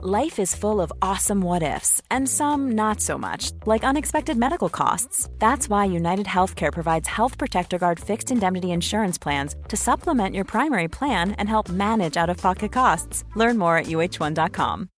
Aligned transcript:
Life 0.00 0.38
is 0.38 0.54
full 0.54 0.80
of 0.80 0.92
awesome 1.02 1.40
what 1.40 1.64
ifs, 1.64 2.00
and 2.08 2.28
some 2.28 2.70
not 2.76 3.00
so 3.00 3.18
much, 3.18 3.50
like 3.66 3.82
unexpected 3.82 4.36
medical 4.36 4.68
costs. 4.68 5.28
That's 5.40 5.68
why 5.68 5.86
United 5.86 6.26
Healthcare 6.26 6.72
provides 6.72 7.08
Health 7.08 7.36
Protector 7.36 7.78
Guard 7.78 7.98
fixed 7.98 8.30
indemnity 8.30 8.70
insurance 8.70 9.18
plans 9.18 9.56
to 9.66 9.76
supplement 9.76 10.36
your 10.36 10.44
primary 10.44 10.86
plan 10.86 11.32
and 11.32 11.48
help 11.48 11.68
manage 11.68 12.16
out 12.16 12.30
of 12.30 12.36
pocket 12.36 12.70
costs. 12.70 13.24
Learn 13.34 13.58
more 13.58 13.76
at 13.76 13.86
uh1.com. 13.86 14.88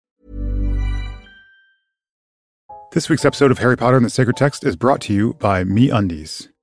This 2.93 3.09
week's 3.09 3.25
episode 3.25 3.51
of 3.51 3.59
Harry 3.61 3.79
Potter 3.79 3.96
and 3.96 4.05
the 4.05 4.11
Sacred 4.11 4.37
Text 4.37 4.67
is 4.67 4.77
brought 4.77 5.01
to 5.03 5.14
you 5.14 5.32
by 5.39 5.64
Me 5.64 5.89
Undies. 5.89 6.51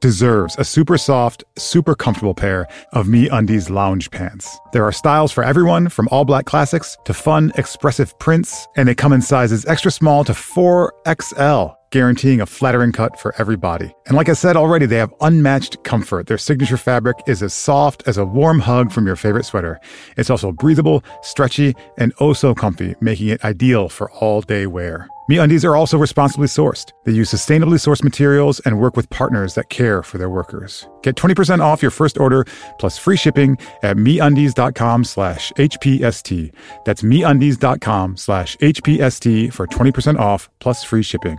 deserves 0.00 0.56
a 0.58 0.64
super 0.64 0.98
soft, 0.98 1.44
super 1.56 1.94
comfortable 1.94 2.34
pair 2.34 2.66
of 2.92 3.08
Me 3.08 3.28
Undies 3.28 3.70
lounge 3.70 4.10
pants. 4.10 4.58
There 4.72 4.84
are 4.84 4.92
styles 4.92 5.32
for 5.32 5.44
everyone, 5.44 5.88
from 5.88 6.08
all 6.10 6.24
black 6.24 6.46
classics 6.46 6.96
to 7.04 7.14
fun, 7.14 7.52
expressive 7.56 8.18
prints, 8.18 8.66
and 8.76 8.88
they 8.88 8.94
come 8.94 9.12
in 9.12 9.22
sizes 9.22 9.64
extra 9.66 9.90
small 9.90 10.24
to 10.24 10.32
4XL 10.32 11.75
guaranteeing 11.90 12.40
a 12.40 12.46
flattering 12.46 12.92
cut 12.92 13.18
for 13.18 13.34
every 13.38 13.56
body. 13.56 13.94
And 14.06 14.16
like 14.16 14.28
I 14.28 14.34
said 14.34 14.56
already, 14.56 14.86
they 14.86 14.96
have 14.96 15.14
unmatched 15.20 15.82
comfort. 15.84 16.26
Their 16.26 16.38
signature 16.38 16.76
fabric 16.76 17.16
is 17.26 17.42
as 17.42 17.54
soft 17.54 18.02
as 18.06 18.18
a 18.18 18.24
warm 18.24 18.60
hug 18.60 18.92
from 18.92 19.06
your 19.06 19.16
favorite 19.16 19.44
sweater. 19.44 19.80
It's 20.16 20.30
also 20.30 20.52
breathable, 20.52 21.02
stretchy, 21.22 21.74
and 21.98 22.12
oh 22.20 22.32
so 22.32 22.54
comfy, 22.54 22.94
making 23.00 23.28
it 23.28 23.44
ideal 23.44 23.88
for 23.88 24.10
all 24.12 24.40
day 24.40 24.66
wear. 24.66 25.08
MeUndies 25.30 25.64
are 25.64 25.74
also 25.74 25.98
responsibly 25.98 26.46
sourced. 26.46 26.92
They 27.04 27.10
use 27.10 27.32
sustainably 27.32 27.80
sourced 27.80 28.04
materials 28.04 28.60
and 28.60 28.78
work 28.78 28.96
with 28.96 29.10
partners 29.10 29.54
that 29.54 29.70
care 29.70 30.04
for 30.04 30.18
their 30.18 30.30
workers. 30.30 30.86
Get 31.02 31.16
20% 31.16 31.58
off 31.60 31.82
your 31.82 31.90
first 31.90 32.16
order 32.16 32.44
plus 32.78 32.96
free 32.96 33.16
shipping 33.16 33.58
at 33.82 33.96
MeUndies.com 33.96 35.02
slash 35.02 35.52
HPST. 35.56 36.52
That's 36.84 37.02
MeUndies.com 37.02 38.16
slash 38.16 38.56
HPST 38.58 39.52
for 39.52 39.66
20% 39.66 40.18
off 40.18 40.48
plus 40.60 40.84
free 40.84 41.02
shipping. 41.02 41.38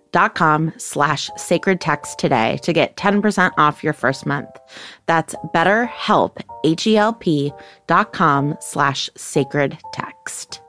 slash 0.77 1.29
sacred 1.37 1.81
text 1.81 2.19
today 2.19 2.59
to 2.63 2.73
get 2.73 2.97
10% 2.97 3.51
off 3.57 3.83
your 3.83 3.93
first 3.93 4.25
month. 4.25 4.49
That's 5.05 5.35
betterhelp, 5.53 6.41
H-E-L-P 6.63 7.53
dot 7.87 8.13
com 8.13 8.55
slash 8.59 9.09
sacred 9.15 9.77
text. 9.93 10.61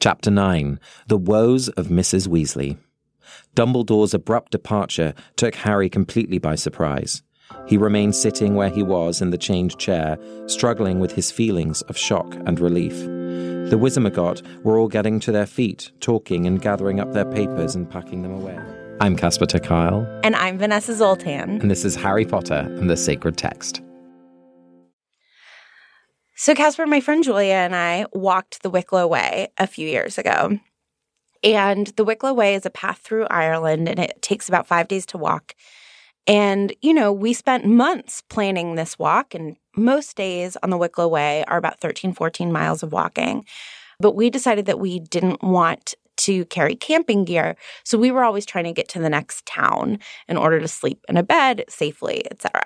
Chapter 0.00 0.30
9 0.30 0.78
The 1.08 1.16
Woes 1.16 1.68
of 1.70 1.86
Mrs. 1.86 2.28
Weasley. 2.28 2.76
Dumbledore's 3.56 4.12
abrupt 4.12 4.52
departure 4.52 5.14
took 5.36 5.54
Harry 5.54 5.88
completely 5.88 6.38
by 6.38 6.56
surprise. 6.56 7.22
He 7.66 7.78
remained 7.78 8.14
sitting 8.14 8.54
where 8.54 8.68
he 8.68 8.82
was 8.82 9.22
in 9.22 9.30
the 9.30 9.38
chained 9.38 9.78
chair, 9.78 10.18
struggling 10.46 10.98
with 10.98 11.12
his 11.12 11.30
feelings 11.30 11.82
of 11.82 11.96
shock 11.96 12.34
and 12.46 12.60
relief. 12.60 13.08
The 13.70 13.78
Wizengamot 13.78 14.62
were 14.62 14.78
all 14.78 14.88
getting 14.88 15.18
to 15.20 15.32
their 15.32 15.46
feet, 15.46 15.90
talking 16.00 16.46
and 16.46 16.60
gathering 16.60 17.00
up 17.00 17.14
their 17.14 17.24
papers 17.24 17.74
and 17.74 17.88
packing 17.88 18.20
them 18.20 18.32
away. 18.32 18.58
I'm 19.00 19.16
Casper 19.16 19.46
ter 19.46 19.58
Kuile. 19.58 20.20
And 20.22 20.36
I'm 20.36 20.58
Vanessa 20.58 20.94
Zoltan. 20.94 21.62
And 21.62 21.70
this 21.70 21.82
is 21.82 21.96
Harry 21.96 22.26
Potter 22.26 22.66
and 22.78 22.90
the 22.90 22.96
Sacred 22.96 23.38
Text. 23.38 23.80
So, 26.36 26.54
Casper, 26.54 26.86
my 26.86 27.00
friend 27.00 27.24
Julia 27.24 27.54
and 27.54 27.74
I 27.74 28.04
walked 28.12 28.62
the 28.62 28.68
Wicklow 28.68 29.06
Way 29.06 29.48
a 29.56 29.66
few 29.66 29.88
years 29.88 30.18
ago. 30.18 30.58
And 31.42 31.86
the 31.96 32.04
Wicklow 32.04 32.34
Way 32.34 32.56
is 32.56 32.66
a 32.66 32.70
path 32.70 32.98
through 32.98 33.26
Ireland, 33.30 33.88
and 33.88 33.98
it 33.98 34.20
takes 34.20 34.46
about 34.46 34.66
five 34.66 34.88
days 34.88 35.06
to 35.06 35.18
walk. 35.18 35.54
And, 36.26 36.74
you 36.82 36.92
know, 36.92 37.14
we 37.14 37.32
spent 37.32 37.64
months 37.64 38.22
planning 38.28 38.74
this 38.74 38.98
walk, 38.98 39.34
and 39.34 39.56
most 39.76 40.16
days 40.16 40.56
on 40.62 40.70
the 40.70 40.76
Wicklow 40.76 41.08
Way 41.08 41.44
are 41.48 41.58
about 41.58 41.80
13, 41.80 42.12
14 42.12 42.52
miles 42.52 42.82
of 42.82 42.92
walking. 42.92 43.44
But 44.00 44.14
we 44.14 44.30
decided 44.30 44.66
that 44.66 44.80
we 44.80 45.00
didn't 45.00 45.42
want 45.42 45.94
to 46.16 46.44
carry 46.46 46.76
camping 46.76 47.24
gear, 47.24 47.56
so 47.82 47.98
we 47.98 48.10
were 48.10 48.22
always 48.22 48.46
trying 48.46 48.64
to 48.64 48.72
get 48.72 48.88
to 48.88 49.00
the 49.00 49.10
next 49.10 49.44
town 49.46 49.98
in 50.28 50.36
order 50.36 50.60
to 50.60 50.68
sleep 50.68 51.04
in 51.08 51.16
a 51.16 51.22
bed 51.22 51.64
safely, 51.68 52.24
etc. 52.30 52.62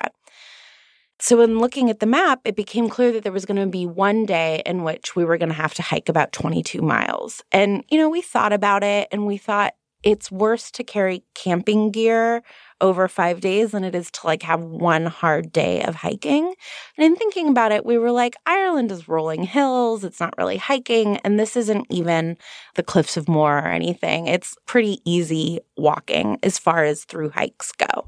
So, 1.21 1.41
in 1.41 1.59
looking 1.59 1.89
at 1.89 1.99
the 1.99 2.05
map, 2.05 2.39
it 2.45 2.55
became 2.55 2.87
clear 2.89 3.11
that 3.11 3.23
there 3.23 3.33
was 3.33 3.45
going 3.45 3.59
to 3.59 3.67
be 3.67 3.85
one 3.85 4.25
day 4.25 4.61
in 4.65 4.83
which 4.83 5.15
we 5.15 5.25
were 5.25 5.37
going 5.37 5.49
to 5.49 5.55
have 5.55 5.73
to 5.75 5.81
hike 5.81 6.07
about 6.07 6.31
22 6.31 6.81
miles. 6.81 7.43
And, 7.51 7.83
you 7.89 7.97
know, 7.97 8.09
we 8.09 8.21
thought 8.21 8.53
about 8.53 8.83
it 8.83 9.09
and 9.11 9.27
we 9.27 9.37
thought 9.37 9.73
it's 10.01 10.31
worse 10.31 10.71
to 10.71 10.83
carry 10.83 11.23
camping 11.35 11.91
gear 11.91 12.41
over 12.81 13.07
five 13.07 13.41
days 13.41 13.71
than 13.71 13.83
it 13.83 13.95
is 13.95 14.09
to 14.11 14.25
like 14.25 14.43
have 14.43 14.61
one 14.61 15.05
hard 15.05 15.51
day 15.51 15.81
of 15.83 15.95
hiking. 15.95 16.53
And 16.97 17.05
in 17.05 17.15
thinking 17.15 17.49
about 17.49 17.71
it, 17.71 17.85
we 17.85 17.97
were 17.97 18.11
like, 18.11 18.35
Ireland 18.45 18.91
is 18.91 19.07
rolling 19.07 19.43
hills. 19.43 20.03
It's 20.03 20.19
not 20.19 20.37
really 20.37 20.57
hiking. 20.57 21.17
And 21.17 21.39
this 21.39 21.55
isn't 21.55 21.87
even 21.89 22.37
the 22.75 22.83
Cliffs 22.83 23.17
of 23.17 23.27
Moher 23.27 23.59
or 23.59 23.67
anything. 23.67 24.27
It's 24.27 24.55
pretty 24.65 25.01
easy 25.05 25.59
walking 25.77 26.39
as 26.43 26.57
far 26.57 26.83
as 26.83 27.03
through 27.03 27.29
hikes 27.29 27.71
go. 27.71 28.07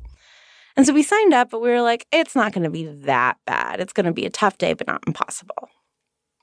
And 0.77 0.85
so 0.85 0.93
we 0.93 1.03
signed 1.03 1.33
up, 1.33 1.49
but 1.49 1.61
we 1.61 1.69
were 1.69 1.81
like, 1.81 2.07
it's 2.11 2.35
not 2.35 2.53
going 2.53 2.63
to 2.63 2.69
be 2.69 2.85
that 2.85 3.37
bad. 3.45 3.79
It's 3.79 3.93
going 3.93 4.05
to 4.05 4.13
be 4.13 4.25
a 4.25 4.29
tough 4.29 4.57
day, 4.57 4.73
but 4.73 4.87
not 4.87 5.03
impossible. 5.05 5.69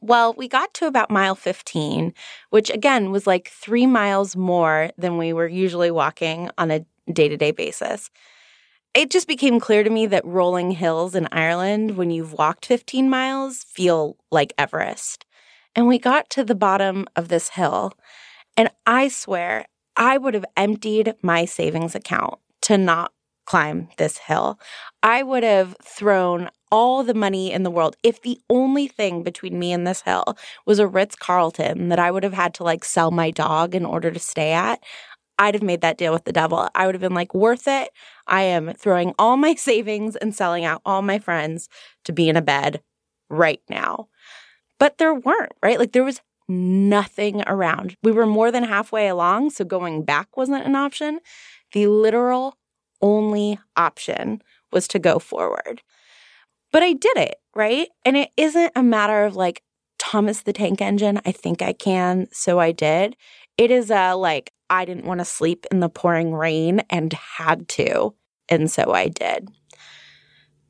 Well, 0.00 0.34
we 0.34 0.48
got 0.48 0.72
to 0.74 0.86
about 0.86 1.10
mile 1.10 1.34
15, 1.34 2.14
which 2.50 2.70
again 2.70 3.10
was 3.10 3.26
like 3.26 3.48
three 3.48 3.86
miles 3.86 4.36
more 4.36 4.90
than 4.96 5.18
we 5.18 5.32
were 5.32 5.48
usually 5.48 5.90
walking 5.90 6.50
on 6.56 6.70
a 6.70 6.84
day 7.12 7.28
to 7.28 7.36
day 7.36 7.50
basis. 7.50 8.10
It 8.94 9.10
just 9.10 9.28
became 9.28 9.60
clear 9.60 9.84
to 9.84 9.90
me 9.90 10.06
that 10.06 10.24
rolling 10.24 10.72
hills 10.72 11.14
in 11.14 11.28
Ireland, 11.30 11.96
when 11.96 12.10
you've 12.10 12.32
walked 12.32 12.66
15 12.66 13.08
miles, 13.08 13.64
feel 13.64 14.16
like 14.30 14.54
Everest. 14.58 15.24
And 15.76 15.86
we 15.86 15.98
got 15.98 16.30
to 16.30 16.44
the 16.44 16.54
bottom 16.54 17.06
of 17.14 17.28
this 17.28 17.50
hill, 17.50 17.92
and 18.56 18.70
I 18.86 19.08
swear 19.08 19.66
I 19.96 20.18
would 20.18 20.34
have 20.34 20.44
emptied 20.56 21.14
my 21.22 21.44
savings 21.44 21.94
account 21.94 22.34
to 22.62 22.78
not 22.78 23.12
climb 23.46 23.88
this 23.96 24.18
hill. 24.18 24.58
I 25.02 25.22
would 25.22 25.42
have 25.42 25.74
thrown 25.82 26.50
all 26.70 27.02
the 27.02 27.14
money 27.14 27.50
in 27.50 27.62
the 27.62 27.70
world 27.70 27.96
if 28.02 28.20
the 28.20 28.38
only 28.50 28.88
thing 28.88 29.22
between 29.22 29.58
me 29.58 29.72
and 29.72 29.86
this 29.86 30.02
hill 30.02 30.36
was 30.66 30.78
a 30.78 30.86
Ritz 30.86 31.16
Carlton 31.16 31.88
that 31.88 31.98
I 31.98 32.10
would 32.10 32.24
have 32.24 32.34
had 32.34 32.52
to 32.54 32.64
like 32.64 32.84
sell 32.84 33.10
my 33.10 33.30
dog 33.30 33.74
in 33.74 33.86
order 33.86 34.10
to 34.10 34.18
stay 34.18 34.52
at. 34.52 34.82
I'd 35.38 35.54
have 35.54 35.62
made 35.62 35.80
that 35.82 35.98
deal 35.98 36.12
with 36.12 36.24
the 36.24 36.32
devil. 36.32 36.68
I 36.74 36.86
would 36.86 36.94
have 36.94 37.02
been 37.02 37.14
like, 37.14 37.34
worth 37.34 37.68
it. 37.68 37.90
I 38.26 38.42
am 38.42 38.72
throwing 38.74 39.14
all 39.18 39.36
my 39.36 39.54
savings 39.56 40.16
and 40.16 40.34
selling 40.34 40.64
out 40.64 40.82
all 40.84 41.02
my 41.02 41.18
friends 41.18 41.68
to 42.04 42.12
be 42.12 42.28
in 42.28 42.36
a 42.36 42.42
bed 42.42 42.82
right 43.30 43.60
now. 43.68 44.08
But 44.78 44.98
there 44.98 45.14
weren't, 45.14 45.52
right? 45.62 45.78
Like 45.78 45.92
there 45.92 46.04
was 46.04 46.20
nothing 46.48 47.42
around. 47.46 47.96
We 48.02 48.12
were 48.12 48.26
more 48.26 48.50
than 48.50 48.64
halfway 48.64 49.08
along, 49.08 49.50
so 49.50 49.64
going 49.64 50.02
back 50.02 50.36
wasn't 50.36 50.66
an 50.66 50.76
option. 50.76 51.20
The 51.72 51.86
literal 51.86 52.56
only 53.02 53.58
option 53.76 54.42
was 54.72 54.88
to 54.88 54.98
go 54.98 55.18
forward. 55.18 55.82
But 56.72 56.82
I 56.82 56.92
did 56.92 57.16
it, 57.16 57.36
right? 57.54 57.88
And 58.04 58.16
it 58.16 58.30
isn't 58.36 58.72
a 58.74 58.82
matter 58.82 59.24
of 59.24 59.36
like, 59.36 59.62
Thomas 59.98 60.42
the 60.42 60.52
Tank 60.52 60.80
Engine, 60.80 61.20
I 61.26 61.32
think 61.32 61.60
I 61.60 61.72
can, 61.72 62.28
so 62.32 62.60
I 62.60 62.72
did. 62.72 63.16
It 63.58 63.72
is 63.72 63.90
a 63.90 64.14
like, 64.14 64.52
I 64.70 64.84
didn't 64.84 65.04
want 65.04 65.18
to 65.18 65.24
sleep 65.24 65.66
in 65.70 65.80
the 65.80 65.88
pouring 65.88 66.32
rain 66.32 66.80
and 66.88 67.12
had 67.12 67.68
to, 67.70 68.14
and 68.48 68.70
so 68.70 68.92
I 68.92 69.08
did. 69.08 69.48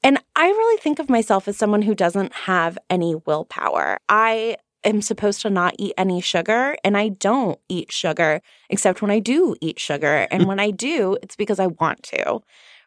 And 0.03 0.19
I 0.35 0.47
really 0.47 0.81
think 0.81 0.99
of 0.99 1.11
myself 1.11 1.49
as 1.49 1.57
someone 1.57 1.83
who 1.83 1.95
doesn't 1.95 2.33
have 2.33 2.79
any 2.89 3.15
willpower. 3.15 3.99
I 4.09 4.57
am 4.85 5.03
supposed 5.03 5.43
to 5.43 5.51
not 5.51 5.75
eat 5.79 5.93
any 5.99 6.21
sugar, 6.21 6.77
and 6.83 6.97
I 6.97 7.11
don't 7.11 7.59
eat 7.69 7.93
sugar 7.93 8.41
except 8.71 9.03
when 9.03 9.11
I 9.11 9.19
do 9.19 9.55
eat 9.61 9.79
sugar. 9.79 10.27
And 10.31 10.47
when 10.47 10.61
I 10.61 10.71
do, 10.71 11.19
it's 11.23 11.37
because 11.37 11.61
I 11.61 11.67
want 11.67 12.03
to. 12.05 12.41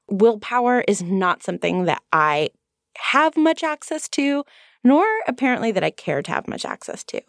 Willpower 0.10 0.84
is 0.88 1.04
not 1.04 1.44
something 1.44 1.86
that 1.86 2.02
I 2.12 2.50
have 2.98 3.38
much 3.38 3.64
access 3.64 4.08
to, 4.10 4.44
nor 4.84 5.06
apparently 5.28 5.72
that 5.72 5.84
I 5.84 5.92
care 5.92 6.22
to 6.22 6.32
have 6.32 6.48
much 6.48 6.66
access 6.66 7.04
to. 7.06 7.22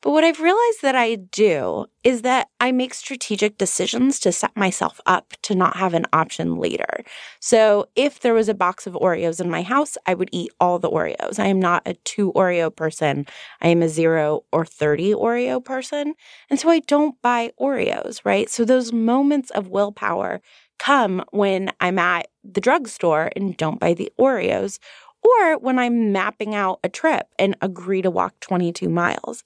But 0.00 0.12
what 0.12 0.24
I've 0.24 0.40
realized 0.40 0.82
that 0.82 0.94
I 0.94 1.16
do 1.16 1.86
is 2.04 2.22
that 2.22 2.48
I 2.60 2.72
make 2.72 2.94
strategic 2.94 3.58
decisions 3.58 4.18
to 4.20 4.32
set 4.32 4.56
myself 4.56 5.00
up 5.04 5.34
to 5.42 5.54
not 5.54 5.76
have 5.76 5.94
an 5.94 6.06
option 6.12 6.56
later. 6.56 7.04
So 7.40 7.86
if 7.96 8.20
there 8.20 8.34
was 8.34 8.48
a 8.48 8.54
box 8.54 8.86
of 8.86 8.94
Oreos 8.94 9.40
in 9.40 9.50
my 9.50 9.62
house, 9.62 9.98
I 10.06 10.14
would 10.14 10.30
eat 10.32 10.52
all 10.60 10.78
the 10.78 10.90
Oreos. 10.90 11.38
I 11.38 11.46
am 11.46 11.60
not 11.60 11.82
a 11.86 11.94
two 12.04 12.32
Oreo 12.32 12.74
person. 12.74 13.26
I 13.60 13.68
am 13.68 13.82
a 13.82 13.88
zero 13.88 14.44
or 14.52 14.64
30 14.64 15.12
Oreo 15.12 15.62
person. 15.62 16.14
And 16.48 16.58
so 16.58 16.70
I 16.70 16.80
don't 16.80 17.20
buy 17.20 17.52
Oreos, 17.60 18.20
right? 18.24 18.48
So 18.48 18.64
those 18.64 18.92
moments 18.92 19.50
of 19.50 19.68
willpower 19.68 20.40
come 20.78 21.24
when 21.30 21.70
I'm 21.80 21.98
at 21.98 22.28
the 22.44 22.60
drugstore 22.60 23.30
and 23.36 23.56
don't 23.56 23.80
buy 23.80 23.94
the 23.94 24.12
Oreos 24.18 24.78
or 25.22 25.58
when 25.58 25.78
I'm 25.78 26.12
mapping 26.12 26.54
out 26.54 26.80
a 26.84 26.88
trip 26.88 27.28
and 27.38 27.56
agree 27.60 28.02
to 28.02 28.10
walk 28.10 28.38
22 28.40 28.88
miles. 28.88 29.44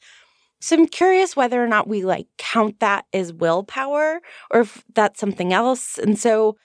So 0.61 0.77
I'm 0.77 0.87
curious 0.87 1.35
whether 1.35 1.63
or 1.63 1.67
not 1.67 1.89
we 1.89 2.05
like 2.05 2.27
count 2.37 2.81
that 2.81 3.07
as 3.15 3.33
willpower 3.33 4.21
or 4.51 4.61
if 4.61 4.85
that's 4.95 5.19
something 5.19 5.53
else. 5.53 5.97
And 5.97 6.19
so 6.19 6.57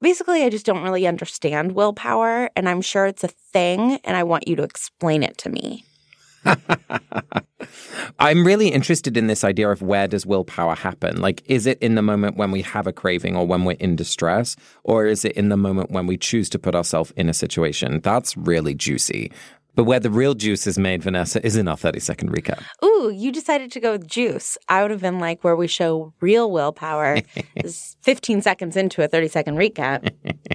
basically, 0.00 0.44
I 0.44 0.48
just 0.48 0.64
don't 0.64 0.82
really 0.82 1.06
understand 1.06 1.72
willpower. 1.72 2.48
And 2.56 2.68
I'm 2.68 2.80
sure 2.80 3.06
it's 3.06 3.24
a 3.24 3.28
thing. 3.28 3.98
And 4.04 4.16
I 4.16 4.22
want 4.22 4.48
you 4.48 4.56
to 4.56 4.62
explain 4.62 5.22
it 5.22 5.36
to 5.38 5.50
me. 5.50 5.84
I'm 8.18 8.46
really 8.46 8.68
interested 8.68 9.16
in 9.16 9.26
this 9.26 9.44
idea 9.44 9.68
of 9.70 9.82
where 9.82 10.06
does 10.06 10.26
willpower 10.26 10.74
happen? 10.74 11.20
Like, 11.20 11.42
is 11.46 11.66
it 11.66 11.78
in 11.80 11.94
the 11.94 12.02
moment 12.02 12.36
when 12.36 12.50
we 12.50 12.62
have 12.62 12.86
a 12.86 12.92
craving 12.92 13.36
or 13.36 13.46
when 13.46 13.64
we're 13.64 13.76
in 13.80 13.96
distress? 13.96 14.56
Or 14.84 15.06
is 15.06 15.24
it 15.24 15.32
in 15.32 15.48
the 15.48 15.56
moment 15.56 15.90
when 15.90 16.06
we 16.06 16.16
choose 16.16 16.48
to 16.50 16.58
put 16.58 16.74
ourselves 16.74 17.12
in 17.16 17.28
a 17.28 17.34
situation? 17.34 18.00
That's 18.02 18.36
really 18.36 18.74
juicy. 18.74 19.32
But 19.74 19.84
where 19.84 19.98
the 19.98 20.10
real 20.10 20.34
juice 20.34 20.66
is 20.66 20.78
made, 20.78 21.02
Vanessa, 21.02 21.44
is 21.44 21.56
in 21.56 21.66
our 21.66 21.76
30 21.76 21.98
second 21.98 22.30
recap. 22.30 22.62
Ooh, 22.84 23.10
you 23.12 23.32
decided 23.32 23.72
to 23.72 23.80
go 23.80 23.92
with 23.92 24.06
juice. 24.06 24.56
I 24.68 24.82
would 24.82 24.92
have 24.92 25.00
been 25.00 25.18
like 25.18 25.42
where 25.42 25.56
we 25.56 25.66
show 25.66 26.14
real 26.20 26.50
willpower 26.50 27.18
is 27.56 27.96
15 28.02 28.42
seconds 28.42 28.76
into 28.76 29.02
a 29.02 29.08
30 29.08 29.28
second 29.28 29.56
recap. 29.56 30.08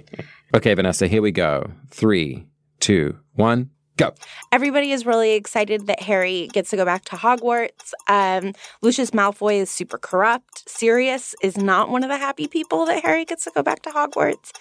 okay, 0.56 0.74
Vanessa, 0.74 1.08
here 1.08 1.22
we 1.22 1.32
go. 1.32 1.70
Three, 1.90 2.48
two, 2.80 3.18
one. 3.34 3.72
Go. 4.00 4.14
Everybody 4.54 4.94
is 4.94 5.06
really 5.06 5.34
excited 5.34 5.88
that 5.88 6.02
Harry 6.02 6.48
gets 6.54 6.70
to 6.70 6.78
go 6.78 6.86
back 6.86 7.04
to 7.04 7.18
Hogwarts. 7.18 7.92
Um, 8.08 8.54
Lucius 8.82 9.12
Malfoy 9.12 9.56
is 9.56 9.70
super 9.70 9.98
corrupt. 9.98 10.70
Sirius 10.70 11.36
is 11.44 11.58
not 11.58 11.90
one 11.90 12.04
of 12.04 12.10
the 12.10 12.18
happy 12.18 12.48
people 12.48 12.86
that 12.86 13.04
Harry 13.04 13.26
gets 13.26 13.44
to 13.44 13.52
go 13.54 13.62
back 13.62 13.82
to 13.82 13.90
Hogwarts. 13.90 14.54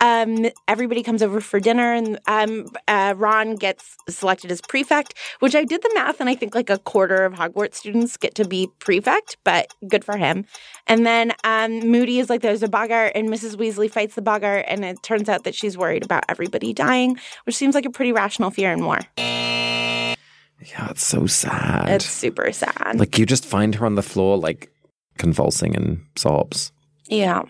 Um, 0.00 0.46
everybody 0.68 1.02
comes 1.02 1.22
over 1.22 1.40
for 1.40 1.60
dinner, 1.60 1.92
and 1.92 2.18
um, 2.26 2.68
uh, 2.88 3.14
Ron 3.16 3.56
gets 3.56 3.96
selected 4.08 4.52
as 4.52 4.60
prefect, 4.60 5.14
which 5.40 5.54
I 5.54 5.64
did 5.64 5.82
the 5.82 5.90
math, 5.94 6.20
and 6.20 6.28
I 6.28 6.34
think 6.34 6.54
like 6.54 6.70
a 6.70 6.78
quarter 6.78 7.24
of 7.24 7.34
Hogwarts 7.34 7.74
students 7.74 8.16
get 8.16 8.34
to 8.36 8.46
be 8.46 8.68
prefect, 8.78 9.36
but 9.44 9.72
good 9.88 10.04
for 10.04 10.16
him. 10.16 10.44
And 10.86 11.06
then 11.06 11.32
um, 11.44 11.80
Moody 11.80 12.18
is 12.18 12.28
like, 12.28 12.42
there's 12.42 12.62
a 12.62 12.68
boggart, 12.68 13.12
and 13.14 13.28
Mrs. 13.28 13.56
Weasley 13.56 13.90
fights 13.90 14.14
the 14.14 14.22
boggart, 14.22 14.64
and 14.68 14.84
it 14.84 15.02
turns 15.02 15.28
out 15.28 15.44
that 15.44 15.54
she's 15.54 15.78
worried 15.78 16.04
about 16.04 16.24
everybody 16.28 16.72
dying, 16.72 17.16
which 17.44 17.56
seems 17.56 17.74
like 17.74 17.86
a 17.86 17.90
pretty 17.90 18.12
rational 18.12 18.50
fear 18.50 18.72
and 18.72 18.82
more. 18.82 19.00
Yeah, 19.16 20.90
it's 20.90 21.04
so 21.04 21.26
sad. 21.26 21.88
It's 21.90 22.06
super 22.06 22.50
sad. 22.52 22.98
Like 22.98 23.18
you 23.18 23.26
just 23.26 23.44
find 23.44 23.74
her 23.76 23.86
on 23.86 23.94
the 23.94 24.02
floor, 24.02 24.36
like 24.36 24.70
convulsing 25.18 25.76
and 25.76 26.04
sobs. 26.16 26.72
Yeah. 27.08 27.42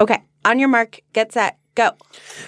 Okay 0.00 0.22
on 0.46 0.60
your 0.60 0.68
mark, 0.68 1.00
get 1.12 1.32
set, 1.32 1.58
Go. 1.76 1.90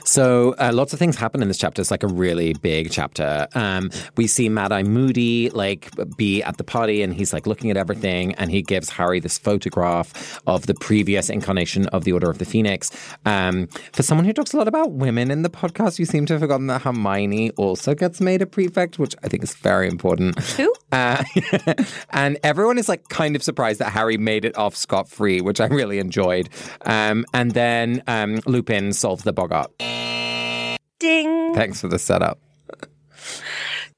So 0.07 0.55
uh, 0.59 0.71
lots 0.73 0.95
of 0.95 0.99
things 0.99 1.15
happen 1.15 1.43
in 1.43 1.49
this 1.49 1.59
chapter. 1.59 1.83
It's 1.83 1.91
like 1.91 2.03
a 2.03 2.09
really 2.09 2.55
big 2.55 2.91
chapter. 2.91 3.47
Um, 3.55 3.91
we 4.17 4.27
see 4.27 4.49
Mad 4.49 4.73
Eye 4.73 4.83
Moody 4.83 5.51
like 5.51 5.91
be 6.17 6.43
at 6.43 6.57
the 6.57 6.65
party, 6.65 7.03
and 7.03 7.13
he's 7.13 7.35
like 7.35 7.47
looking 7.47 7.71
at 7.71 7.77
everything, 7.77 8.35
and 8.37 8.51
he 8.51 8.63
gives 8.63 8.89
Harry 8.89 9.21
this 9.21 9.37
photograph 9.37 10.41
of 10.47 10.67
the 10.67 10.73
previous 10.73 11.29
incarnation 11.29 11.89
of 11.89 12.05
the 12.05 12.13
Order 12.13 12.31
of 12.31 12.39
the 12.39 12.47
Phoenix. 12.47 12.91
Um, 13.27 13.67
for 13.93 14.03
someone 14.03 14.25
who 14.25 14.33
talks 14.33 14.55
a 14.55 14.57
lot 14.57 14.67
about 14.67 14.93
women 14.93 15.31
in 15.31 15.43
the 15.43 15.51
podcast, 15.51 15.99
you 15.99 16.07
seem 16.07 16.25
to 16.25 16.33
have 16.33 16.41
forgotten 16.41 16.69
that 16.69 16.81
Hermione 16.81 17.51
also 17.51 17.95
gets 17.95 18.23
made 18.23 18.41
a 18.41 18.47
prefect, 18.47 18.99
which 18.99 19.15
I 19.23 19.29
think 19.29 19.43
is 19.43 19.55
very 19.55 19.89
important. 19.89 20.39
Who? 20.53 20.73
Uh, 20.91 21.23
and 22.11 22.39
everyone 22.43 22.79
is 22.79 22.89
like 22.89 23.11
kind 23.11 23.37
of 23.37 23.43
surprised 23.43 23.79
that 23.81 23.91
Harry 23.93 24.17
made 24.17 24.47
it 24.47 24.57
off 24.57 24.75
scot 24.75 25.07
free, 25.07 25.43
which 25.43 25.61
I 25.61 25.67
really 25.67 25.99
enjoyed. 25.99 26.49
Um, 26.87 27.27
and 27.35 27.53
then 27.53 28.03
um, 28.07 28.41
Lupin 28.47 28.95
solves 28.95 29.18
the 29.25 29.33
boggart. 29.33 29.71
Ding. 30.99 31.55
Thanks 31.55 31.81
for 31.81 31.89
the 31.89 31.99
setup. 31.99 32.39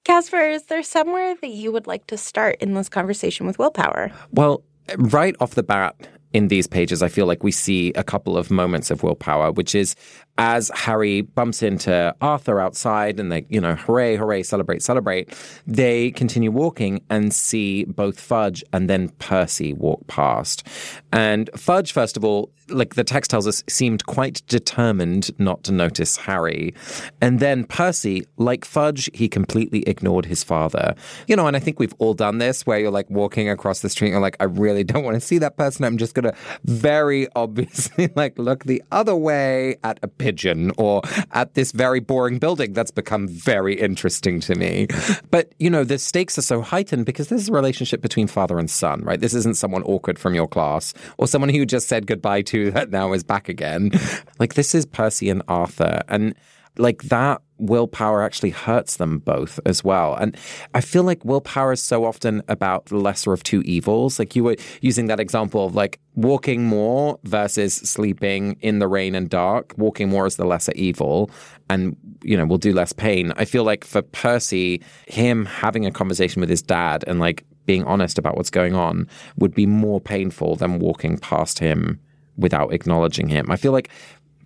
Casper, 0.05 0.49
is 0.49 0.65
there 0.65 0.83
somewhere 0.83 1.35
that 1.41 1.51
you 1.51 1.71
would 1.73 1.87
like 1.87 2.07
to 2.09 2.17
start 2.17 2.57
in 2.61 2.75
this 2.75 2.89
conversation 2.89 3.47
with 3.47 3.59
willpower? 3.59 4.11
Well, 4.33 4.63
right 4.97 5.37
off 5.41 5.55
the 5.55 5.63
bat, 5.63 5.95
in 6.33 6.49
these 6.49 6.67
pages, 6.67 7.03
I 7.03 7.09
feel 7.09 7.27
like 7.27 7.43
we 7.43 7.53
see 7.53 7.93
a 7.95 8.05
couple 8.05 8.37
of 8.37 8.51
moments 8.51 8.91
of 8.91 9.03
willpower, 9.03 9.53
which 9.53 9.75
is 9.75 9.97
as 10.39 10.71
Harry 10.75 11.21
bumps 11.21 11.63
into 11.63 12.15
Arthur 12.23 12.61
outside 12.61 13.21
and 13.21 13.31
they, 13.31 13.45
you 13.51 13.61
know, 13.61 13.75
hooray, 13.75 14.17
hooray, 14.17 14.43
celebrate, 14.43 14.83
celebrate, 14.83 15.37
they 15.67 16.11
continue 16.13 16.51
walking 16.51 17.03
and 17.11 17.35
see 17.35 17.85
both 17.85 18.19
Fudge 18.19 18.65
and 18.73 18.89
then 18.89 19.11
Percy 19.19 19.75
walk 19.75 20.07
past. 20.07 20.67
And 21.13 21.51
Fudge, 21.55 21.93
first 21.93 22.17
of 22.17 22.25
all, 22.25 22.51
like 22.71 22.95
the 22.95 23.05
text 23.05 23.31
tells 23.31 23.47
us, 23.47 23.63
seemed 23.69 24.07
quite 24.07 24.43
determined 24.47 25.31
not 25.39 25.63
to 25.65 25.73
notice 25.73 26.17
Harry. 26.17 26.73
And 27.21 27.41
then 27.41 27.65
Percy, 27.65 28.25
like 28.37 28.65
Fudge, 28.65 29.11
he 29.13 29.29
completely 29.29 29.83
ignored 29.89 30.27
his 30.27 30.45
father. 30.45 30.95
You 31.27 31.37
know, 31.37 31.49
and 31.49 31.57
I 31.57 31.61
think 31.61 31.79
we've 31.79 31.95
all 31.99 32.15
done 32.15 32.39
this 32.39 32.65
where 32.67 32.79
you're 32.79 32.91
like 32.91 33.11
walking 33.11 33.51
across 33.51 33.81
the 33.81 33.91
street, 33.91 34.11
you're 34.11 34.21
like, 34.21 34.37
I 34.41 34.45
really 34.45 34.85
don't 34.85 35.05
want 35.05 35.17
to 35.17 35.21
see 35.21 35.39
that 35.39 35.57
person. 35.57 35.85
I'm 35.85 35.99
just 35.99 36.15
going 36.21 36.35
to 36.35 36.41
very 36.65 37.29
obviously 37.35 38.09
like 38.17 38.39
look 38.39 38.65
the 38.65 38.83
other 38.91 39.15
way 39.15 39.77
at 39.85 39.99
a 40.03 40.09
pigeon 40.09 40.73
or 40.79 41.03
at 41.33 41.55
this 41.55 41.73
very 41.73 42.01
boring 42.01 42.39
building 42.39 42.73
that's 42.73 42.91
become 42.91 43.29
very 43.29 43.75
interesting 43.79 44.41
to 44.41 44.55
me. 44.55 44.87
But, 45.31 45.53
you 45.59 45.71
know, 45.71 45.85
the 45.85 45.99
stakes 45.99 46.39
are 46.39 46.43
so 46.43 46.61
heightened 46.61 47.07
because 47.07 47.29
this 47.29 47.43
is 47.43 47.49
a 47.49 47.53
relationship 47.53 48.01
between 48.01 48.27
father 48.27 48.59
and 48.59 48.71
son, 48.71 49.03
right? 49.03 49.21
This 49.21 49.35
isn't 49.35 49.57
someone 49.57 49.83
awkward 49.85 50.19
from 50.19 50.35
your 50.35 50.49
class 50.49 50.95
or 51.19 51.27
someone 51.27 51.49
who 51.49 51.59
you 51.59 51.67
just 51.67 51.89
said 51.89 52.07
goodbye 52.07 52.43
to 52.43 52.71
that 52.73 52.91
now 52.91 53.13
is 53.13 53.23
back 53.23 53.49
again. 53.49 53.91
Like, 54.39 54.55
this 54.55 54.75
is 54.75 54.87
Percy 54.87 55.31
and 55.31 55.43
Arthur. 55.49 56.03
And 56.09 56.35
like 56.79 57.03
that 57.05 57.43
willpower 57.59 58.23
actually 58.23 58.51
hurts 58.51 58.97
them 58.97 59.19
both 59.19 59.61
as 59.67 59.85
well. 59.85 60.15
And 60.15 60.37
I 60.75 60.81
feel 60.81 61.03
like 61.03 61.25
willpower 61.25 61.73
is 61.73 61.83
so 61.83 62.05
often 62.05 62.43
about 62.49 62.87
the 62.87 62.97
lesser 62.97 63.33
of 63.33 63.43
two 63.43 63.61
evils. 63.63 64.19
Like 64.19 64.35
you 64.35 64.45
were 64.45 64.57
using 64.81 65.07
that 65.07 65.21
example 65.21 65.67
of 65.67 65.75
like 65.75 66.01
walking 66.15 66.65
more 66.65 67.19
versus 67.25 67.75
sleeping 67.75 68.57
in 68.61 68.79
the 68.79 68.89
rain 68.89 69.15
and 69.15 69.29
dark. 69.29 69.75
Walking 69.77 70.09
more 70.09 70.27
is 70.27 70.37
the 70.37 70.47
lesser 70.47 70.73
evil 70.75 71.31
and, 71.69 71.97
you 72.23 72.37
know, 72.37 72.47
will 72.47 72.59
do 72.59 72.73
less 72.73 72.93
pain. 72.93 73.33
I 73.37 73.45
feel 73.45 73.65
like 73.65 73.85
for 73.85 74.03
Percy, 74.03 74.83
him 75.07 75.45
having 75.45 75.87
a 75.87 75.91
conversation 75.91 76.41
with 76.41 76.49
his 76.49 76.63
dad 76.63 77.05
and 77.07 77.21
like 77.21 77.45
being 77.67 77.85
honest 77.85 78.19
about 78.19 78.37
what's 78.37 78.51
going 78.51 78.75
on 78.75 79.07
would 79.37 79.55
be 79.55 79.67
more 79.67 80.01
painful 80.01 80.57
than 80.57 80.79
walking 80.79 81.19
past 81.19 81.59
him 81.59 82.01
without 82.37 82.73
acknowledging 82.73 83.29
him. 83.29 83.51
I 83.51 83.57
feel 83.57 83.73
like 83.73 83.91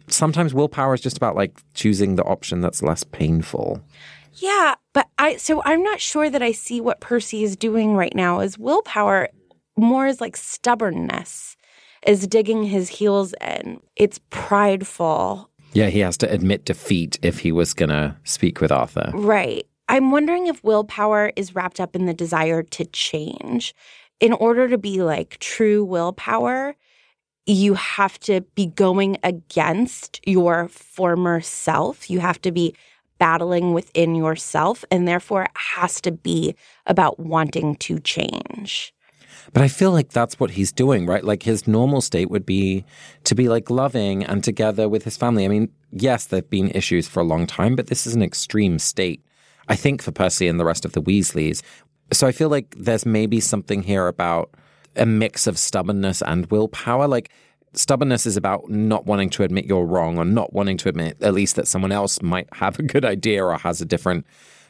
sometimes 0.09 0.55
willpower 0.55 0.95
is 0.95 1.01
just 1.01 1.17
about 1.17 1.37
like 1.37 1.61
choosing 1.75 2.17
the 2.17 2.25
option 2.25 2.61
that's 2.61 2.83
less 2.83 3.05
painful. 3.05 3.81
Yeah, 4.35 4.75
but 4.93 5.09
I 5.19 5.37
so 5.37 5.63
I'm 5.65 5.83
not 5.83 6.01
sure 6.01 6.29
that 6.29 6.43
I 6.43 6.53
see 6.53 6.81
what 6.81 7.01
Percy 7.01 7.45
is 7.45 7.57
doing 7.57 7.95
right 7.95 8.15
now 8.15 8.41
as 8.41 8.59
willpower 8.59 9.29
more 9.77 10.07
as 10.07 10.21
like 10.21 10.37
stubbornness, 10.37 11.57
is 12.07 12.27
digging 12.27 12.65
his 12.65 12.89
heels 12.89 13.35
in. 13.41 13.81
It's 13.97 14.21
prideful. 14.31 15.51
Yeah, 15.73 15.89
he 15.89 16.01
has 16.01 16.17
to 16.19 16.31
admit 16.31 16.65
defeat 16.65 17.19
if 17.23 17.41
he 17.41 17.51
was 17.51 17.75
going 17.75 17.89
to 17.89 18.17
speak 18.25 18.61
with 18.61 18.71
Arthur. 18.71 19.11
Right. 19.13 19.67
I'm 19.89 20.11
wondering 20.11 20.47
if 20.47 20.63
willpower 20.63 21.33
is 21.37 21.55
wrapped 21.55 21.81
up 21.81 21.97
in 21.97 22.07
the 22.07 22.15
desire 22.15 22.63
to 22.63 22.85
change. 22.87 23.75
In 24.21 24.33
order 24.33 24.69
to 24.69 24.79
be 24.79 25.03
like 25.03 25.39
true 25.39 25.85
willpower, 25.85 26.77
you 27.47 27.75
have 27.75 28.19
to 28.21 28.41
be 28.55 28.67
going 28.67 29.19
against 29.23 30.21
your 30.27 30.69
former 30.69 31.41
self. 31.41 32.09
You 32.09 32.21
have 32.21 32.41
to 32.43 32.53
be 32.53 32.75
battling 33.19 33.73
within 33.73 34.15
yourself, 34.15 34.85
and 34.91 35.07
therefore 35.07 35.45
it 35.45 35.51
has 35.55 36.01
to 36.03 36.13
be 36.13 36.55
about 36.87 37.21
wanting 37.21 37.77
to 37.77 37.99
change. 38.01 38.93
But 39.53 39.63
I 39.63 39.69
feel 39.69 39.93
like 39.93 40.11
that's 40.11 40.41
what 40.41 40.53
he's 40.53 40.73
doing, 40.73 41.07
right? 41.07 41.23
Like 41.23 41.43
his 41.43 41.69
normal 41.69 42.01
state 42.01 42.31
would 42.31 42.47
be 42.47 42.85
to 43.25 43.35
be 43.35 43.49
like 43.49 43.71
loving 43.71 44.25
and 44.25 44.43
together 44.43 44.89
with 44.89 45.05
his 45.05 45.17
family. 45.17 45.45
I 45.45 45.49
mean, 45.49 45.69
yes, 45.91 46.27
there 46.27 46.39
have 46.39 46.51
been 46.51 46.71
issues 46.71 47.09
for 47.09 47.21
a 47.21 47.25
long 47.25 47.47
time, 47.47 47.77
but 47.77 47.89
this 47.89 48.07
is 48.07 48.15
an 48.15 48.23
extreme 48.23 48.79
state, 48.79 49.25
I 49.69 49.77
think, 49.77 50.03
for 50.03 50.13
Percy 50.13 50.49
and 50.49 50.59
the 50.59 50.65
rest 50.65 50.85
of 50.85 50.93
the 50.93 51.03
Weasleys. 51.03 51.63
So 52.13 52.27
I 52.27 52.33
feel 52.33 52.49
like 52.49 52.75
there's 52.79 53.07
maybe 53.07 53.39
something 53.41 53.83
here 53.83 54.09
about 54.09 54.51
a 54.97 55.07
mix 55.07 55.47
of 55.47 55.59
stubbornness 55.59 56.23
and 56.23 56.47
willpower. 56.47 57.09
Like 57.09 57.31
stubbornness 57.73 58.27
is 58.27 58.37
about 58.37 58.69
not 58.69 59.07
wanting 59.07 59.31
to 59.31 59.43
admit 59.43 59.67
you're 59.67 59.87
wrong 59.87 60.19
or 60.19 60.25
not 60.25 60.53
wanting 60.53 60.77
to 60.79 60.89
admit 60.89 61.17
at 61.23 61.35
least 61.35 61.57
that 61.57 61.69
someone 61.69 61.93
else 61.93 62.23
might 62.23 62.49
have 62.55 62.79
a 62.79 62.83
good 62.83 63.05
idea 63.05 63.45
or 63.45 63.57
has 63.59 63.81
a 63.81 63.85
different 63.85 64.27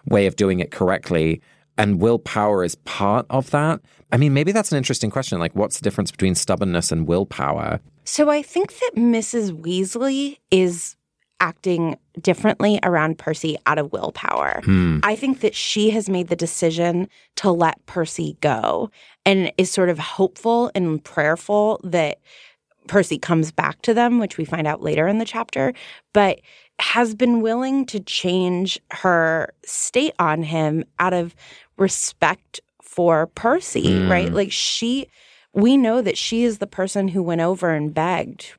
way 0.06 0.26
of 0.26 0.36
doing 0.36 0.60
it 0.60 0.70
correctly. 0.70 1.40
And 1.76 2.00
willpower 2.00 2.62
is 2.62 2.76
part 2.76 3.26
of 3.30 3.50
that. 3.50 3.80
I 4.12 4.16
mean, 4.16 4.32
maybe 4.32 4.52
that's 4.52 4.70
an 4.70 4.78
interesting 4.78 5.10
question. 5.10 5.40
Like, 5.40 5.56
what's 5.56 5.78
the 5.78 5.82
difference 5.82 6.12
between 6.12 6.36
stubbornness 6.36 6.92
and 6.92 7.08
willpower? 7.08 7.80
So 8.04 8.30
I 8.30 8.42
think 8.42 8.72
that 8.78 8.92
Mrs. 8.96 9.50
Weasley 9.50 10.38
is 10.50 10.94
acting 11.40 11.98
differently 12.20 12.78
around 12.82 13.18
Percy 13.18 13.56
out 13.66 13.78
of 13.78 13.92
willpower. 13.92 14.60
Hmm. 14.64 15.00
I 15.02 15.16
think 15.16 15.40
that 15.40 15.54
she 15.54 15.90
has 15.90 16.08
made 16.08 16.28
the 16.28 16.36
decision 16.36 17.08
to 17.36 17.50
let 17.50 17.84
Percy 17.86 18.36
go 18.40 18.90
and 19.26 19.52
is 19.58 19.70
sort 19.70 19.88
of 19.88 19.98
hopeful 19.98 20.70
and 20.74 21.02
prayerful 21.02 21.80
that 21.82 22.18
Percy 22.86 23.18
comes 23.18 23.50
back 23.50 23.80
to 23.82 23.94
them, 23.94 24.18
which 24.18 24.36
we 24.38 24.44
find 24.44 24.66
out 24.66 24.82
later 24.82 25.08
in 25.08 25.18
the 25.18 25.24
chapter, 25.24 25.72
but 26.12 26.40
has 26.78 27.14
been 27.14 27.40
willing 27.40 27.86
to 27.86 27.98
change 28.00 28.78
her 28.90 29.48
state 29.64 30.12
on 30.18 30.42
him 30.42 30.84
out 30.98 31.14
of 31.14 31.34
respect 31.78 32.60
for 32.82 33.26
Percy, 33.28 33.84
Mm. 33.86 34.10
right? 34.10 34.32
Like 34.32 34.52
she, 34.52 35.06
we 35.52 35.76
know 35.76 36.02
that 36.02 36.18
she 36.18 36.44
is 36.44 36.58
the 36.58 36.66
person 36.66 37.08
who 37.08 37.22
went 37.22 37.40
over 37.40 37.70
and 37.70 37.92
begged. 37.94 38.52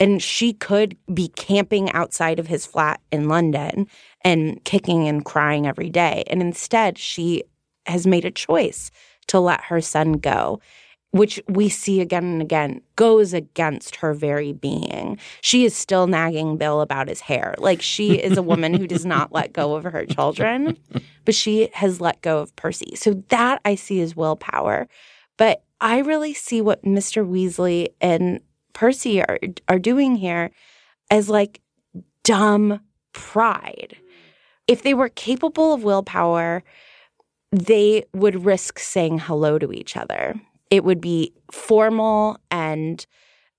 And 0.00 0.22
she 0.22 0.54
could 0.54 0.96
be 1.12 1.28
camping 1.28 1.92
outside 1.92 2.38
of 2.38 2.46
his 2.46 2.66
flat 2.66 3.00
in 3.12 3.28
London 3.28 3.86
and 4.24 4.64
kicking 4.64 5.06
and 5.06 5.24
crying 5.24 5.66
every 5.66 5.90
day. 5.90 6.24
And 6.26 6.40
instead, 6.40 6.96
she 6.98 7.44
has 7.86 8.06
made 8.06 8.24
a 8.24 8.30
choice 8.30 8.90
to 9.26 9.38
let 9.38 9.60
her 9.64 9.80
son 9.80 10.14
go, 10.14 10.60
which 11.10 11.40
we 11.48 11.68
see 11.68 12.00
again 12.00 12.24
and 12.24 12.42
again 12.42 12.80
goes 12.96 13.34
against 13.34 13.96
her 13.96 14.14
very 14.14 14.52
being. 14.52 15.18
She 15.42 15.64
is 15.64 15.76
still 15.76 16.06
nagging 16.06 16.56
Bill 16.56 16.80
about 16.80 17.08
his 17.08 17.20
hair. 17.20 17.54
Like 17.58 17.82
she 17.82 18.14
is 18.14 18.38
a 18.38 18.42
woman 18.42 18.74
who 18.74 18.86
does 18.86 19.04
not 19.04 19.32
let 19.32 19.52
go 19.52 19.74
of 19.74 19.84
her 19.84 20.06
children, 20.06 20.78
but 21.24 21.34
she 21.34 21.68
has 21.74 22.00
let 22.00 22.22
go 22.22 22.38
of 22.38 22.54
Percy. 22.56 22.96
So 22.96 23.22
that 23.28 23.60
I 23.64 23.74
see 23.74 24.00
as 24.00 24.16
willpower. 24.16 24.88
But 25.36 25.62
I 25.80 25.98
really 25.98 26.34
see 26.34 26.60
what 26.60 26.84
Mr. 26.84 27.26
Weasley 27.26 27.88
and 28.00 28.40
Percy 28.80 29.20
are 29.20 29.38
are 29.68 29.78
doing 29.78 30.16
here 30.16 30.50
as 31.10 31.28
like 31.28 31.60
dumb 32.24 32.80
pride. 33.12 33.94
If 34.66 34.84
they 34.84 34.94
were 34.94 35.10
capable 35.10 35.74
of 35.74 35.84
willpower, 35.84 36.64
they 37.52 38.06
would 38.14 38.46
risk 38.46 38.78
saying 38.78 39.18
hello 39.18 39.58
to 39.58 39.70
each 39.70 39.98
other. 39.98 40.40
It 40.70 40.82
would 40.82 41.02
be 41.02 41.34
formal 41.52 42.38
and 42.50 43.04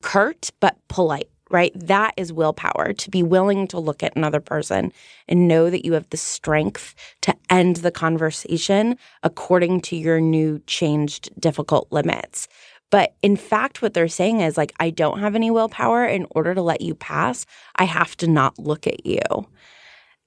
curt, 0.02 0.50
but 0.60 0.78
polite, 0.88 1.30
right? 1.52 1.72
That 1.76 2.16
is 2.18 2.34
willpower 2.34 2.92
to 2.92 3.10
be 3.12 3.22
willing 3.22 3.68
to 3.68 3.80
look 3.80 4.02
at 4.02 4.16
another 4.16 4.40
person 4.40 4.92
and 5.28 5.48
know 5.48 5.70
that 5.70 5.86
you 5.86 5.94
have 5.94 6.10
the 6.10 6.18
strength 6.18 6.96
to 7.22 7.36
end 7.48 7.76
the 7.78 7.92
conversation 7.92 8.98
according 9.22 9.82
to 9.82 9.96
your 9.96 10.20
new 10.20 10.58
changed 10.66 11.30
difficult 11.40 11.92
limits. 11.92 12.48
But 12.92 13.16
in 13.24 13.36
fact, 13.38 13.82
what 13.82 13.94
they're 13.96 14.08
saying 14.08 14.42
is 14.42 14.58
like, 14.58 14.74
I 14.80 14.92
don't 14.92 15.20
have 15.20 15.34
any 15.34 15.50
willpower. 15.50 16.06
In 16.06 16.28
order 16.32 16.54
to 16.54 16.62
let 16.62 16.82
you 16.82 16.94
pass, 16.94 17.46
I 17.78 17.86
have 17.86 18.16
to 18.18 18.28
not 18.28 18.60
look 18.60 18.86
at 18.86 19.06
you. 19.06 19.22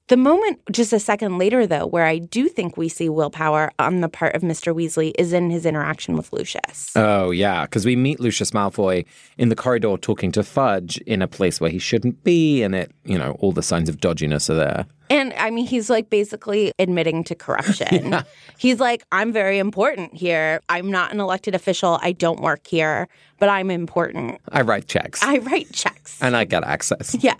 The 0.08 0.18
moment 0.18 0.60
just 0.70 0.92
a 0.92 0.98
second 1.00 1.38
later, 1.38 1.66
though, 1.66 1.86
where 1.86 2.04
I 2.04 2.18
do 2.18 2.46
think 2.50 2.76
we 2.76 2.90
see 2.90 3.08
willpower 3.08 3.72
on 3.78 4.02
the 4.02 4.08
part 4.10 4.34
of 4.34 4.42
Mr. 4.42 4.74
Weasley 4.74 5.12
is 5.18 5.32
in 5.32 5.48
his 5.48 5.64
interaction 5.64 6.14
with 6.14 6.30
Lucius. 6.30 6.92
Oh, 6.94 7.30
yeah, 7.30 7.62
because 7.62 7.86
we 7.86 7.96
meet 7.96 8.20
Lucius 8.20 8.50
Malfoy 8.50 9.06
in 9.38 9.48
the 9.48 9.56
corridor 9.56 9.96
talking 9.96 10.30
to 10.32 10.42
Fudge 10.42 10.98
in 11.06 11.22
a 11.22 11.26
place 11.26 11.58
where 11.58 11.70
he 11.70 11.78
shouldn't 11.78 12.22
be, 12.22 12.62
and 12.62 12.74
it, 12.74 12.92
you 13.04 13.18
know, 13.18 13.32
all 13.40 13.52
the 13.52 13.62
signs 13.62 13.88
of 13.88 13.96
dodginess 13.96 14.50
are 14.50 14.54
there. 14.54 14.86
And 15.08 15.32
I 15.38 15.48
mean, 15.50 15.66
he's 15.66 15.88
like 15.88 16.10
basically 16.10 16.72
admitting 16.78 17.24
to 17.24 17.34
corruption. 17.34 18.16
He's 18.58 18.80
like, 18.80 19.04
I'm 19.12 19.32
very 19.32 19.58
important 19.58 20.14
here. 20.14 20.60
I'm 20.70 20.90
not 20.90 21.12
an 21.12 21.20
elected 21.20 21.54
official. 21.54 21.98
I 22.00 22.12
don't 22.12 22.40
work 22.40 22.66
here, 22.66 23.08
but 23.38 23.50
I'm 23.50 23.70
important. 23.70 24.40
I 24.50 24.62
write 24.62 24.88
checks 24.88 25.22
I 25.22 25.38
write 25.38 25.70
checks. 25.72 26.18
and 26.22 26.34
I 26.34 26.44
get 26.44 26.64
access. 26.64 27.14
Yeah. 27.20 27.34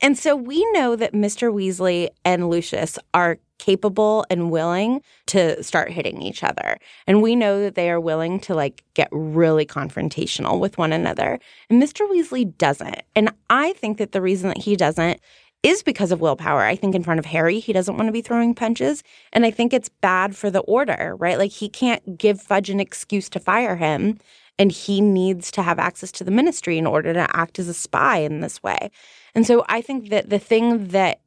And 0.00 0.16
so 0.16 0.36
we 0.36 0.64
know 0.72 0.96
that 0.96 1.12
Mr. 1.12 1.52
Weasley 1.52 2.08
and 2.24 2.48
Lucius 2.48 2.98
are 3.14 3.38
capable 3.58 4.24
and 4.30 4.50
willing 4.50 5.02
to 5.26 5.62
start 5.62 5.90
hitting 5.90 6.22
each 6.22 6.44
other. 6.44 6.78
And 7.06 7.22
we 7.22 7.34
know 7.34 7.60
that 7.60 7.74
they 7.74 7.90
are 7.90 8.00
willing 8.00 8.38
to 8.40 8.54
like 8.54 8.84
get 8.94 9.08
really 9.10 9.66
confrontational 9.66 10.60
with 10.60 10.78
one 10.78 10.92
another. 10.92 11.40
And 11.68 11.82
Mr. 11.82 12.08
Weasley 12.08 12.56
doesn't. 12.56 13.02
And 13.16 13.30
I 13.50 13.72
think 13.74 13.98
that 13.98 14.12
the 14.12 14.22
reason 14.22 14.48
that 14.48 14.58
he 14.58 14.76
doesn't 14.76 15.20
is 15.64 15.82
because 15.82 16.12
of 16.12 16.20
willpower. 16.20 16.62
I 16.62 16.76
think 16.76 16.94
in 16.94 17.02
front 17.02 17.18
of 17.18 17.26
Harry, 17.26 17.58
he 17.58 17.72
doesn't 17.72 17.96
want 17.96 18.06
to 18.06 18.12
be 18.12 18.22
throwing 18.22 18.54
punches. 18.54 19.02
And 19.32 19.44
I 19.44 19.50
think 19.50 19.72
it's 19.72 19.88
bad 19.88 20.36
for 20.36 20.50
the 20.50 20.60
order, 20.60 21.16
right? 21.18 21.36
Like 21.36 21.50
he 21.50 21.68
can't 21.68 22.16
give 22.16 22.40
Fudge 22.40 22.70
an 22.70 22.78
excuse 22.80 23.28
to 23.30 23.40
fire 23.40 23.76
him. 23.76 24.18
And 24.60 24.72
he 24.72 25.00
needs 25.00 25.50
to 25.52 25.62
have 25.62 25.78
access 25.78 26.10
to 26.12 26.24
the 26.24 26.32
ministry 26.32 26.78
in 26.78 26.86
order 26.86 27.12
to 27.12 27.36
act 27.36 27.58
as 27.58 27.68
a 27.68 27.74
spy 27.74 28.18
in 28.18 28.40
this 28.40 28.62
way. 28.62 28.90
And 29.34 29.46
so 29.46 29.64
I 29.68 29.80
think 29.80 30.10
that 30.10 30.30
the 30.30 30.38
thing 30.38 30.88
that 30.88 31.20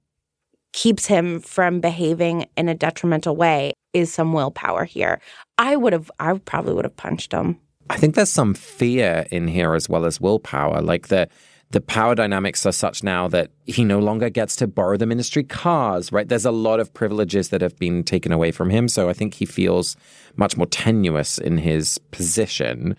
keeps 0.73 1.05
him 1.05 1.39
from 1.39 1.81
behaving 1.81 2.47
in 2.55 2.69
a 2.69 2.75
detrimental 2.75 3.35
way 3.35 3.73
is 3.93 4.13
some 4.13 4.33
willpower 4.33 4.85
here. 4.85 5.19
I 5.57 5.75
would 5.75 5.93
have, 5.93 6.09
I 6.19 6.37
probably 6.37 6.73
would 6.73 6.85
have 6.85 6.95
punched 6.95 7.33
him. 7.33 7.59
I 7.89 7.97
think 7.97 8.15
there's 8.15 8.29
some 8.29 8.53
fear 8.53 9.25
in 9.31 9.47
here 9.47 9.73
as 9.73 9.89
well 9.89 10.05
as 10.05 10.21
willpower. 10.21 10.81
Like 10.81 11.07
the 11.09 11.27
the 11.71 11.81
power 11.81 12.15
dynamics 12.15 12.65
are 12.65 12.73
such 12.73 13.01
now 13.01 13.29
that 13.29 13.49
he 13.65 13.85
no 13.85 13.99
longer 13.99 14.29
gets 14.29 14.57
to 14.57 14.67
borrow 14.67 14.97
the 14.97 15.05
ministry 15.05 15.43
cars, 15.43 16.11
right? 16.11 16.27
There's 16.27 16.45
a 16.45 16.51
lot 16.51 16.81
of 16.81 16.93
privileges 16.93 17.47
that 17.49 17.61
have 17.61 17.77
been 17.79 18.03
taken 18.03 18.33
away 18.33 18.51
from 18.51 18.69
him. 18.69 18.89
So 18.89 19.07
I 19.07 19.13
think 19.13 19.35
he 19.35 19.45
feels 19.45 19.95
much 20.35 20.57
more 20.57 20.65
tenuous 20.65 21.37
in 21.37 21.57
his 21.57 21.97
position. 22.11 22.97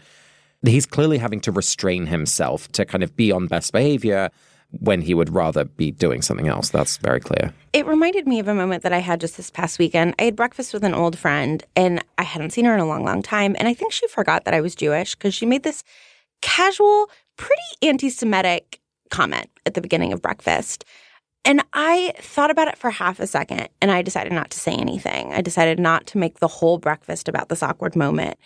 He's 0.65 0.87
clearly 0.87 1.19
having 1.19 1.41
to 1.41 1.53
restrain 1.53 2.07
himself 2.07 2.67
to 2.73 2.87
kind 2.87 3.05
of 3.05 3.15
be 3.15 3.31
on 3.31 3.47
best 3.47 3.73
behavior 3.73 4.31
when 4.81 5.03
he 5.03 5.15
would 5.15 5.33
rather 5.33 5.65
be 5.65 5.91
doing 5.91 6.23
something 6.23 6.49
else. 6.49 6.71
That's 6.71 6.97
very 6.97 7.21
clear. 7.21 7.53
It 7.73 7.87
reminded 7.87 8.27
me 8.27 8.39
of 8.39 8.49
a 8.49 8.55
moment 8.55 8.83
that 8.83 8.93
I 8.93 8.99
had 8.99 9.21
just 9.21 9.37
this 9.37 9.51
past 9.51 9.79
weekend. 9.79 10.15
I 10.19 10.25
had 10.25 10.37
breakfast 10.37 10.73
with 10.73 10.85
an 10.85 10.95
old 10.95 11.19
friend 11.19 11.63
and 11.77 12.03
I 12.19 12.23
hadn't 12.23 12.51
seen 12.51 12.65
her 12.65 12.75
in 12.75 12.81
a 12.81 12.87
long, 12.87 13.05
long 13.05 13.23
time. 13.23 13.55
And 13.59 13.69
I 13.69 13.75
think 13.75 13.93
she 13.93 14.09
forgot 14.09 14.45
that 14.45 14.55
I 14.55 14.61
was 14.61 14.75
Jewish 14.75 15.15
because 15.15 15.35
she 15.35 15.47
made 15.47 15.63
this 15.63 15.85
casual, 16.41 17.11
pretty 17.37 17.63
anti 17.83 18.11
Semitic 18.11 18.81
comment 19.11 19.49
at 19.67 19.75
the 19.75 19.81
beginning 19.81 20.13
of 20.13 20.23
breakfast. 20.23 20.85
And 21.45 21.63
I 21.73 22.15
thought 22.19 22.51
about 22.51 22.69
it 22.69 22.79
for 22.79 22.91
half 22.91 23.21
a 23.21 23.27
second 23.27 23.69
and 23.81 23.91
I 23.91 24.01
decided 24.03 24.33
not 24.33 24.51
to 24.51 24.61
say 24.61 24.73
anything. 24.73 25.33
I 25.33 25.43
decided 25.43 25.79
not 25.79 26.07
to 26.09 26.19
make 26.19 26.39
the 26.39 26.49
whole 26.49 26.79
breakfast 26.79 27.29
about 27.29 27.49
this 27.49 27.63
awkward 27.63 27.97
moment. 27.97 28.39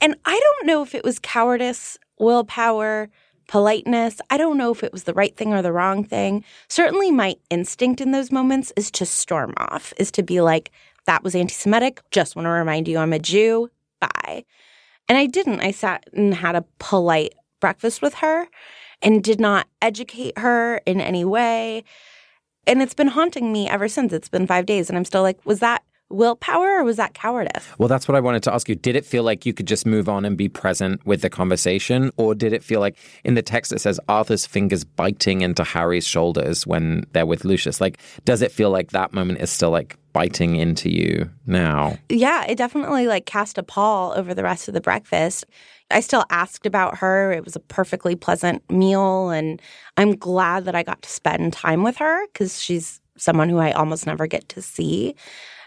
And 0.00 0.14
I 0.24 0.38
don't 0.38 0.66
know 0.66 0.82
if 0.82 0.94
it 0.94 1.02
was 1.04 1.18
cowardice, 1.18 1.98
willpower, 2.18 3.08
politeness. 3.46 4.20
I 4.30 4.36
don't 4.36 4.58
know 4.58 4.72
if 4.72 4.82
it 4.82 4.92
was 4.92 5.04
the 5.04 5.14
right 5.14 5.36
thing 5.36 5.52
or 5.52 5.62
the 5.62 5.72
wrong 5.72 6.04
thing. 6.04 6.44
Certainly, 6.68 7.12
my 7.12 7.36
instinct 7.50 8.00
in 8.00 8.12
those 8.12 8.32
moments 8.32 8.72
is 8.76 8.90
to 8.92 9.06
storm 9.06 9.54
off, 9.56 9.92
is 9.98 10.10
to 10.12 10.22
be 10.22 10.40
like, 10.40 10.70
that 11.06 11.22
was 11.22 11.34
anti 11.34 11.54
Semitic. 11.54 12.00
Just 12.10 12.36
want 12.36 12.46
to 12.46 12.50
remind 12.50 12.88
you 12.88 12.98
I'm 12.98 13.12
a 13.12 13.18
Jew. 13.18 13.70
Bye. 14.00 14.44
And 15.08 15.16
I 15.16 15.26
didn't. 15.26 15.60
I 15.60 15.70
sat 15.70 16.04
and 16.12 16.34
had 16.34 16.56
a 16.56 16.64
polite 16.78 17.34
breakfast 17.60 18.02
with 18.02 18.14
her 18.14 18.48
and 19.02 19.22
did 19.22 19.40
not 19.40 19.68
educate 19.80 20.38
her 20.38 20.78
in 20.86 21.00
any 21.00 21.24
way. 21.24 21.84
And 22.66 22.82
it's 22.82 22.94
been 22.94 23.08
haunting 23.08 23.52
me 23.52 23.68
ever 23.68 23.88
since. 23.88 24.12
It's 24.12 24.28
been 24.28 24.46
five 24.46 24.66
days. 24.66 24.88
And 24.88 24.98
I'm 24.98 25.04
still 25.04 25.22
like, 25.22 25.44
was 25.46 25.60
that 25.60 25.84
willpower 26.08 26.78
or 26.78 26.84
was 26.84 26.96
that 26.96 27.14
cowardice? 27.14 27.66
Well, 27.78 27.88
that's 27.88 28.06
what 28.06 28.14
I 28.14 28.20
wanted 28.20 28.42
to 28.44 28.54
ask 28.54 28.68
you. 28.68 28.74
Did 28.74 28.96
it 28.96 29.04
feel 29.04 29.22
like 29.22 29.44
you 29.44 29.52
could 29.52 29.66
just 29.66 29.86
move 29.86 30.08
on 30.08 30.24
and 30.24 30.36
be 30.36 30.48
present 30.48 31.04
with 31.06 31.22
the 31.22 31.30
conversation? 31.30 32.10
Or 32.16 32.34
did 32.34 32.52
it 32.52 32.62
feel 32.62 32.80
like 32.80 32.96
in 33.24 33.34
the 33.34 33.42
text 33.42 33.72
it 33.72 33.80
says 33.80 33.98
Arthur's 34.08 34.46
fingers 34.46 34.84
biting 34.84 35.40
into 35.40 35.64
Harry's 35.64 36.06
shoulders 36.06 36.66
when 36.66 37.04
they're 37.12 37.26
with 37.26 37.44
Lucius? 37.44 37.80
Like, 37.80 37.98
does 38.24 38.42
it 38.42 38.52
feel 38.52 38.70
like 38.70 38.92
that 38.92 39.12
moment 39.12 39.40
is 39.40 39.50
still 39.50 39.70
like 39.70 39.96
biting 40.12 40.56
into 40.56 40.90
you 40.90 41.30
now? 41.46 41.98
Yeah, 42.08 42.44
it 42.46 42.56
definitely 42.56 43.06
like 43.06 43.26
cast 43.26 43.58
a 43.58 43.62
pall 43.62 44.12
over 44.16 44.32
the 44.32 44.42
rest 44.42 44.68
of 44.68 44.74
the 44.74 44.80
breakfast. 44.80 45.44
I 45.90 46.00
still 46.00 46.24
asked 46.30 46.66
about 46.66 46.98
her. 46.98 47.32
It 47.32 47.44
was 47.44 47.56
a 47.56 47.60
perfectly 47.60 48.16
pleasant 48.16 48.68
meal. 48.70 49.30
And 49.30 49.60
I'm 49.96 50.16
glad 50.16 50.64
that 50.64 50.74
I 50.74 50.82
got 50.82 51.02
to 51.02 51.08
spend 51.08 51.52
time 51.52 51.82
with 51.82 51.96
her 51.98 52.26
because 52.28 52.60
she's 52.60 53.00
someone 53.16 53.48
who 53.48 53.58
I 53.58 53.72
almost 53.72 54.06
never 54.06 54.26
get 54.26 54.48
to 54.50 54.62
see. 54.62 55.14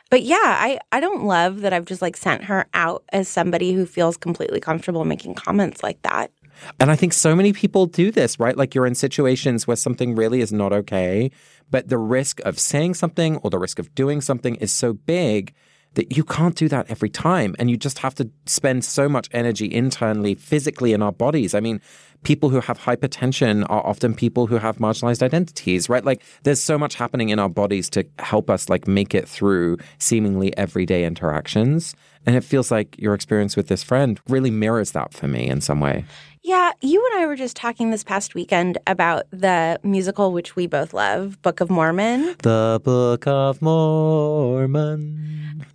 But 0.09 0.23
yeah, 0.23 0.37
I, 0.41 0.79
I 0.91 0.99
don't 0.99 1.23
love 1.23 1.61
that 1.61 1.73
I've 1.73 1.85
just 1.85 2.01
like 2.01 2.17
sent 2.17 2.43
her 2.45 2.67
out 2.73 3.03
as 3.13 3.27
somebody 3.27 3.73
who 3.73 3.85
feels 3.85 4.17
completely 4.17 4.59
comfortable 4.59 5.05
making 5.05 5.35
comments 5.35 5.83
like 5.83 6.01
that. 6.01 6.31
And 6.79 6.91
I 6.91 6.95
think 6.95 7.13
so 7.13 7.35
many 7.35 7.53
people 7.53 7.85
do 7.85 8.11
this, 8.11 8.39
right? 8.39 8.57
Like 8.57 8.75
you're 8.75 8.87
in 8.87 8.95
situations 8.95 9.67
where 9.67 9.77
something 9.77 10.15
really 10.15 10.41
is 10.41 10.51
not 10.51 10.73
okay, 10.73 11.31
but 11.69 11.87
the 11.89 11.97
risk 11.97 12.41
of 12.41 12.59
saying 12.59 12.95
something 12.95 13.37
or 13.37 13.49
the 13.49 13.59
risk 13.59 13.79
of 13.79 13.93
doing 13.95 14.19
something 14.19 14.55
is 14.55 14.73
so 14.73 14.93
big 14.93 15.53
that 15.95 16.15
you 16.15 16.23
can't 16.23 16.55
do 16.55 16.67
that 16.69 16.89
every 16.89 17.09
time. 17.09 17.55
And 17.59 17.69
you 17.69 17.77
just 17.77 17.99
have 17.99 18.15
to 18.15 18.29
spend 18.45 18.85
so 18.85 19.09
much 19.09 19.27
energy 19.31 19.71
internally, 19.71 20.35
physically 20.35 20.93
in 20.93 21.01
our 21.01 21.11
bodies. 21.11 21.53
I 21.55 21.59
mean, 21.59 21.81
people 22.23 22.49
who 22.49 22.59
have 22.59 22.79
hypertension 22.79 23.65
are 23.69 23.85
often 23.85 24.13
people 24.13 24.47
who 24.47 24.57
have 24.57 24.77
marginalized 24.77 25.23
identities, 25.23 25.89
right? 25.89 26.03
Like 26.03 26.21
there's 26.43 26.61
so 26.61 26.77
much 26.77 26.95
happening 26.95 27.29
in 27.29 27.39
our 27.39 27.49
bodies 27.49 27.89
to 27.91 28.05
help 28.19 28.49
us 28.49 28.69
like 28.69 28.87
make 28.87 29.15
it 29.15 29.27
through 29.27 29.77
seemingly 29.97 30.55
everyday 30.57 31.05
interactions. 31.05 31.95
And 32.29 32.37
it 32.37 32.43
feels 32.43 32.69
like 32.69 32.95
your 32.99 33.15
experience 33.15 33.57
with 33.57 33.69
this 33.69 33.81
friend 33.81 34.19
really 34.29 34.51
mirrors 34.51 34.91
that 34.91 35.15
for 35.15 35.27
me 35.27 35.47
in 35.47 35.61
some 35.61 35.79
way. 35.79 36.05
Yeah, 36.43 36.73
you 36.79 37.03
and 37.11 37.23
I 37.23 37.25
were 37.25 37.35
just 37.35 37.55
talking 37.55 37.89
this 37.89 38.03
past 38.03 38.35
weekend 38.35 38.77
about 38.85 39.23
the 39.31 39.79
musical 39.81 40.31
which 40.31 40.55
we 40.55 40.67
both 40.67 40.93
love, 40.93 41.41
Book 41.41 41.59
of 41.59 41.71
Mormon. 41.71 42.35
The 42.43 42.81
Book 42.83 43.25
of 43.25 43.63
Mormon. 43.63 45.15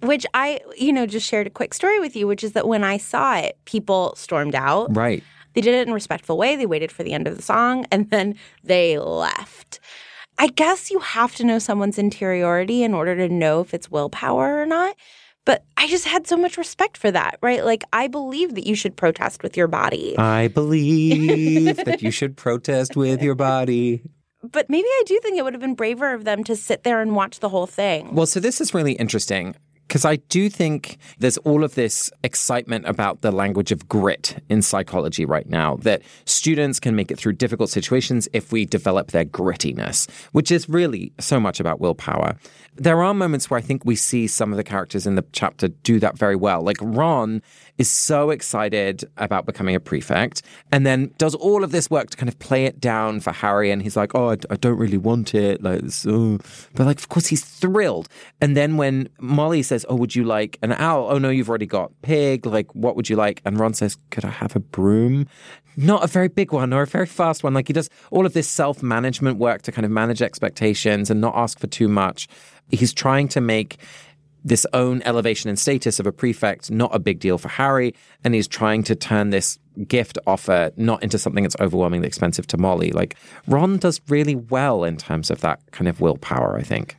Which 0.03 0.25
I, 0.33 0.61
you 0.79 0.93
know, 0.93 1.07
just 1.07 1.27
shared 1.27 1.49
a 1.49 1.51
quick 1.51 1.75
story 1.75 1.99
with 1.99 2.15
you, 2.15 2.29
which 2.29 2.45
is 2.45 2.53
that 2.53 2.69
when 2.69 2.85
I 2.85 2.99
saw 2.99 3.35
it, 3.35 3.59
people 3.65 4.15
stormed 4.15 4.55
out. 4.55 4.95
Right. 4.95 5.25
They 5.55 5.61
did 5.61 5.75
it 5.75 5.89
in 5.89 5.91
a 5.91 5.95
respectful 5.95 6.39
way. 6.39 6.55
They 6.55 6.67
waited 6.67 6.93
for 6.93 7.03
the 7.03 7.15
end 7.15 7.27
of 7.27 7.35
the 7.35 7.43
song 7.43 7.85
and 7.91 8.11
then 8.11 8.37
they 8.63 8.97
left. 8.97 9.81
I 10.39 10.47
guess 10.47 10.89
you 10.89 11.01
have 11.01 11.35
to 11.35 11.45
know 11.45 11.59
someone's 11.59 11.99
interiority 11.99 12.85
in 12.85 12.95
order 12.95 13.17
to 13.17 13.29
know 13.29 13.61
if 13.61 13.75
it's 13.75 13.91
willpower 13.91 14.63
or 14.63 14.67
not. 14.67 14.95
But 15.45 15.65
I 15.77 15.87
just 15.89 16.07
had 16.07 16.27
so 16.27 16.37
much 16.37 16.57
respect 16.57 16.97
for 16.97 17.11
that, 17.11 17.39
right? 17.43 17.65
Like, 17.65 17.85
I 17.93 18.09
believe 18.09 18.55
that 18.55 18.67
you 18.67 18.75
should 18.75 18.97
protest 18.97 19.43
with 19.43 19.57
your 19.57 19.69
body. 19.69 20.17
I 20.19 20.49
believe 20.55 21.77
that 21.85 22.03
you 22.03 22.11
should 22.11 22.37
protest 22.37 22.97
with 22.97 23.23
your 23.23 23.35
body. 23.35 24.03
But 24.43 24.69
maybe 24.69 24.87
I 24.87 25.03
do 25.07 25.19
think 25.23 25.39
it 25.39 25.43
would 25.43 25.55
have 25.55 25.61
been 25.61 25.75
braver 25.75 26.13
of 26.13 26.25
them 26.25 26.45
to 26.45 26.57
sit 26.57 26.83
there 26.83 27.01
and 27.01 27.15
watch 27.15 27.41
the 27.41 27.49
whole 27.49 27.67
thing. 27.67 28.15
Well, 28.15 28.27
so 28.27 28.41
this 28.41 28.61
is 28.61 28.75
really 28.75 28.93
interesting 28.93 29.55
because 29.89 30.05
I 30.05 30.17
do 30.17 30.49
think 30.49 30.99
there's 31.19 31.39
all 31.39 31.63
of 31.63 31.75
this 31.75 32.11
excitement 32.23 32.87
about 32.87 33.21
the 33.21 33.31
language 33.31 33.71
of 33.71 33.89
grit 33.89 34.43
in 34.49 34.63
psychology 34.63 35.25
right 35.25 35.49
now, 35.49 35.77
that 35.83 36.03
students 36.25 36.81
can 36.81 36.97
make 36.97 37.11
it 37.11 37.19
through 37.19 37.35
difficult 37.35 37.71
situations 37.71 38.29
if 38.33 38.51
we 38.51 38.65
develop 38.65 39.11
their 39.11 39.25
grittiness, 39.25 40.11
which 40.33 40.51
is 40.51 40.69
really 40.69 41.13
so 41.21 41.39
much 41.39 41.61
about 41.61 41.81
willpower. 41.81 42.37
There 42.77 43.03
are 43.03 43.15
moments 43.15 43.51
where 43.51 43.59
I 43.59 43.61
think 43.61 43.85
we 43.85 43.97
see 43.97 44.27
some 44.27 44.53
of 44.53 44.57
the 44.57 44.65
characters 44.65 45.07
in 45.07 45.15
the 45.15 45.25
chapter 45.33 45.69
do 45.69 46.01
that 46.01 46.19
very 46.19 46.37
well. 46.37 46.63
Like 46.63 46.77
Ron 46.81 47.43
is 47.79 47.91
so 47.91 48.31
excited 48.31 49.05
about 49.17 49.47
becoming 49.47 49.75
a 49.75 49.81
prefect 49.81 50.43
and 50.73 50.87
then 50.87 51.13
does 51.19 51.35
all 51.35 51.65
of 51.65 51.73
this 51.73 51.91
work 51.91 52.11
to 52.11 52.17
kind 52.17 52.29
of 52.29 52.39
play 52.39 52.67
it 52.67 52.81
down 52.81 53.21
for 53.21 53.33
Harry. 53.33 53.71
And 53.71 53.83
he's 53.83 53.97
like, 53.97 54.15
oh, 54.15 54.31
I, 54.31 54.57
don't 54.57 54.79
really 54.79 54.99
want 54.99 55.35
it. 55.35 55.63
Like, 55.63 55.91
so. 55.91 56.35
Uh. 56.35 56.39
But 56.75 56.87
like, 56.87 56.99
of 56.99 57.09
course, 57.09 57.27
he's 57.27 57.45
thrilled. 57.45 58.09
And 58.41 58.57
then 58.57 58.77
when 58.77 59.09
Molly 59.21 59.63
says, 59.63 59.87
oh, 59.89 59.97
would 59.97 60.15
you 60.15 60.25
like 60.25 60.59
an 60.63 60.73
owl? 60.73 61.09
Oh, 61.11 61.19
no, 61.19 61.31
you've 61.31 61.49
already 61.49 61.67
got 61.67 61.93
pig. 62.03 62.47
Like, 62.47 62.75
what 62.75 62.97
would 62.97 63.09
you 63.09 63.17
like? 63.17 63.41
And 63.45 63.59
Ron 63.59 63.75
says, 63.75 63.97
could 64.11 64.25
I 64.25 64.31
have 64.31 64.57
a 64.57 64.61
broom? 64.61 65.27
Not 65.77 66.05
a 66.05 66.07
very 66.07 66.29
big 66.29 66.53
one 66.53 66.73
or 66.73 66.83
a 66.83 66.87
very 66.87 67.07
fast 67.07 67.43
one. 67.43 67.55
Like 67.55 67.67
he 67.67 67.73
does 67.73 67.91
all 68.11 68.27
of 68.27 68.33
this 68.33 68.49
self 68.49 68.83
management 68.83 69.39
work 69.39 69.63
to 69.63 69.73
kind 69.73 69.85
of 69.85 69.91
manage 69.91 70.23
expectations 70.23 71.11
and 71.11 71.21
not 71.21 71.35
ask 71.37 71.59
for 71.59 71.67
too 71.67 71.89
much. 71.89 72.29
He's 72.71 72.93
trying 72.93 73.29
to 73.29 73.41
make 73.41 73.79
this 74.47 74.67
own 74.75 75.01
elevation 75.05 75.49
and 75.49 75.59
status 75.59 75.99
of 75.99 76.07
a 76.07 76.13
prefect 76.13 76.71
not 76.71 76.95
a 76.95 76.99
big 76.99 77.19
deal 77.19 77.39
for 77.39 77.49
Harry, 77.49 77.95
and 78.23 78.35
he's 78.35 78.47
trying 78.47 78.83
to 78.85 78.95
turn 78.95 79.31
this 79.31 79.59
gift 79.89 80.19
offer 80.27 80.71
not 80.77 81.03
into 81.03 81.19
something 81.19 81.43
that's 81.43 81.57
overwhelmingly 81.61 82.07
expensive 82.07 82.47
to 82.49 82.59
Molly. 82.59 82.91
Like 82.93 83.17
Ron 83.49 83.79
does 83.79 84.01
really 84.09 84.35
well 84.35 84.85
in 84.85 84.97
terms 84.99 85.31
of 85.31 85.41
that 85.41 85.61
kind 85.73 85.89
of 85.89 86.01
willpower, 86.01 86.59
I 86.59 86.63
think. 86.63 86.97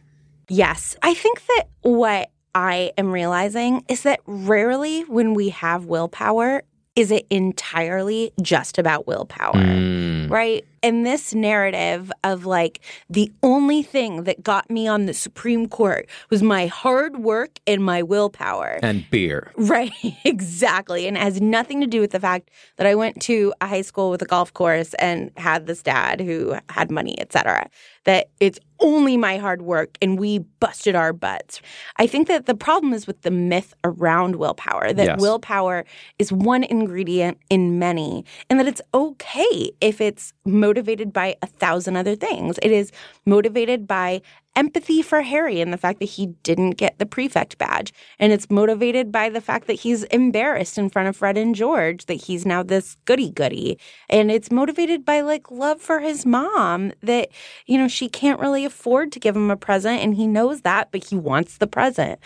Yes. 0.49 0.95
I 1.03 1.13
think 1.13 1.45
that 1.45 1.65
what 1.81 2.31
I 2.55 2.91
am 2.97 3.11
realizing 3.11 3.83
is 3.89 4.01
that 4.03 4.21
rarely 4.25 5.01
when 5.03 5.33
we 5.33 5.49
have 5.49 5.85
willpower, 5.85 6.63
is 6.95 7.11
it 7.11 7.27
entirely 7.29 8.31
just 8.41 8.77
about 8.77 9.05
willpower, 9.05 9.53
Mm. 9.53 10.29
right? 10.29 10.65
And 10.85 11.03
this 11.03 11.33
narrative 11.33 12.11
of 12.23 12.45
like 12.45 12.79
the 13.09 13.31
only 13.41 13.81
thing 13.81 14.25
that 14.25 14.43
got 14.43 14.69
me 14.69 14.87
on 14.87 15.07
the 15.07 15.15
Supreme 15.15 15.67
Court 15.67 16.07
was 16.29 16.43
my 16.43 16.67
hard 16.67 17.17
work 17.17 17.59
and 17.65 17.83
my 17.83 18.03
willpower. 18.03 18.79
And 18.83 19.03
beer. 19.09 19.51
Right, 19.57 19.91
exactly. 20.23 21.07
And 21.07 21.17
it 21.17 21.23
has 21.23 21.41
nothing 21.41 21.81
to 21.81 21.87
do 21.87 22.01
with 22.01 22.11
the 22.11 22.19
fact 22.19 22.51
that 22.77 22.85
I 22.85 22.93
went 22.93 23.19
to 23.23 23.51
a 23.61 23.67
high 23.67 23.81
school 23.81 24.11
with 24.11 24.21
a 24.21 24.25
golf 24.25 24.53
course 24.53 24.93
and 24.95 25.31
had 25.37 25.65
this 25.65 25.81
dad 25.81 26.21
who 26.21 26.55
had 26.69 26.91
money, 26.91 27.19
etc. 27.19 27.67
That 28.03 28.29
it's 28.39 28.59
only 28.79 29.17
my 29.17 29.37
hard 29.37 29.63
work 29.63 29.97
and 30.03 30.19
we 30.19 30.39
busted 30.59 30.95
our 30.95 31.13
butts. 31.13 31.61
I 31.97 32.05
think 32.05 32.27
that 32.27 32.45
the 32.45 32.53
problem 32.53 32.93
is 32.93 33.07
with 33.07 33.21
the 33.23 33.31
myth 33.31 33.73
around 33.83 34.35
willpower, 34.35 34.93
that 34.93 35.05
Yes. 35.05 35.19
willpower 35.19 35.85
is 36.19 36.31
one 36.31 36.63
ingredient 36.63 37.39
in 37.49 37.79
many, 37.79 38.25
and 38.49 38.59
that 38.59 38.67
it's 38.67 38.81
okay 38.93 39.71
if 39.81 40.01
it's 40.01 40.33
motivated 40.45 40.74
by 41.13 41.35
a 41.41 41.47
thousand 41.47 41.95
other 41.95 42.15
things. 42.15 42.57
It 42.61 42.71
is 42.71 42.91
motivated 43.25 43.87
by 43.87 44.21
empathy 44.55 45.01
for 45.01 45.21
Harry 45.21 45.61
and 45.61 45.73
the 45.73 45.77
fact 45.77 45.99
that 45.99 46.05
he 46.05 46.27
didn't 46.43 46.71
get 46.71 46.97
the 46.99 47.05
prefect 47.05 47.57
badge. 47.57 47.93
And 48.19 48.31
it's 48.31 48.49
motivated 48.49 49.11
by 49.11 49.29
the 49.29 49.41
fact 49.41 49.67
that 49.67 49.73
he's 49.73 50.03
embarrassed 50.05 50.77
in 50.77 50.89
front 50.89 51.09
of 51.09 51.17
Fred 51.17 51.37
and 51.37 51.55
George 51.55 52.05
that 52.05 52.15
he's 52.15 52.45
now 52.45 52.63
this 52.63 52.97
goody 53.05 53.31
goody. 53.31 53.77
And 54.09 54.31
it's 54.31 54.51
motivated 54.51 55.05
by 55.05 55.21
like 55.21 55.51
love 55.51 55.81
for 55.81 55.99
his 55.99 56.25
mom 56.25 56.91
that, 57.01 57.29
you 57.65 57.77
know, 57.77 57.87
she 57.87 58.09
can't 58.09 58.39
really 58.39 58.65
afford 58.65 59.11
to 59.13 59.19
give 59.19 59.35
him 59.35 59.51
a 59.51 59.57
present 59.57 60.01
and 60.01 60.15
he 60.15 60.27
knows 60.27 60.61
that, 60.61 60.91
but 60.91 61.03
he 61.03 61.15
wants 61.15 61.57
the 61.57 61.67
present. 61.67 62.19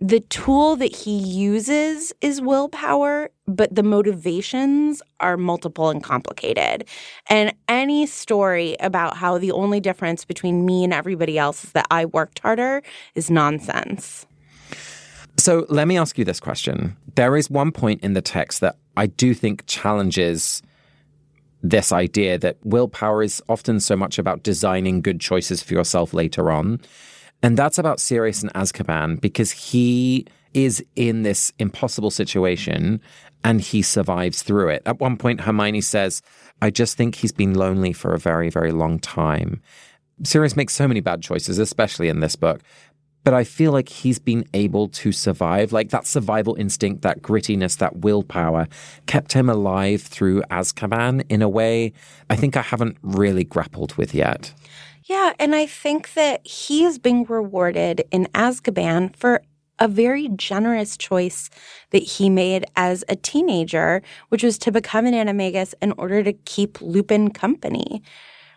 The 0.00 0.20
tool 0.20 0.74
that 0.76 0.94
he 0.94 1.16
uses 1.16 2.12
is 2.20 2.40
willpower, 2.40 3.30
but 3.46 3.72
the 3.72 3.84
motivations 3.84 5.00
are 5.20 5.36
multiple 5.36 5.88
and 5.90 6.02
complicated. 6.02 6.88
And 7.30 7.54
any 7.68 8.06
story 8.06 8.76
about 8.80 9.16
how 9.16 9.38
the 9.38 9.52
only 9.52 9.78
difference 9.78 10.24
between 10.24 10.66
me 10.66 10.82
and 10.82 10.92
everybody 10.92 11.38
else 11.38 11.66
that 11.74 11.86
I 11.90 12.06
worked 12.06 12.40
harder 12.40 12.82
is 13.14 13.30
nonsense. 13.30 14.26
So 15.36 15.66
let 15.68 15.88
me 15.88 15.98
ask 15.98 16.16
you 16.16 16.24
this 16.24 16.40
question. 16.40 16.96
There 17.16 17.36
is 17.36 17.50
one 17.50 17.72
point 17.72 18.02
in 18.02 18.14
the 18.14 18.22
text 18.22 18.60
that 18.60 18.76
I 18.96 19.06
do 19.06 19.34
think 19.34 19.66
challenges 19.66 20.62
this 21.62 21.92
idea 21.92 22.38
that 22.38 22.58
willpower 22.62 23.22
is 23.22 23.42
often 23.48 23.80
so 23.80 23.96
much 23.96 24.18
about 24.18 24.42
designing 24.42 25.00
good 25.00 25.20
choices 25.20 25.62
for 25.62 25.72
yourself 25.74 26.12
later 26.12 26.50
on. 26.50 26.80
And 27.42 27.56
that's 27.56 27.78
about 27.78 28.00
Sirius 28.00 28.42
and 28.42 28.52
Azkaban 28.52 29.20
because 29.20 29.50
he 29.50 30.26
is 30.52 30.84
in 30.94 31.22
this 31.22 31.52
impossible 31.58 32.10
situation 32.10 33.00
and 33.42 33.60
he 33.60 33.82
survives 33.82 34.42
through 34.42 34.68
it. 34.68 34.82
At 34.86 35.00
one 35.00 35.16
point, 35.16 35.40
Hermione 35.40 35.80
says, 35.80 36.22
I 36.62 36.70
just 36.70 36.96
think 36.96 37.16
he's 37.16 37.32
been 37.32 37.54
lonely 37.54 37.92
for 37.92 38.14
a 38.14 38.18
very, 38.18 38.50
very 38.50 38.72
long 38.72 38.98
time. 38.98 39.60
Sirius 40.22 40.56
makes 40.56 40.74
so 40.74 40.86
many 40.86 41.00
bad 41.00 41.22
choices, 41.22 41.58
especially 41.58 42.08
in 42.08 42.20
this 42.20 42.36
book. 42.36 42.62
But 43.24 43.32
I 43.32 43.42
feel 43.42 43.72
like 43.72 43.88
he's 43.88 44.18
been 44.18 44.44
able 44.52 44.88
to 44.88 45.10
survive. 45.10 45.72
Like 45.72 45.88
that 45.90 46.06
survival 46.06 46.54
instinct, 46.56 47.02
that 47.02 47.22
grittiness, 47.22 47.78
that 47.78 47.98
willpower 47.98 48.68
kept 49.06 49.32
him 49.32 49.48
alive 49.48 50.02
through 50.02 50.42
Azkaban 50.50 51.24
in 51.30 51.40
a 51.40 51.48
way 51.48 51.94
I 52.28 52.36
think 52.36 52.56
I 52.56 52.62
haven't 52.62 52.98
really 53.02 53.44
grappled 53.44 53.94
with 53.94 54.14
yet. 54.14 54.52
Yeah, 55.04 55.32
and 55.38 55.54
I 55.54 55.66
think 55.66 56.14
that 56.14 56.46
he 56.46 56.84
is 56.84 56.98
being 56.98 57.24
rewarded 57.24 58.04
in 58.10 58.26
Azkaban 58.34 59.16
for 59.16 59.42
a 59.78 59.88
very 59.88 60.28
generous 60.28 60.96
choice 60.96 61.50
that 61.90 62.02
he 62.02 62.30
made 62.30 62.64
as 62.76 63.04
a 63.08 63.16
teenager, 63.16 64.02
which 64.28 64.42
was 64.42 64.56
to 64.58 64.72
become 64.72 65.04
an 65.06 65.14
animagus 65.14 65.74
in 65.82 65.92
order 65.98 66.22
to 66.22 66.32
keep 66.32 66.80
Lupin 66.80 67.30
company. 67.30 68.02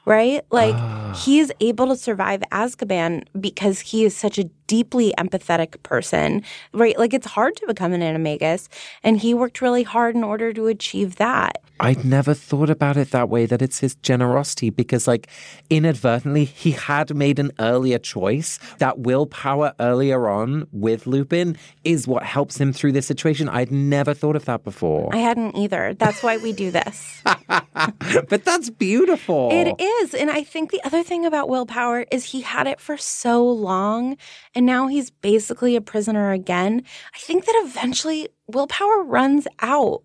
Right? 0.07 0.41
Like 0.51 0.75
ah. 0.77 1.21
he 1.25 1.39
is 1.39 1.51
able 1.59 1.87
to 1.87 1.97
survive 1.97 2.39
Azkaban 2.49 3.25
because 3.37 3.81
he 3.81 4.05
is 4.05 4.15
such 4.15 4.39
a 4.39 4.49
deeply 4.67 5.13
empathetic 5.17 5.81
person, 5.83 6.43
right? 6.73 6.97
Like 6.97 7.13
it's 7.13 7.27
hard 7.27 7.55
to 7.57 7.67
become 7.67 7.93
an 7.93 8.01
animagus. 8.01 8.67
And 9.03 9.17
he 9.17 9.33
worked 9.33 9.61
really 9.61 9.83
hard 9.83 10.15
in 10.15 10.23
order 10.23 10.53
to 10.53 10.67
achieve 10.67 11.15
that. 11.15 11.61
I'd 11.79 12.03
never 12.03 12.33
thought 12.33 12.69
about 12.69 12.97
it 12.97 13.11
that 13.11 13.29
way, 13.29 13.45
that 13.45 13.61
it's 13.61 13.79
his 13.79 13.95
generosity, 13.95 14.69
because, 14.69 15.07
like, 15.07 15.27
inadvertently, 15.69 16.45
he 16.45 16.71
had 16.71 17.15
made 17.15 17.37
an 17.37 17.51
earlier 17.59 17.99
choice. 17.99 18.59
That 18.79 18.99
willpower 18.99 19.73
earlier 19.79 20.27
on 20.27 20.67
with 20.71 21.05
Lupin 21.05 21.57
is 21.83 22.07
what 22.07 22.23
helps 22.23 22.59
him 22.59 22.73
through 22.73 22.93
this 22.93 23.05
situation. 23.05 23.47
I'd 23.47 23.71
never 23.71 24.13
thought 24.13 24.35
of 24.35 24.45
that 24.45 24.63
before. 24.63 25.13
I 25.13 25.17
hadn't 25.17 25.55
either. 25.55 25.93
That's 25.93 26.23
why 26.23 26.37
we 26.37 26.51
do 26.51 26.71
this. 26.71 27.21
but 27.23 28.43
that's 28.43 28.69
beautiful. 28.69 29.49
It 29.51 29.79
is. 29.79 30.13
And 30.15 30.31
I 30.31 30.43
think 30.43 30.71
the 30.71 30.81
other 30.83 31.03
thing 31.03 31.25
about 31.25 31.47
willpower 31.47 32.05
is 32.11 32.25
he 32.25 32.41
had 32.41 32.65
it 32.67 32.79
for 32.79 32.97
so 32.97 33.47
long 33.47 34.17
and 34.57 34.65
now 34.65 34.87
he's 34.87 35.11
basically 35.11 35.75
a 35.75 35.81
prisoner 35.81 36.31
again. 36.31 36.81
I 37.13 37.19
think 37.19 37.45
that 37.45 37.63
eventually 37.63 38.27
willpower 38.47 39.03
runs 39.03 39.47
out 39.59 40.01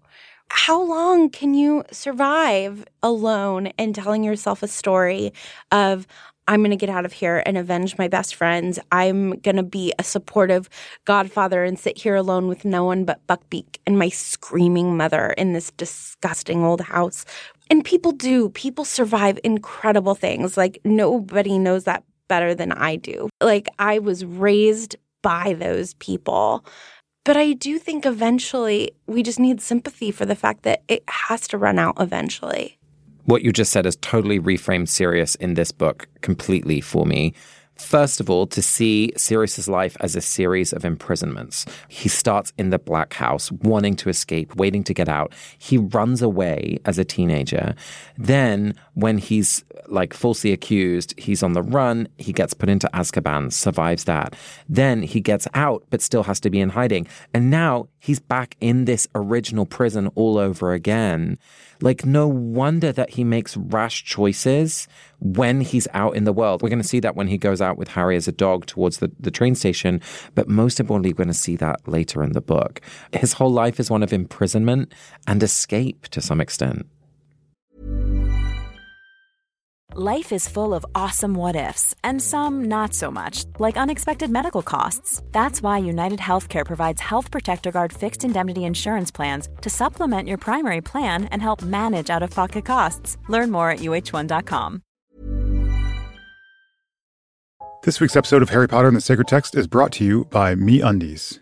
how 0.51 0.83
long 0.83 1.31
can 1.31 1.55
you 1.55 1.85
survive 1.91 2.85
alone 3.03 3.69
and 3.79 3.95
telling 3.95 4.23
yourself 4.23 4.63
a 4.63 4.69
story 4.69 5.33
of, 5.71 6.07
I'm 6.47 6.61
going 6.61 6.71
to 6.71 6.77
get 6.77 6.91
out 6.91 7.07
of 7.07 7.15
here 7.15 7.43
and 7.47 7.57
avenge 7.57 7.97
my 7.97 8.09
best 8.09 8.35
friends. 8.35 8.79
I'm 8.93 9.39
going 9.39 9.57
to 9.57 9.63
be 9.63 9.95
a 9.99 10.05
supportive 10.05 10.69
godfather 11.07 11.65
and 11.65 11.79
sit 11.79 11.97
here 11.97 12.15
alone 12.15 12.47
with 12.47 12.67
no 12.67 12.85
one 12.85 13.07
but 13.07 13.27
Buckbeak 13.27 13.79
and 13.87 13.99
my 13.99 14.11
screaming 14.11 14.99
mother 14.99 15.31
in 15.39 15.55
this 15.55 15.71
disgusting 15.71 16.63
old 16.63 16.83
house. 16.83 17.25
And 17.71 17.87
people 17.87 18.13
do. 18.13 18.51
People 18.51 18.85
survive 18.85 19.39
incredible 19.45 20.15
things. 20.15 20.59
Like 20.59 20.79
nobody 20.85 21.59
knows 21.59 21.85
that 21.85 22.05
better 22.33 22.55
than 22.55 22.73
I 22.73 22.97
do. 22.97 23.29
Like 23.43 23.69
I 23.79 23.99
was 23.99 24.25
raised 24.25 24.97
by 25.21 25.53
those 25.53 25.93
people. 26.09 26.65
But 27.27 27.37
I 27.37 27.53
do 27.53 27.79
think 27.79 28.07
eventually 28.07 28.93
we 29.07 29.23
just 29.23 29.39
need 29.39 29.61
sympathy 29.61 30.11
for 30.11 30.25
the 30.25 30.35
fact 30.35 30.63
that 30.63 30.83
it 30.89 31.05
has 31.09 31.47
to 31.49 31.59
run 31.59 31.79
out 31.79 31.97
eventually. 32.01 32.79
What 33.27 33.43
you 33.43 33.53
just 33.53 33.71
said 33.71 33.85
has 33.85 33.97
totally 33.97 34.41
reframed 34.41 34.89
Sirius 34.89 35.35
in 35.35 35.53
this 35.53 35.73
book 35.73 36.09
completely 36.23 36.81
for 36.81 37.05
me. 37.05 37.35
First 37.83 38.21
of 38.21 38.31
all, 38.31 38.47
to 38.47 38.63
see 38.63 39.13
Sirius's 39.17 39.69
life 39.69 39.97
as 40.01 40.17
a 40.17 40.21
series 40.21 40.73
of 40.73 40.85
imprisonments. 40.85 41.67
He 41.89 42.09
starts 42.09 42.53
in 42.57 42.71
the 42.71 42.79
Black 42.79 43.13
House, 43.15 43.51
wanting 43.53 43.97
to 43.97 44.09
escape, 44.09 44.55
waiting 44.57 44.85
to 44.85 44.95
get 44.95 45.09
out. 45.09 45.35
He 45.59 45.79
runs 45.79 46.23
away 46.23 46.79
as 46.85 46.99
a 46.99 47.05
teenager. 47.05 47.75
Then, 48.17 48.75
when 48.95 49.19
he's 49.19 49.65
like 49.89 50.15
falsely 50.15 50.53
accused, 50.53 51.19
he's 51.19 51.43
on 51.43 51.53
the 51.53 51.63
run. 51.63 52.09
He 52.19 52.33
gets 52.33 52.55
put 52.55 52.69
into 52.69 52.89
Azkaban, 52.95 53.53
survives 53.53 54.05
that. 54.05 54.35
Then 54.69 55.03
he 55.03 55.21
gets 55.21 55.47
out, 55.55 55.85
but 55.91 56.01
still 56.01 56.23
has 56.23 56.41
to 56.41 56.51
be 56.51 56.61
in 56.61 56.71
hiding. 56.71 57.07
And 57.35 57.51
now 57.51 57.89
he's 57.99 58.21
back 58.21 58.57
in 58.61 58.85
this 58.85 59.07
original 59.15 59.67
prison 59.67 60.09
all 60.15 60.39
over 60.39 60.73
again. 60.73 61.39
Like, 61.83 62.07
no 62.07 62.29
wonder 62.29 62.93
that 62.93 63.11
he 63.11 63.25
makes 63.25 63.57
rash 63.57 64.05
choices 64.05 64.87
when 65.19 65.61
he's 65.61 65.89
out 65.93 66.17
in 66.17 66.25
the 66.25 66.33
world. 66.33 66.63
We're 66.63 66.69
going 66.69 66.81
to 66.81 66.89
see 66.89 67.01
that 67.01 67.17
when 67.17 67.29
he 67.29 67.37
goes 67.37 67.61
out 67.61 67.77
with 67.77 67.89
Harry 67.89 68.17
as 68.17 68.29
a 68.29 68.33
dog 68.33 68.67
towards 68.67 68.99
the, 68.99 69.11
the 69.19 69.31
train 69.31 69.55
station. 69.55 70.01
But 70.35 70.49
most 70.49 70.81
importantly, 70.81 71.13
we're 71.13 71.25
going 71.25 71.29
to 71.29 71.35
see 71.35 71.57
that 71.57 71.87
later 71.87 72.23
in 72.23 72.33
the 72.33 72.41
book. 72.41 72.81
His 73.13 73.35
whole 73.35 73.53
life 73.53 73.81
is 73.81 73.91
one 73.91 74.03
of 74.03 74.13
imprisonment 74.13 74.95
and 75.27 75.43
escape 75.43 76.09
to 76.09 76.21
some 76.21 76.41
extent. 76.41 76.87
Life 79.95 80.33
is 80.33 80.49
full 80.49 80.73
of 80.73 80.87
awesome 80.95 81.35
what 81.35 81.55
ifs, 81.55 81.95
and 82.03 82.23
some 82.23 82.65
not 82.65 82.95
so 82.95 83.11
much, 83.11 83.45
like 83.59 83.77
unexpected 83.77 84.31
medical 84.31 84.63
costs. 84.63 85.23
That's 85.33 85.61
why 85.61 85.85
United 85.85 86.19
Healthcare 86.19 86.65
provides 86.65 86.99
Health 86.99 87.31
Protector 87.31 87.71
Guard 87.71 87.93
fixed 87.93 88.25
indemnity 88.25 88.65
insurance 88.65 89.11
plans 89.11 89.51
to 89.61 89.69
supplement 89.69 90.31
your 90.31 90.39
primary 90.39 90.81
plan 90.81 91.27
and 91.27 91.43
help 91.43 91.61
manage 91.61 92.09
out 92.09 92.23
of 92.23 92.31
pocket 92.31 92.65
costs. 92.65 93.19
Learn 93.29 93.51
more 93.51 93.71
at 93.71 93.81
uh1.com. 93.81 94.83
This 97.83 98.01
week's 98.01 98.17
episode 98.17 98.41
of 98.41 98.49
Harry 98.49 98.69
Potter 98.69 98.89
and 98.89 98.97
the 98.97 99.03
Sacred 99.03 99.29
Text 99.29 99.55
is 99.55 99.67
brought 99.67 99.93
to 99.93 100.05
you 100.05 100.25
by 100.31 100.55
Me 100.55 100.81
Undies. 100.81 101.42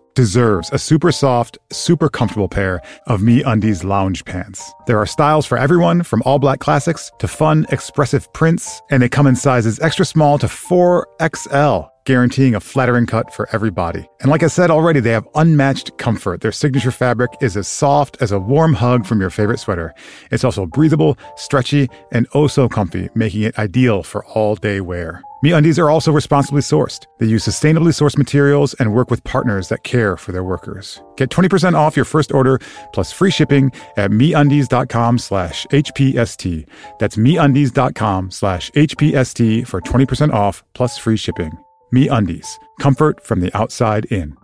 deserves 0.21 0.69
a 0.71 0.77
super 0.77 1.11
soft, 1.11 1.57
super 1.71 2.07
comfortable 2.07 2.47
pair 2.47 2.79
of 3.07 3.23
Me 3.23 3.41
Undies 3.41 3.83
lounge 3.83 4.23
pants. 4.23 4.71
There 4.85 4.99
are 4.99 5.07
styles 5.07 5.47
for 5.47 5.57
everyone, 5.57 6.03
from 6.03 6.21
all 6.27 6.37
black 6.37 6.59
classics 6.59 7.11
to 7.17 7.27
fun, 7.27 7.65
expressive 7.71 8.31
prints, 8.31 8.83
and 8.91 9.01
they 9.01 9.09
come 9.09 9.25
in 9.25 9.35
sizes 9.35 9.79
extra 9.79 10.05
small 10.05 10.37
to 10.37 10.45
4XL 10.45 11.89
guaranteeing 12.05 12.53
a 12.53 12.59
flattering 12.59 13.07
cut 13.07 13.33
for 13.33 13.49
every 13.51 13.71
body. 13.71 14.07
And 14.19 14.29
like 14.29 14.43
I 14.43 14.47
said 14.47 14.69
already, 14.69 14.99
they 14.99 15.09
have 15.09 15.27
unmatched 15.33 15.97
comfort. 15.97 16.41
Their 16.41 16.51
signature 16.51 16.91
fabric 16.91 17.31
is 17.41 17.57
as 17.57 17.67
soft 17.67 18.21
as 18.21 18.31
a 18.31 18.39
warm 18.39 18.75
hug 18.75 19.07
from 19.07 19.21
your 19.21 19.31
favorite 19.31 19.59
sweater. 19.59 19.91
It's 20.29 20.43
also 20.43 20.67
breathable, 20.67 21.17
stretchy, 21.35 21.89
and 22.11 22.27
oh 22.35 22.45
so 22.45 22.69
comfy, 22.69 23.09
making 23.15 23.41
it 23.41 23.57
ideal 23.57 24.03
for 24.03 24.23
all 24.25 24.55
day 24.55 24.81
wear. 24.81 25.23
MeUndies 25.43 25.79
are 25.79 25.89
also 25.89 26.11
responsibly 26.11 26.61
sourced. 26.61 27.07
They 27.17 27.25
use 27.25 27.43
sustainably 27.47 27.93
sourced 27.93 28.15
materials 28.15 28.75
and 28.75 28.93
work 28.93 29.09
with 29.09 29.23
partners 29.23 29.69
that 29.69 29.83
care 29.83 30.15
for 30.15 30.31
their 30.31 30.43
workers. 30.43 31.01
Get 31.17 31.31
20% 31.31 31.73
off 31.73 31.95
your 31.95 32.05
first 32.05 32.31
order 32.31 32.59
plus 32.93 33.11
free 33.11 33.31
shipping 33.31 33.71
at 33.97 34.11
MeUndies.com 34.11 35.17
slash 35.17 35.65
HPST. 35.71 36.67
That's 36.99 37.15
MeUndies.com 37.15 38.29
slash 38.29 38.69
HPST 38.71 39.67
for 39.67 39.81
20% 39.81 40.31
off 40.31 40.63
plus 40.73 40.99
free 40.99 41.17
shipping. 41.17 41.51
MeUndies. 41.91 42.47
Comfort 42.79 43.25
from 43.25 43.39
the 43.39 43.55
outside 43.57 44.05
in. 44.05 44.37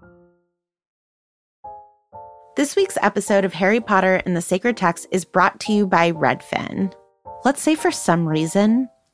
This 2.56 2.76
week's 2.76 2.98
episode 3.04 3.46
of 3.46 3.54
Harry 3.54 3.80
Potter 3.80 4.20
and 4.26 4.36
the 4.36 4.42
Sacred 4.42 4.76
Text 4.76 5.06
is 5.12 5.26
brought 5.26 5.60
to 5.60 5.74
you 5.74 5.86
by 5.86 6.12
Redfin. 6.12 6.92
Let's 7.46 7.62
say 7.62 7.76
for 7.76 7.92
some 7.92 8.28
reason 8.28 8.90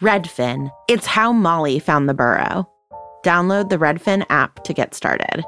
Redfin. 0.00 0.70
It's 0.88 1.04
how 1.04 1.30
Molly 1.30 1.78
found 1.78 2.08
the 2.08 2.14
burrow. 2.14 2.66
Download 3.22 3.68
the 3.68 3.76
Redfin 3.76 4.24
app 4.30 4.64
to 4.64 4.72
get 4.72 4.94
started. 4.94 5.44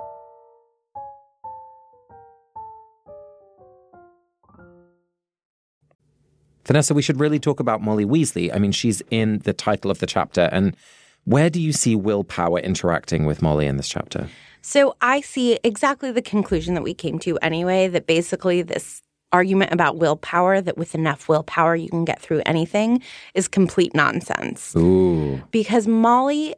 Vanessa, 6.66 6.92
we 6.92 7.02
should 7.02 7.18
really 7.18 7.38
talk 7.40 7.60
about 7.60 7.80
Molly 7.80 8.04
Weasley. 8.04 8.54
I 8.54 8.58
mean, 8.58 8.72
she's 8.72 9.02
in 9.10 9.38
the 9.40 9.54
title 9.54 9.90
of 9.90 10.00
the 10.00 10.06
chapter. 10.06 10.50
And 10.52 10.76
where 11.24 11.48
do 11.48 11.60
you 11.60 11.72
see 11.72 11.96
willpower 11.96 12.58
interacting 12.58 13.24
with 13.24 13.40
Molly 13.40 13.66
in 13.66 13.78
this 13.78 13.88
chapter? 13.88 14.28
So 14.60 14.94
I 15.00 15.22
see 15.22 15.58
exactly 15.64 16.12
the 16.12 16.22
conclusion 16.22 16.74
that 16.74 16.82
we 16.82 16.94
came 16.94 17.18
to 17.20 17.38
anyway 17.38 17.88
that 17.88 18.06
basically 18.06 18.62
this 18.62 19.02
argument 19.32 19.72
about 19.72 19.96
willpower 19.96 20.60
that 20.60 20.76
with 20.76 20.94
enough 20.94 21.28
willpower 21.28 21.74
you 21.76 21.88
can 21.88 22.04
get 22.04 22.20
through 22.20 22.42
anything 22.46 23.02
is 23.34 23.48
complete 23.48 23.94
nonsense. 23.94 24.74
Ooh. 24.76 25.42
Because 25.50 25.86
Molly 25.86 26.54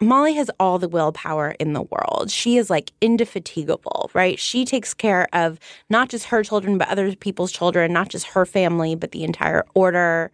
Molly 0.00 0.34
has 0.34 0.48
all 0.60 0.78
the 0.78 0.88
willpower 0.88 1.56
in 1.58 1.72
the 1.72 1.82
world. 1.82 2.30
She 2.30 2.56
is 2.56 2.70
like 2.70 2.92
indefatigable, 3.00 4.10
right? 4.14 4.38
She 4.38 4.64
takes 4.64 4.94
care 4.94 5.26
of 5.32 5.58
not 5.90 6.08
just 6.08 6.26
her 6.26 6.44
children, 6.44 6.78
but 6.78 6.88
other 6.88 7.14
people's 7.16 7.50
children, 7.50 7.92
not 7.92 8.08
just 8.08 8.26
her 8.28 8.46
family, 8.46 8.94
but 8.94 9.10
the 9.10 9.24
entire 9.24 9.64
order. 9.74 10.30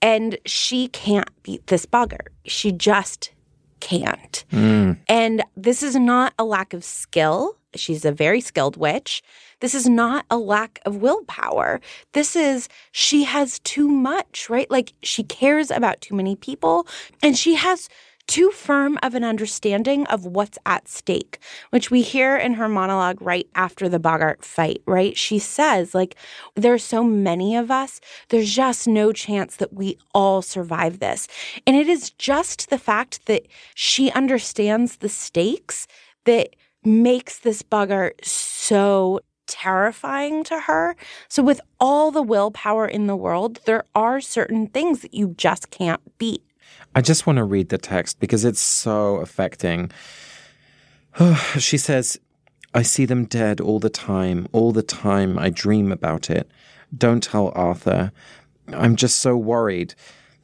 And 0.00 0.36
she 0.46 0.88
can't 0.88 1.30
beat 1.44 1.64
this 1.68 1.86
boggart. 1.86 2.32
She 2.44 2.72
just 2.72 3.30
can't. 3.78 4.44
Mm. 4.50 4.98
And 5.08 5.44
this 5.56 5.82
is 5.84 5.94
not 5.94 6.34
a 6.38 6.44
lack 6.44 6.74
of 6.74 6.82
skill. 6.82 7.56
She's 7.74 8.04
a 8.04 8.12
very 8.12 8.40
skilled 8.40 8.76
witch. 8.76 9.22
This 9.60 9.74
is 9.74 9.88
not 9.88 10.26
a 10.30 10.36
lack 10.36 10.80
of 10.84 10.96
willpower. 10.96 11.80
This 12.12 12.36
is 12.36 12.68
she 12.90 13.24
has 13.24 13.58
too 13.60 13.88
much, 13.88 14.50
right? 14.50 14.70
Like 14.70 14.92
she 15.02 15.22
cares 15.22 15.70
about 15.70 16.00
too 16.00 16.14
many 16.14 16.36
people 16.36 16.86
and 17.22 17.36
she 17.36 17.54
has 17.54 17.88
too 18.26 18.50
firm 18.50 18.98
of 19.02 19.14
an 19.14 19.24
understanding 19.24 20.06
of 20.06 20.24
what's 20.24 20.58
at 20.64 20.88
stake, 20.88 21.38
which 21.70 21.90
we 21.90 22.02
hear 22.02 22.36
in 22.36 22.54
her 22.54 22.68
monologue 22.68 23.20
right 23.20 23.48
after 23.54 23.88
the 23.88 23.98
boggart 23.98 24.44
fight, 24.44 24.80
right? 24.86 25.16
She 25.16 25.38
says, 25.38 25.94
like, 25.94 26.16
there's 26.54 26.84
so 26.84 27.02
many 27.02 27.56
of 27.56 27.70
us, 27.70 28.00
there's 28.28 28.54
just 28.54 28.86
no 28.86 29.12
chance 29.12 29.56
that 29.56 29.72
we 29.72 29.98
all 30.14 30.40
survive 30.40 30.98
this. 30.98 31.26
And 31.66 31.76
it 31.76 31.88
is 31.88 32.10
just 32.10 32.70
the 32.70 32.78
fact 32.78 33.26
that 33.26 33.46
she 33.74 34.10
understands 34.12 34.96
the 34.96 35.08
stakes 35.08 35.86
that 36.24 36.54
makes 36.84 37.38
this 37.38 37.62
boggart 37.62 38.24
so 38.24 39.20
terrifying 39.46 40.44
to 40.44 40.60
her. 40.60 40.96
So, 41.28 41.42
with 41.42 41.60
all 41.78 42.10
the 42.10 42.22
willpower 42.22 42.86
in 42.86 43.06
the 43.06 43.16
world, 43.16 43.60
there 43.66 43.84
are 43.94 44.20
certain 44.20 44.66
things 44.68 45.00
that 45.00 45.14
you 45.14 45.34
just 45.36 45.70
can't 45.70 46.00
beat. 46.18 46.42
I 46.94 47.00
just 47.00 47.26
want 47.26 47.38
to 47.38 47.44
read 47.44 47.68
the 47.68 47.78
text 47.78 48.20
because 48.20 48.44
it's 48.44 48.60
so 48.60 49.16
affecting. 49.16 49.90
she 51.58 51.78
says, 51.78 52.18
I 52.74 52.82
see 52.82 53.04
them 53.04 53.26
dead 53.26 53.60
all 53.60 53.78
the 53.78 53.90
time. 53.90 54.48
All 54.52 54.72
the 54.72 54.82
time 54.82 55.38
I 55.38 55.50
dream 55.50 55.92
about 55.92 56.30
it. 56.30 56.50
Don't 56.96 57.22
tell 57.22 57.52
Arthur. 57.54 58.12
I'm 58.68 58.96
just 58.96 59.18
so 59.18 59.36
worried. 59.36 59.94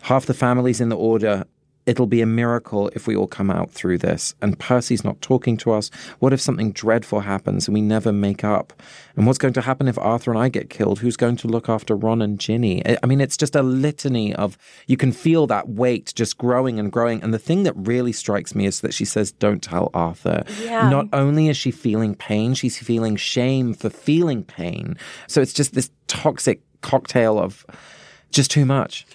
Half 0.03 0.27
the 0.27 0.35
families 0.35 0.81
in 0.81 0.89
the 0.89 0.97
order 0.97 1.45
It'll 1.89 2.07
be 2.07 2.21
a 2.21 2.27
miracle 2.27 2.91
if 2.95 3.07
we 3.07 3.17
all 3.17 3.27
come 3.27 3.51
out 3.51 3.71
through 3.71 3.97
this. 3.97 4.35
And 4.43 4.59
Percy's 4.59 5.05
not 5.05 5.23
talking 5.23 5.57
to 5.57 5.73
us. 5.73 5.91
What 6.19 6.35
if 6.35 6.41
something 6.41 6.73
dreadful 6.73 7.21
happens 7.21 7.67
and 7.67 7.75
we 7.75 7.81
never 7.81 8.13
make 8.13 8.45
up? 8.45 8.75
And 9.17 9.27
what's 9.27 9.39
going 9.39 9.55
to 9.55 9.63
happen 9.63 9.89
if 9.89 9.97
Arthur 9.99 10.31
and 10.31 10.39
I 10.39 10.51
get 10.51 10.69
killed? 10.69 10.99
Who's 10.99 11.17
going 11.17 11.37
to 11.39 11.49
look 11.49 11.69
after 11.69 11.97
Ron 11.97 12.21
and 12.21 12.39
Ginny? 12.39 12.83
I 13.03 13.07
mean, 13.07 13.23
it's 13.23 13.39
just 13.39 13.57
a 13.57 13.63
litany 13.63 14.35
of, 14.35 14.59
you 14.87 14.99
can 14.99 15.13
feel 15.13 15.47
that 15.47 15.71
weight 15.71 16.13
just 16.15 16.37
growing 16.37 16.79
and 16.79 16.93
growing. 16.93 17.23
And 17.23 17.33
the 17.33 17.39
thing 17.39 17.63
that 17.63 17.73
really 17.75 18.13
strikes 18.13 18.55
me 18.55 18.67
is 18.67 18.83
that 18.83 18.93
she 18.93 19.07
says, 19.07 19.33
don't 19.33 19.63
tell 19.63 19.91
Arthur. 19.95 20.45
Yeah. 20.61 20.91
Not 20.91 21.07
only 21.15 21.49
is 21.49 21.57
she 21.57 21.71
feeling 21.71 22.15
pain, 22.15 22.53
she's 22.53 22.77
feeling 22.77 23.17
shame 23.17 23.73
for 23.73 23.89
feeling 23.89 24.45
pain. 24.45 24.99
So 25.27 25.41
it's 25.41 25.55
just 25.55 25.75
this 25.75 25.91
toxic 26.07 26.61
cocktail 26.83 27.39
of 27.39 27.65
just 28.31 28.51
too 28.51 28.67
much. 28.67 29.07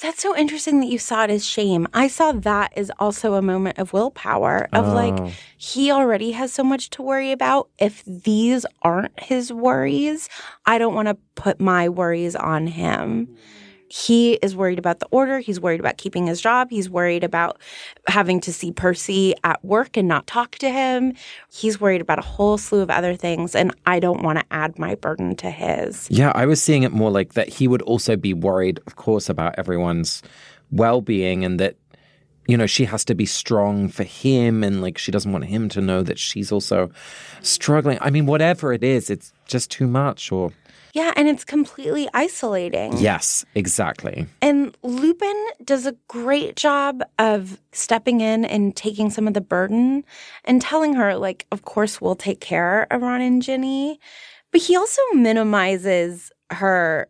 That's 0.00 0.22
so 0.22 0.36
interesting 0.36 0.78
that 0.80 0.86
you 0.86 0.98
saw 0.98 1.24
it 1.24 1.30
as 1.30 1.44
shame. 1.44 1.88
I 1.92 2.06
saw 2.06 2.30
that 2.32 2.72
as 2.76 2.90
also 3.00 3.34
a 3.34 3.42
moment 3.42 3.78
of 3.78 3.92
willpower 3.92 4.68
of 4.72 4.88
Oh. 4.88 4.94
like 4.94 5.32
he 5.56 5.90
already 5.90 6.32
has 6.32 6.52
so 6.52 6.62
much 6.62 6.90
to 6.90 7.02
worry 7.02 7.32
about. 7.32 7.68
If 7.78 8.04
these 8.06 8.64
aren't 8.82 9.18
his 9.18 9.52
worries, 9.52 10.28
I 10.66 10.78
don't 10.78 10.94
want 10.94 11.08
to 11.08 11.16
put 11.34 11.60
my 11.60 11.88
worries 11.88 12.36
on 12.36 12.68
him. 12.68 13.36
He 13.90 14.34
is 14.34 14.54
worried 14.54 14.78
about 14.78 15.00
the 15.00 15.08
order. 15.10 15.38
He's 15.38 15.60
worried 15.60 15.80
about 15.80 15.96
keeping 15.96 16.26
his 16.26 16.40
job. 16.40 16.68
He's 16.70 16.90
worried 16.90 17.24
about 17.24 17.58
having 18.06 18.40
to 18.40 18.52
see 18.52 18.70
Percy 18.70 19.34
at 19.44 19.64
work 19.64 19.96
and 19.96 20.06
not 20.06 20.26
talk 20.26 20.56
to 20.56 20.70
him. 20.70 21.14
He's 21.50 21.80
worried 21.80 22.00
about 22.00 22.18
a 22.18 22.22
whole 22.22 22.58
slew 22.58 22.80
of 22.80 22.90
other 22.90 23.16
things. 23.16 23.54
And 23.54 23.74
I 23.86 23.98
don't 23.98 24.22
want 24.22 24.38
to 24.38 24.44
add 24.50 24.78
my 24.78 24.94
burden 24.94 25.36
to 25.36 25.50
his. 25.50 26.06
Yeah, 26.10 26.32
I 26.34 26.44
was 26.46 26.62
seeing 26.62 26.82
it 26.82 26.92
more 26.92 27.10
like 27.10 27.32
that 27.32 27.48
he 27.48 27.66
would 27.66 27.82
also 27.82 28.16
be 28.16 28.34
worried, 28.34 28.78
of 28.86 28.96
course, 28.96 29.28
about 29.28 29.54
everyone's 29.58 30.22
well 30.70 31.00
being 31.00 31.44
and 31.44 31.58
that, 31.58 31.76
you 32.46 32.56
know, 32.56 32.66
she 32.66 32.84
has 32.84 33.04
to 33.06 33.14
be 33.14 33.26
strong 33.26 33.88
for 33.88 34.04
him 34.04 34.62
and 34.62 34.82
like 34.82 34.98
she 34.98 35.10
doesn't 35.10 35.32
want 35.32 35.46
him 35.46 35.68
to 35.70 35.80
know 35.80 36.02
that 36.02 36.18
she's 36.18 36.52
also 36.52 36.90
struggling. 37.40 37.98
I 38.02 38.10
mean, 38.10 38.26
whatever 38.26 38.72
it 38.72 38.84
is, 38.84 39.08
it's 39.08 39.32
just 39.46 39.70
too 39.70 39.86
much 39.86 40.30
or. 40.30 40.52
Yeah. 40.92 41.12
And 41.16 41.28
it's 41.28 41.44
completely 41.44 42.08
isolating. 42.14 42.96
Yes, 42.98 43.44
exactly. 43.54 44.26
And 44.40 44.76
Lupin 44.82 45.46
does 45.64 45.86
a 45.86 45.94
great 46.08 46.56
job 46.56 47.02
of 47.18 47.60
stepping 47.72 48.20
in 48.20 48.44
and 48.44 48.74
taking 48.74 49.10
some 49.10 49.28
of 49.28 49.34
the 49.34 49.40
burden 49.40 50.04
and 50.44 50.60
telling 50.60 50.94
her, 50.94 51.16
like, 51.16 51.46
of 51.52 51.62
course, 51.62 52.00
we'll 52.00 52.16
take 52.16 52.40
care 52.40 52.86
of 52.90 53.02
Ron 53.02 53.20
and 53.20 53.42
Ginny. 53.42 54.00
But 54.50 54.62
he 54.62 54.76
also 54.76 55.02
minimizes 55.12 56.32
her 56.50 57.08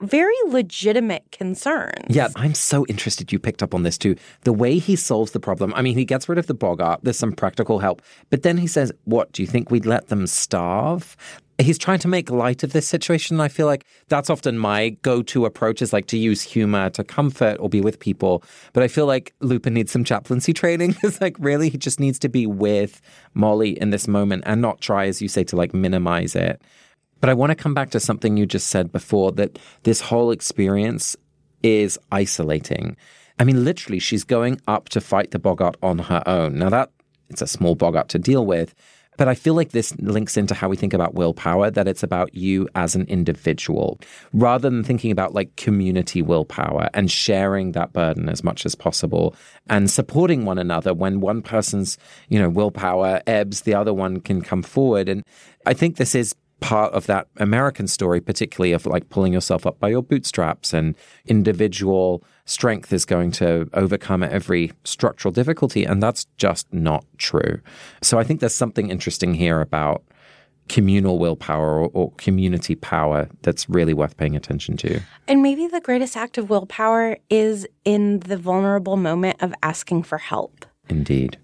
very 0.00 0.34
legitimate 0.46 1.24
concerns. 1.32 2.04
Yeah, 2.08 2.28
I'm 2.36 2.54
so 2.54 2.84
interested 2.86 3.32
you 3.32 3.38
picked 3.38 3.62
up 3.62 3.74
on 3.74 3.82
this 3.82 3.96
too. 3.96 4.16
The 4.42 4.52
way 4.52 4.78
he 4.78 4.96
solves 4.96 5.32
the 5.32 5.40
problem. 5.40 5.72
I 5.74 5.82
mean, 5.82 5.96
he 5.96 6.04
gets 6.04 6.28
rid 6.28 6.38
of 6.38 6.46
the 6.46 6.54
boggart, 6.54 7.00
there's 7.02 7.18
some 7.18 7.32
practical 7.32 7.78
help, 7.78 8.02
but 8.30 8.42
then 8.42 8.58
he 8.58 8.66
says, 8.66 8.92
What, 9.04 9.32
do 9.32 9.42
you 9.42 9.48
think 9.48 9.70
we'd 9.70 9.86
let 9.86 10.08
them 10.08 10.26
starve? 10.26 11.16
He's 11.58 11.78
trying 11.78 12.00
to 12.00 12.08
make 12.08 12.30
light 12.30 12.64
of 12.64 12.72
this 12.72 12.86
situation. 12.86 13.40
I 13.40 13.48
feel 13.48 13.66
like 13.66 13.84
that's 14.08 14.28
often 14.28 14.58
my 14.58 14.90
go 15.02 15.22
to 15.22 15.44
approach 15.46 15.82
is 15.82 15.92
like 15.92 16.06
to 16.06 16.18
use 16.18 16.42
humor 16.42 16.90
to 16.90 17.04
comfort 17.04 17.58
or 17.60 17.68
be 17.68 17.80
with 17.80 18.00
people. 18.00 18.42
But 18.72 18.82
I 18.82 18.88
feel 18.88 19.06
like 19.06 19.32
Lupin 19.40 19.74
needs 19.74 19.92
some 19.92 20.02
chaplaincy 20.02 20.52
training. 20.52 20.96
it's 21.04 21.20
like, 21.20 21.36
really, 21.38 21.68
he 21.68 21.78
just 21.78 22.00
needs 22.00 22.18
to 22.20 22.28
be 22.28 22.46
with 22.46 23.00
Molly 23.34 23.78
in 23.80 23.90
this 23.90 24.08
moment 24.08 24.42
and 24.46 24.60
not 24.60 24.80
try, 24.80 25.06
as 25.06 25.22
you 25.22 25.28
say, 25.28 25.44
to 25.44 25.56
like 25.56 25.72
minimize 25.72 26.34
it. 26.34 26.60
But 27.20 27.30
I 27.30 27.34
want 27.34 27.50
to 27.50 27.56
come 27.56 27.72
back 27.72 27.90
to 27.90 28.00
something 28.00 28.36
you 28.36 28.46
just 28.46 28.66
said 28.66 28.90
before 28.90 29.32
that 29.32 29.58
this 29.84 30.00
whole 30.00 30.32
experience 30.32 31.16
is 31.62 31.98
isolating. 32.10 32.96
I 33.38 33.44
mean, 33.44 33.64
literally, 33.64 33.98
she's 33.98 34.24
going 34.24 34.60
up 34.68 34.88
to 34.90 35.00
fight 35.00 35.30
the 35.30 35.38
boggart 35.38 35.76
on 35.82 36.00
her 36.00 36.22
own. 36.26 36.58
Now, 36.58 36.68
that 36.70 36.90
it's 37.30 37.42
a 37.42 37.46
small 37.46 37.74
boggart 37.74 38.08
to 38.10 38.18
deal 38.18 38.44
with. 38.44 38.74
But 39.16 39.28
I 39.28 39.34
feel 39.34 39.54
like 39.54 39.70
this 39.70 39.96
links 39.98 40.36
into 40.36 40.54
how 40.54 40.68
we 40.68 40.76
think 40.76 40.92
about 40.92 41.14
willpower, 41.14 41.70
that 41.70 41.88
it's 41.88 42.02
about 42.02 42.34
you 42.34 42.68
as 42.74 42.94
an 42.94 43.06
individual, 43.06 44.00
rather 44.32 44.68
than 44.68 44.84
thinking 44.84 45.10
about 45.10 45.34
like 45.34 45.54
community 45.56 46.22
willpower 46.22 46.88
and 46.94 47.10
sharing 47.10 47.72
that 47.72 47.92
burden 47.92 48.28
as 48.28 48.42
much 48.42 48.66
as 48.66 48.74
possible 48.74 49.34
and 49.68 49.90
supporting 49.90 50.44
one 50.44 50.58
another 50.58 50.92
when 50.92 51.20
one 51.20 51.42
person's, 51.42 51.96
you 52.28 52.38
know, 52.38 52.48
willpower 52.48 53.22
ebbs, 53.26 53.62
the 53.62 53.74
other 53.74 53.94
one 53.94 54.20
can 54.20 54.42
come 54.42 54.62
forward. 54.62 55.08
And 55.08 55.22
I 55.66 55.74
think 55.74 55.96
this 55.96 56.14
is 56.14 56.34
part 56.60 56.92
of 56.94 57.06
that 57.06 57.28
American 57.36 57.86
story, 57.86 58.20
particularly 58.20 58.72
of 58.72 58.86
like 58.86 59.08
pulling 59.10 59.32
yourself 59.32 59.66
up 59.66 59.78
by 59.78 59.88
your 59.88 60.02
bootstraps 60.02 60.72
and 60.72 60.96
individual 61.26 62.22
strength 62.46 62.92
is 62.92 63.04
going 63.04 63.30
to 63.32 63.68
overcome 63.72 64.22
every 64.22 64.72
structural 64.84 65.32
difficulty. 65.32 65.84
And 65.84 66.02
that's 66.02 66.26
just 66.36 66.72
not 66.72 67.04
true. 67.18 67.60
So 68.02 68.18
I 68.18 68.24
think 68.24 68.40
there's 68.40 68.54
something 68.54 68.90
interesting 68.90 69.34
here 69.34 69.60
about 69.60 70.02
communal 70.68 71.18
willpower 71.18 71.78
or, 71.78 71.90
or 71.92 72.12
community 72.12 72.74
power 72.74 73.28
that's 73.42 73.68
really 73.68 73.92
worth 73.92 74.16
paying 74.16 74.34
attention 74.34 74.76
to. 74.78 75.00
And 75.28 75.42
maybe 75.42 75.66
the 75.66 75.80
greatest 75.80 76.16
act 76.16 76.38
of 76.38 76.48
willpower 76.48 77.18
is 77.28 77.66
in 77.84 78.20
the 78.20 78.36
vulnerable 78.36 78.96
moment 78.96 79.42
of 79.42 79.52
asking 79.62 80.04
for 80.04 80.18
help. 80.18 80.64
Indeed. 80.88 81.38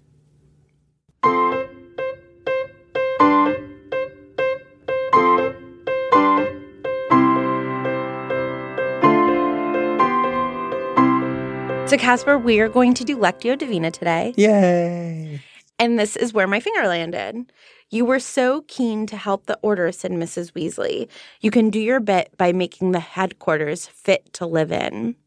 So, 11.91 11.97
Casper, 11.97 12.37
we 12.37 12.61
are 12.61 12.69
going 12.69 12.93
to 12.93 13.03
do 13.03 13.17
Lectio 13.17 13.57
Divina 13.57 13.91
today. 13.91 14.33
Yay. 14.37 15.41
And 15.77 15.99
this 15.99 16.15
is 16.15 16.31
where 16.31 16.47
my 16.47 16.61
finger 16.61 16.87
landed. 16.87 17.51
You 17.89 18.05
were 18.05 18.21
so 18.21 18.61
keen 18.69 19.05
to 19.07 19.17
help 19.17 19.45
the 19.45 19.59
order, 19.61 19.91
said 19.91 20.11
Mrs. 20.11 20.53
Weasley. 20.53 21.09
You 21.41 21.51
can 21.51 21.69
do 21.69 21.81
your 21.81 21.99
bit 21.99 22.33
by 22.37 22.53
making 22.53 22.93
the 22.93 23.01
headquarters 23.01 23.87
fit 23.87 24.31
to 24.35 24.45
live 24.45 24.71
in. 24.71 25.17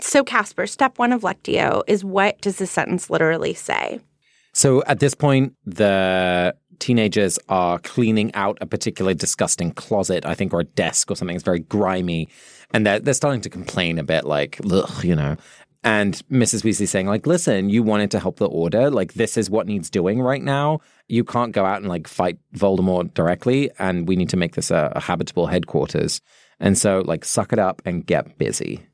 So, 0.00 0.24
Casper, 0.24 0.66
step 0.66 0.98
one 0.98 1.12
of 1.12 1.20
Lectio 1.20 1.82
is 1.86 2.02
what 2.02 2.40
does 2.40 2.56
the 2.56 2.66
sentence 2.66 3.10
literally 3.10 3.52
say? 3.52 4.00
So 4.54 4.82
at 4.86 4.98
this 4.98 5.14
point, 5.14 5.54
the 5.64 6.56
teenagers 6.80 7.38
are 7.48 7.78
cleaning 7.78 8.34
out 8.34 8.58
a 8.60 8.66
particularly 8.66 9.14
disgusting 9.14 9.72
closet, 9.72 10.26
I 10.26 10.34
think, 10.34 10.52
or 10.52 10.60
a 10.60 10.64
desk 10.64 11.10
or 11.10 11.16
something. 11.16 11.36
It's 11.36 11.44
very 11.44 11.60
grimy. 11.60 12.28
And 12.72 12.86
they're, 12.86 13.00
they're 13.00 13.14
starting 13.14 13.40
to 13.42 13.50
complain 13.50 13.98
a 13.98 14.04
bit, 14.04 14.24
like, 14.24 14.60
ugh, 14.70 15.04
you 15.04 15.16
know. 15.16 15.36
And 15.84 16.14
Mrs. 16.30 16.64
Weasley 16.64 16.88
saying, 16.88 17.06
like, 17.06 17.26
listen, 17.26 17.70
you 17.70 17.82
wanted 17.82 18.10
to 18.10 18.20
help 18.20 18.36
the 18.36 18.48
order. 18.48 18.90
Like, 18.90 19.14
this 19.14 19.36
is 19.36 19.48
what 19.48 19.66
needs 19.66 19.88
doing 19.88 20.20
right 20.20 20.42
now. 20.42 20.80
You 21.06 21.24
can't 21.24 21.52
go 21.52 21.64
out 21.64 21.78
and, 21.78 21.88
like, 21.88 22.06
fight 22.08 22.38
Voldemort 22.54 23.14
directly. 23.14 23.70
And 23.78 24.08
we 24.08 24.16
need 24.16 24.28
to 24.30 24.36
make 24.36 24.54
this 24.54 24.70
a, 24.70 24.92
a 24.94 25.00
habitable 25.00 25.46
headquarters. 25.46 26.20
And 26.60 26.76
so, 26.76 27.02
like, 27.06 27.24
suck 27.24 27.52
it 27.52 27.58
up 27.58 27.80
and 27.84 28.04
get 28.04 28.38
busy. 28.38 28.86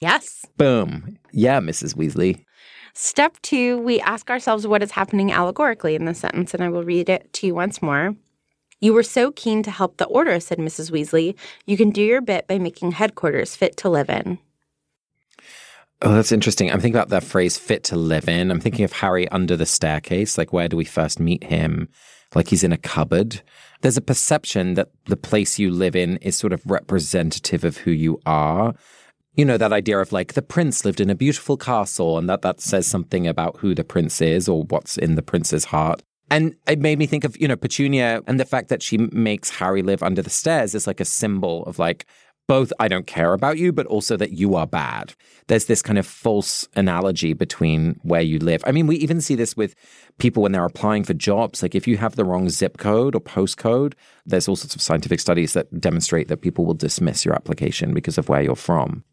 Yes. 0.00 0.44
Boom. 0.56 1.18
Yeah, 1.32 1.60
Mrs. 1.60 1.94
Weasley. 1.94 2.44
Step 2.98 3.36
two, 3.42 3.78
we 3.78 4.00
ask 4.00 4.30
ourselves 4.30 4.66
what 4.66 4.82
is 4.82 4.90
happening 4.90 5.30
allegorically 5.30 5.94
in 5.94 6.06
this 6.06 6.18
sentence, 6.18 6.54
and 6.54 6.64
I 6.64 6.70
will 6.70 6.82
read 6.82 7.10
it 7.10 7.30
to 7.34 7.46
you 7.46 7.54
once 7.54 7.82
more. 7.82 8.16
You 8.80 8.92
were 8.92 9.02
so 9.02 9.32
keen 9.32 9.62
to 9.62 9.70
help 9.70 9.96
the 9.96 10.06
order, 10.06 10.38
said 10.38 10.58
Mrs. 10.58 10.90
Weasley. 10.90 11.34
You 11.64 11.76
can 11.76 11.90
do 11.90 12.02
your 12.02 12.20
bit 12.20 12.46
by 12.46 12.58
making 12.58 12.92
headquarters 12.92 13.56
fit 13.56 13.76
to 13.78 13.88
live 13.88 14.10
in. 14.10 14.38
Oh, 16.02 16.14
that's 16.14 16.32
interesting. 16.32 16.70
I'm 16.70 16.80
thinking 16.80 16.96
about 16.96 17.08
that 17.08 17.24
phrase 17.24 17.56
fit 17.56 17.82
to 17.84 17.96
live 17.96 18.28
in. 18.28 18.50
I'm 18.50 18.60
thinking 18.60 18.84
of 18.84 18.92
Harry 18.92 19.26
under 19.28 19.56
the 19.56 19.64
staircase. 19.64 20.36
Like, 20.36 20.52
where 20.52 20.68
do 20.68 20.76
we 20.76 20.84
first 20.84 21.18
meet 21.18 21.44
him? 21.44 21.88
Like, 22.34 22.48
he's 22.48 22.62
in 22.62 22.72
a 22.72 22.76
cupboard. 22.76 23.40
There's 23.80 23.96
a 23.96 24.02
perception 24.02 24.74
that 24.74 24.90
the 25.06 25.16
place 25.16 25.58
you 25.58 25.70
live 25.70 25.96
in 25.96 26.18
is 26.18 26.36
sort 26.36 26.52
of 26.52 26.60
representative 26.66 27.64
of 27.64 27.78
who 27.78 27.92
you 27.92 28.20
are. 28.26 28.74
You 29.34 29.46
know, 29.46 29.56
that 29.56 29.72
idea 29.72 29.98
of 29.98 30.12
like 30.12 30.34
the 30.34 30.42
prince 30.42 30.84
lived 30.84 31.00
in 31.00 31.08
a 31.08 31.14
beautiful 31.14 31.56
castle 31.56 32.18
and 32.18 32.28
that 32.28 32.42
that 32.42 32.60
says 32.60 32.86
something 32.86 33.26
about 33.26 33.58
who 33.58 33.74
the 33.74 33.84
prince 33.84 34.20
is 34.20 34.48
or 34.48 34.64
what's 34.64 34.98
in 34.98 35.14
the 35.14 35.22
prince's 35.22 35.66
heart. 35.66 36.02
And 36.30 36.56
it 36.66 36.80
made 36.80 36.98
me 36.98 37.06
think 37.06 37.24
of, 37.24 37.40
you 37.40 37.46
know, 37.46 37.56
Petunia 37.56 38.22
and 38.26 38.40
the 38.40 38.44
fact 38.44 38.68
that 38.68 38.82
she 38.82 38.98
makes 38.98 39.50
Harry 39.50 39.82
live 39.82 40.02
under 40.02 40.22
the 40.22 40.30
stairs 40.30 40.74
is 40.74 40.86
like 40.86 41.00
a 41.00 41.04
symbol 41.04 41.64
of 41.66 41.78
like, 41.78 42.06
both 42.48 42.72
I 42.78 42.88
don't 42.88 43.06
care 43.06 43.32
about 43.32 43.58
you, 43.58 43.72
but 43.72 43.86
also 43.86 44.16
that 44.16 44.32
you 44.32 44.54
are 44.54 44.66
bad. 44.66 45.14
There's 45.48 45.66
this 45.66 45.82
kind 45.82 45.98
of 45.98 46.06
false 46.06 46.66
analogy 46.76 47.32
between 47.32 47.98
where 48.02 48.20
you 48.20 48.38
live. 48.38 48.62
I 48.66 48.72
mean, 48.72 48.86
we 48.86 48.96
even 48.96 49.20
see 49.20 49.34
this 49.34 49.56
with 49.56 49.74
people 50.18 50.42
when 50.42 50.52
they're 50.52 50.64
applying 50.64 51.04
for 51.04 51.14
jobs. 51.14 51.62
Like 51.62 51.74
if 51.74 51.88
you 51.88 51.96
have 51.96 52.16
the 52.16 52.24
wrong 52.24 52.48
zip 52.48 52.78
code 52.78 53.14
or 53.14 53.20
postcode, 53.20 53.94
there's 54.24 54.48
all 54.48 54.56
sorts 54.56 54.74
of 54.74 54.82
scientific 54.82 55.20
studies 55.20 55.54
that 55.54 55.80
demonstrate 55.80 56.28
that 56.28 56.38
people 56.38 56.64
will 56.64 56.74
dismiss 56.74 57.24
your 57.24 57.34
application 57.34 57.94
because 57.94 58.18
of 58.18 58.28
where 58.28 58.42
you're 58.42 58.54
from. 58.54 59.04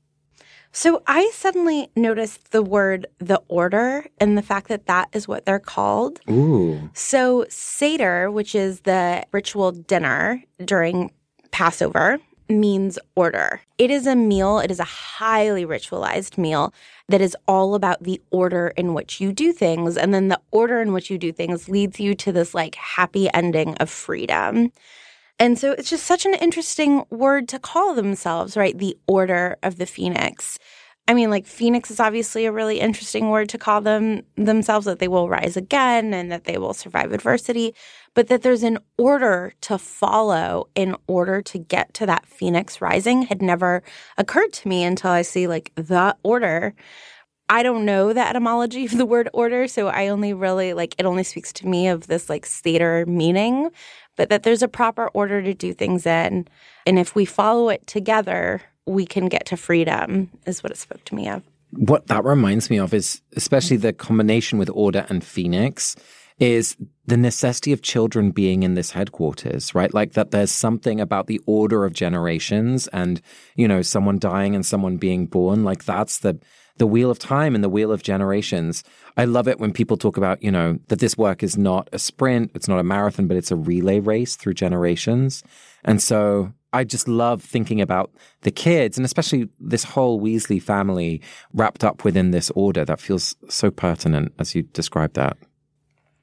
So 0.75 1.03
I 1.05 1.29
suddenly 1.33 1.89
noticed 1.95 2.51
the 2.51 2.63
word 2.63 3.05
the 3.19 3.41
order 3.47 4.07
and 4.19 4.35
the 4.35 4.41
fact 4.41 4.69
that 4.69 4.87
that 4.87 5.07
is 5.13 5.27
what 5.27 5.45
they're 5.45 5.59
called. 5.59 6.19
Ooh. 6.29 6.89
So 6.93 7.45
Seder, 7.47 8.31
which 8.31 8.55
is 8.55 8.81
the 8.81 9.23
ritual 9.31 9.71
dinner 9.71 10.43
during 10.65 11.11
Passover, 11.51 12.17
means 12.49 12.97
order. 13.15 13.61
It 13.77 13.91
is 13.91 14.07
a 14.07 14.15
meal, 14.15 14.59
it 14.59 14.71
is 14.71 14.79
a 14.79 14.83
highly 14.83 15.63
ritualized 15.63 16.39
meal 16.39 16.73
that 17.07 17.21
is 17.21 17.37
all 17.47 17.75
about 17.75 18.03
the 18.03 18.19
order 18.31 18.73
in 18.75 18.95
which 18.95 19.21
you 19.21 19.31
do 19.31 19.53
things. 19.53 19.95
And 19.95 20.11
then 20.11 20.27
the 20.29 20.41
order 20.49 20.81
in 20.81 20.91
which 20.91 21.11
you 21.11 21.19
do 21.19 21.31
things 21.31 21.69
leads 21.69 21.99
you 21.99 22.15
to 22.15 22.31
this 22.31 22.55
like 22.55 22.75
happy 22.75 23.31
ending 23.31 23.75
of 23.75 23.91
freedom. 23.91 24.71
And 25.39 25.57
so 25.57 25.71
it's 25.71 25.89
just 25.89 26.05
such 26.05 26.25
an 26.25 26.35
interesting 26.35 27.03
word 27.09 27.47
to 27.49 27.59
call 27.59 27.95
themselves, 27.95 28.55
right? 28.55 28.77
The 28.77 28.97
Order 29.07 29.57
of 29.63 29.77
the 29.77 29.85
Phoenix. 29.85 30.59
I 31.05 31.13
mean, 31.13 31.29
like 31.29 31.45
Phoenix 31.45 31.91
is 31.91 31.99
obviously 31.99 32.45
a 32.45 32.51
really 32.51 32.79
interesting 32.79 33.29
word 33.29 33.49
to 33.49 33.57
call 33.57 33.81
them 33.81 34.21
themselves 34.37 34.85
that 34.85 34.99
they 34.99 35.09
will 35.09 35.27
rise 35.27 35.57
again 35.57 36.13
and 36.13 36.31
that 36.31 36.45
they 36.45 36.57
will 36.57 36.73
survive 36.73 37.11
adversity, 37.11 37.75
but 38.13 38.27
that 38.29 38.41
there's 38.41 38.63
an 38.63 38.77
order 38.97 39.53
to 39.61 39.77
follow 39.77 40.69
in 40.75 40.95
order 41.07 41.41
to 41.41 41.59
get 41.59 41.93
to 41.95 42.05
that 42.05 42.25
Phoenix 42.25 42.79
rising 42.79 43.23
had 43.23 43.41
never 43.41 43.83
occurred 44.17 44.53
to 44.53 44.67
me 44.69 44.85
until 44.85 45.11
I 45.11 45.23
see 45.23 45.45
like 45.45 45.73
the 45.75 46.15
order. 46.23 46.73
I 47.49 47.63
don't 47.63 47.83
know 47.83 48.13
the 48.13 48.25
etymology 48.25 48.85
of 48.85 48.97
the 48.97 49.05
word 49.05 49.29
order, 49.33 49.67
so 49.67 49.89
I 49.89 50.07
only 50.07 50.33
really 50.33 50.73
like 50.73 50.95
it 50.97 51.05
only 51.05 51.23
speaks 51.23 51.51
to 51.53 51.67
me 51.67 51.89
of 51.89 52.07
this 52.07 52.29
like 52.29 52.45
Seder 52.45 53.05
meaning, 53.05 53.69
but 54.15 54.29
that 54.29 54.43
there's 54.43 54.63
a 54.63 54.67
proper 54.67 55.07
order 55.09 55.41
to 55.41 55.53
do 55.53 55.73
things 55.73 56.05
in. 56.05 56.47
And 56.85 56.99
if 56.99 57.15
we 57.15 57.25
follow 57.25 57.69
it 57.69 57.85
together, 57.87 58.61
we 58.85 59.05
can 59.05 59.29
get 59.29 59.45
to 59.47 59.57
freedom, 59.57 60.29
is 60.45 60.63
what 60.63 60.71
it 60.71 60.77
spoke 60.77 61.03
to 61.05 61.15
me 61.15 61.29
of. 61.29 61.43
What 61.71 62.07
that 62.07 62.23
reminds 62.23 62.69
me 62.69 62.77
of 62.77 62.93
is 62.93 63.21
especially 63.35 63.77
the 63.77 63.93
combination 63.93 64.59
with 64.59 64.69
Order 64.73 65.05
and 65.09 65.23
Phoenix 65.23 65.95
is 66.39 66.75
the 67.05 67.17
necessity 67.17 67.71
of 67.73 67.81
children 67.81 68.31
being 68.31 68.63
in 68.63 68.73
this 68.73 68.91
headquarters, 68.91 69.75
right? 69.75 69.93
Like 69.93 70.13
that 70.13 70.31
there's 70.31 70.51
something 70.51 70.99
about 70.99 71.27
the 71.27 71.41
order 71.45 71.85
of 71.85 71.93
generations 71.93 72.87
and, 72.87 73.21
you 73.55 73.67
know, 73.67 73.81
someone 73.81 74.19
dying 74.19 74.55
and 74.55 74.65
someone 74.65 74.97
being 74.97 75.25
born. 75.25 75.63
Like 75.63 75.85
that's 75.85 76.19
the, 76.19 76.39
the 76.77 76.87
wheel 76.87 77.11
of 77.11 77.19
time 77.19 77.55
and 77.55 77.63
the 77.63 77.69
wheel 77.69 77.91
of 77.91 78.03
generations. 78.03 78.83
I 79.15 79.25
love 79.25 79.47
it 79.47 79.59
when 79.59 79.71
people 79.71 79.97
talk 79.97 80.17
about, 80.17 80.41
you 80.41 80.51
know, 80.51 80.79
that 80.87 80.99
this 80.99 81.17
work 81.17 81.43
is 81.43 81.57
not 81.57 81.87
a 81.93 81.99
sprint, 81.99 82.51
it's 82.55 82.67
not 82.67 82.79
a 82.79 82.83
marathon, 82.83 83.27
but 83.27 83.37
it's 83.37 83.51
a 83.51 83.55
relay 83.55 83.99
race 83.99 84.35
through 84.35 84.55
generations. 84.55 85.43
And 85.83 86.01
so 86.01 86.51
I 86.71 86.83
just 86.83 87.07
love 87.07 87.43
thinking 87.43 87.79
about 87.79 88.11
the 88.41 88.51
kids 88.51 88.97
and 88.97 89.05
especially 89.05 89.49
this 89.59 89.83
whole 89.83 90.19
Weasley 90.19 90.61
family 90.61 91.21
wrapped 91.53 91.83
up 91.83 92.03
within 92.03 92.31
this 92.31 92.49
order. 92.55 92.83
That 92.83 92.99
feels 92.99 93.35
so 93.49 93.69
pertinent 93.69 94.33
as 94.39 94.55
you 94.55 94.63
describe 94.63 95.13
that. 95.13 95.37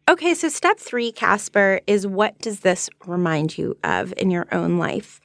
Okay, 0.08 0.34
so 0.34 0.48
step 0.48 0.80
three, 0.80 1.12
Casper, 1.12 1.80
is 1.86 2.04
what 2.04 2.36
does 2.40 2.60
this 2.60 2.90
remind 3.06 3.56
you 3.56 3.78
of 3.84 4.12
in 4.16 4.32
your 4.32 4.48
own 4.50 4.76
life? 4.76 5.20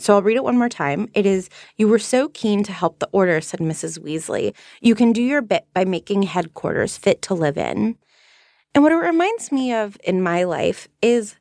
So 0.00 0.14
I'll 0.14 0.22
read 0.22 0.36
it 0.36 0.44
one 0.44 0.56
more 0.58 0.68
time. 0.68 1.08
It 1.14 1.26
is, 1.26 1.50
You 1.76 1.86
were 1.86 1.98
so 1.98 2.28
keen 2.30 2.62
to 2.64 2.72
help 2.72 2.98
the 2.98 3.08
order, 3.12 3.40
said 3.40 3.60
Mrs. 3.60 3.98
Weasley. 3.98 4.54
You 4.80 4.94
can 4.94 5.12
do 5.12 5.22
your 5.22 5.42
bit 5.42 5.66
by 5.74 5.84
making 5.84 6.22
headquarters 6.22 6.96
fit 6.96 7.20
to 7.22 7.34
live 7.34 7.58
in. 7.58 7.96
And 8.74 8.82
what 8.82 8.92
it 8.92 8.96
reminds 8.96 9.52
me 9.52 9.74
of 9.74 9.98
in 10.02 10.22
my 10.22 10.44
life 10.44 10.88
is 11.02 11.36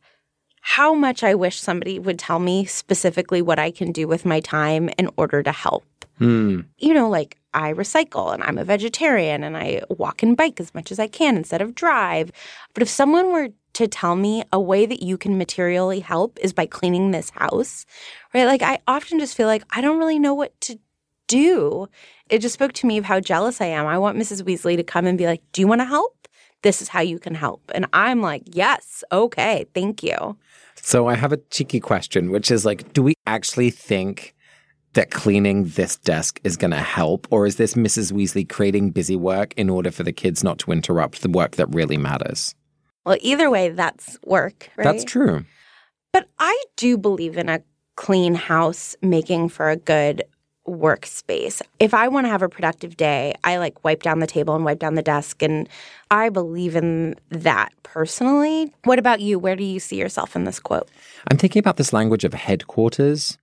how 0.62 0.94
much 0.94 1.24
I 1.24 1.36
wish 1.36 1.60
somebody 1.60 2.00
would 2.00 2.20
tell 2.20 2.40
me 2.40 2.66
specifically 2.66 3.42
what 3.42 3.60
I 3.60 3.72
can 3.72 3.92
do 3.92 4.08
with 4.08 4.26
my 4.26 4.42
time 4.42 4.90
in 4.98 5.10
order 5.16 5.42
to 5.42 5.52
help. 5.52 5.86
Hmm. 6.18 6.62
You 6.78 6.94
know, 6.94 7.10
like 7.10 7.38
I 7.54 7.74
recycle 7.74 8.34
and 8.34 8.44
I'm 8.44 8.58
a 8.58 8.64
vegetarian 8.64 9.44
and 9.44 9.58
I 9.58 9.82
walk 9.90 10.24
and 10.24 10.38
bike 10.38 10.60
as 10.60 10.74
much 10.74 10.92
as 10.92 11.00
I 11.00 11.08
can 11.08 11.36
instead 11.36 11.62
of 11.62 11.76
drive. 11.76 12.32
But 12.74 12.84
if 12.84 12.90
someone 12.90 13.32
were 13.32 13.50
to 13.74 13.88
tell 13.88 14.16
me 14.16 14.44
a 14.52 14.60
way 14.60 14.86
that 14.86 15.02
you 15.02 15.18
can 15.18 15.38
materially 15.38 16.00
help 16.00 16.38
is 16.42 16.54
by 16.54 16.66
cleaning 16.66 17.12
this 17.12 17.30
house, 17.32 17.86
right? 18.34 18.46
Like 18.46 18.62
I 18.62 18.80
often 18.88 19.20
just 19.20 19.36
feel 19.36 19.48
like 19.48 19.64
I 19.72 19.82
don't 19.82 20.00
really 20.00 20.20
know 20.20 20.34
what 20.34 20.60
to 20.62 20.80
do. 21.28 21.88
It 22.30 22.40
just 22.40 22.54
spoke 22.54 22.74
to 22.74 22.88
me 22.88 22.98
of 22.98 23.06
how 23.06 23.20
jealous 23.20 23.62
I 23.62 23.68
am. 23.68 23.88
I 23.88 23.98
want 23.98 24.18
Mrs. 24.18 24.44
Weasley 24.44 24.76
to 24.76 24.84
come 24.84 25.06
and 25.06 25.18
be 25.18 25.26
like, 25.26 25.42
Do 25.54 25.62
you 25.62 25.68
want 25.68 25.82
to 25.82 25.86
help? 25.86 26.28
This 26.62 26.82
is 26.82 26.90
how 26.90 27.02
you 27.02 27.20
can 27.20 27.36
help. 27.36 27.72
And 27.74 27.86
I'm 27.94 28.22
like, 28.22 28.44
Yes, 28.46 29.04
okay, 29.12 29.66
thank 29.74 30.04
you. 30.04 30.38
So 30.76 31.08
I 31.08 31.16
have 31.16 31.32
a 31.32 31.38
cheeky 31.38 31.80
question, 31.80 32.32
which 32.32 32.52
is 32.52 32.66
like, 32.66 32.94
do 32.94 33.04
we 33.04 33.14
actually 33.28 33.70
think 33.70 34.34
that 34.94 35.12
cleaning 35.12 35.66
this 35.66 35.98
desk 35.98 36.40
is 36.44 36.58
going 36.58 36.72
to 36.72 36.78
help? 36.78 37.28
Or 37.32 37.46
is 37.46 37.58
this 37.58 37.74
Mrs. 37.74 38.12
Weasley 38.12 38.48
creating 38.48 38.92
busy 38.92 39.16
work 39.16 39.54
in 39.56 39.70
order 39.70 39.92
for 39.92 40.04
the 40.04 40.12
kids 40.12 40.44
not 40.44 40.60
to 40.60 40.72
interrupt 40.72 41.22
the 41.22 41.30
work 41.30 41.58
that 41.58 41.68
really 41.68 41.98
matters? 41.98 42.56
Well, 43.06 43.18
either 43.22 43.50
way, 43.50 43.70
that's 43.70 44.18
work, 44.26 44.70
right? 44.76 44.84
That's 44.84 45.04
true. 45.04 45.46
But 46.12 46.28
I 46.40 46.64
do 46.76 46.98
believe 46.98 47.38
in 47.38 47.50
a 47.50 47.62
clean 47.96 48.36
house 48.36 48.96
making 49.02 49.50
for 49.50 49.70
a 49.70 49.76
good 49.76 50.24
workspace. 50.68 51.62
If 51.80 51.94
I 51.94 52.08
want 52.08 52.26
to 52.26 52.30
have 52.30 52.44
a 52.44 52.50
productive 52.50 52.96
day, 52.96 53.34
I 53.44 53.58
like 53.58 53.84
wipe 53.84 54.04
down 54.04 54.20
the 54.20 54.28
table 54.28 54.56
and 54.56 54.64
wipe 54.64 54.80
down 54.80 54.94
the 54.96 55.02
desk. 55.02 55.42
And 55.42 55.68
I 56.12 56.30
believe 56.30 56.76
in 56.76 57.16
that 57.30 57.74
personally. 57.82 58.72
What 58.84 59.00
about 59.00 59.20
you? 59.20 59.40
Where 59.40 59.56
do 59.56 59.64
you 59.64 59.80
see 59.80 59.96
yourself 59.96 60.36
in 60.36 60.44
this 60.44 60.60
quote? 60.60 60.88
I'm 61.32 61.38
thinking 61.38 61.60
about 61.60 61.78
this 61.78 61.94
language 61.94 62.24
of 62.24 62.36
headquarters. 62.36 63.39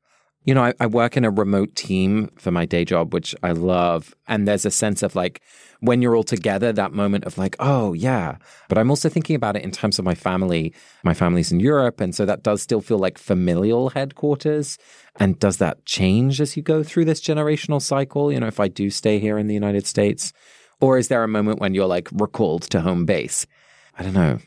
You 0.47 0.55
know, 0.55 0.63
I, 0.63 0.73
I, 0.81 0.87
work 0.87 1.17
in 1.17 1.25
a 1.25 1.31
remote 1.31 1.75
team 1.75 2.31
for 2.39 2.51
my 2.51 2.65
day 2.65 2.85
job, 2.85 3.13
which 3.13 3.35
I 3.43 3.51
love. 3.51 4.15
And 4.29 4.47
there's 4.47 4.65
a 4.65 4.71
sense 4.71 5.03
of 5.03 5.15
like, 5.15 5.43
when 5.81 6.01
you're 6.01 6.17
all 6.17 6.23
together, 6.23 6.73
that 6.73 6.93
moment 6.93 7.25
of 7.25 7.37
like, 7.37 7.57
oh, 7.59 7.93
yeah. 7.93 8.37
But 8.69 8.79
I'm 8.79 8.89
also 8.89 9.09
thinking 9.09 9.37
about 9.37 9.57
it 9.57 9.65
in 9.65 9.73
terms 9.73 9.99
of 9.99 10.05
my 10.05 10.15
family. 10.15 10.73
My 11.03 11.15
family's 11.15 11.53
in 11.53 11.61
Europe. 11.61 12.01
And 12.01 12.15
so 12.15 12.25
that 12.25 12.43
does 12.43 12.63
still 12.63 12.81
feel 12.81 12.99
like 12.99 13.19
familial 13.19 13.91
headquarters. 13.91 14.79
And 15.17 15.39
does 15.39 15.59
that 15.59 15.85
change 15.85 16.41
as 16.41 16.57
you 16.57 16.63
go 16.63 16.83
through 16.83 17.07
this 17.07 17.21
generational 17.21 17.83
cycle? 17.83 18.33
You 18.33 18.41
know, 18.41 18.47
if 18.47 18.61
I 18.61 18.69
do 18.69 18.89
stay 18.89 19.19
here 19.19 19.39
in 19.39 19.49
the 19.49 19.55
United 19.55 19.87
States? 19.87 20.33
Or 20.81 20.99
is 20.99 21.09
there 21.09 21.25
a 21.25 21.29
moment 21.29 21.61
when 21.61 21.75
you're 21.75 21.87
like 21.87 22.09
recalled 22.13 22.63
to 22.71 22.81
home 22.81 23.05
base? 23.05 23.47
I 23.99 24.03
don't 24.03 24.15
know. 24.15 24.39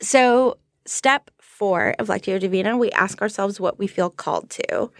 So, 0.00 0.58
step 0.86 1.30
four 1.64 1.94
of 1.98 2.08
Lectio 2.08 2.38
Divina, 2.38 2.76
we 2.76 2.90
ask 2.90 3.22
ourselves 3.22 3.58
what 3.58 3.78
we 3.78 3.86
feel 3.86 4.10
called 4.10 4.50
to. 4.50 4.90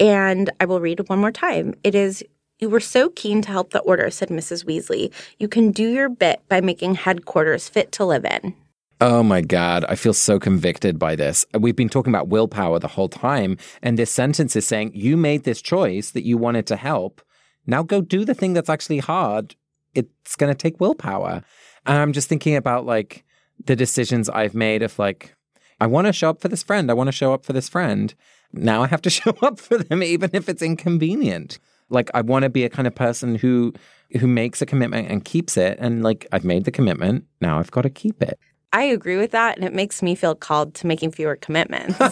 And 0.00 0.48
I 0.58 0.64
will 0.64 0.80
read 0.80 1.06
one 1.10 1.18
more 1.18 1.30
time. 1.30 1.74
It 1.84 1.94
is 1.94 2.24
you 2.58 2.70
were 2.70 2.80
so 2.80 3.10
keen 3.10 3.42
to 3.42 3.50
help 3.50 3.72
the 3.72 3.80
order, 3.80 4.08
said 4.10 4.30
Mrs. 4.30 4.64
Weasley. 4.64 5.12
You 5.38 5.46
can 5.46 5.72
do 5.72 5.92
your 5.92 6.08
bit 6.08 6.40
by 6.48 6.62
making 6.62 6.94
headquarters 6.94 7.68
fit 7.68 7.92
to 7.92 8.06
live 8.06 8.24
in. 8.24 8.54
Oh 8.98 9.22
my 9.22 9.42
God, 9.42 9.84
I 9.90 9.94
feel 9.94 10.14
so 10.14 10.40
convicted 10.40 10.98
by 10.98 11.16
this. 11.16 11.44
We've 11.52 11.76
been 11.76 11.90
talking 11.90 12.14
about 12.14 12.28
willpower 12.28 12.78
the 12.78 12.88
whole 12.88 13.10
time, 13.10 13.58
and 13.82 13.98
this 13.98 14.10
sentence 14.10 14.56
is 14.56 14.66
saying 14.66 14.92
you 14.94 15.18
made 15.18 15.44
this 15.44 15.60
choice 15.60 16.12
that 16.12 16.24
you 16.24 16.38
wanted 16.38 16.66
to 16.68 16.76
help. 16.76 17.20
Now 17.66 17.82
go 17.82 18.00
do 18.00 18.24
the 18.24 18.32
thing 18.32 18.54
that's 18.54 18.70
actually 18.70 19.00
hard. 19.00 19.54
It's 19.94 20.34
going 20.36 20.50
to 20.50 20.56
take 20.56 20.80
willpower. 20.80 21.42
And 21.84 21.98
I'm 21.98 22.14
just 22.14 22.30
thinking 22.30 22.56
about 22.56 22.86
like 22.86 23.22
the 23.62 23.76
decisions 23.76 24.30
I've 24.30 24.54
made 24.54 24.82
of 24.82 24.98
like, 24.98 25.35
I 25.80 25.86
want 25.86 26.06
to 26.06 26.12
show 26.12 26.30
up 26.30 26.40
for 26.40 26.48
this 26.48 26.62
friend. 26.62 26.90
I 26.90 26.94
want 26.94 27.08
to 27.08 27.12
show 27.12 27.34
up 27.34 27.44
for 27.44 27.52
this 27.52 27.68
friend. 27.68 28.14
Now 28.52 28.82
I 28.82 28.86
have 28.86 29.02
to 29.02 29.10
show 29.18 29.36
up 29.42 29.60
for 29.60 29.78
them, 29.78 30.02
even 30.02 30.30
if 30.32 30.48
it's 30.48 30.62
inconvenient. 30.62 31.58
Like 31.88 32.10
I 32.14 32.22
want 32.22 32.42
to 32.42 32.48
be 32.48 32.64
a 32.64 32.68
kind 32.68 32.86
of 32.86 32.94
person 32.94 33.36
who 33.36 33.72
who 34.20 34.26
makes 34.26 34.62
a 34.62 34.66
commitment 34.66 35.10
and 35.10 35.24
keeps 35.24 35.56
it 35.56 35.76
and 35.80 36.02
like 36.02 36.26
I've 36.32 36.44
made 36.44 36.64
the 36.64 36.70
commitment, 36.70 37.24
now 37.40 37.58
I've 37.58 37.70
got 37.70 37.82
to 37.82 37.90
keep 37.90 38.22
it. 38.22 38.38
I 38.72 38.82
agree 38.82 39.16
with 39.16 39.32
that 39.32 39.56
and 39.56 39.64
it 39.64 39.74
makes 39.74 40.02
me 40.02 40.14
feel 40.14 40.34
called 40.34 40.74
to 40.74 40.86
making 40.86 41.12
fewer 41.12 41.36
commitments. 41.36 41.98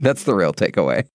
That's 0.00 0.24
the 0.24 0.34
real 0.34 0.52
takeaway. 0.52 1.08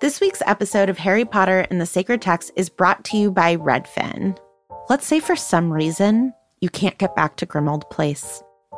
This 0.00 0.20
week's 0.20 0.42
episode 0.44 0.90
of 0.90 0.98
Harry 0.98 1.24
Potter 1.24 1.66
and 1.70 1.80
the 1.80 1.86
Sacred 1.86 2.20
Text 2.20 2.50
is 2.56 2.68
brought 2.68 3.04
to 3.04 3.16
you 3.16 3.30
by 3.30 3.56
Redfin. 3.56 4.36
Let's 4.90 5.06
say 5.06 5.18
for 5.18 5.34
some 5.34 5.72
reason 5.72 6.34
you 6.60 6.68
can't 6.68 6.98
get 6.98 7.16
back 7.16 7.36
to 7.36 7.46
Grimmauld 7.46 7.88
Place, 7.90 8.42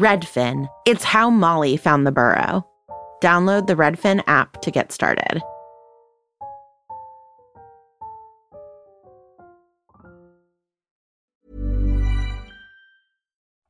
Redfin. 0.00 0.66
It's 0.86 1.04
how 1.04 1.28
Molly 1.28 1.76
found 1.76 2.06
the 2.06 2.12
burrow. 2.12 2.66
Download 3.22 3.66
the 3.66 3.74
Redfin 3.74 4.22
app 4.26 4.62
to 4.62 4.70
get 4.70 4.92
started. 4.92 5.42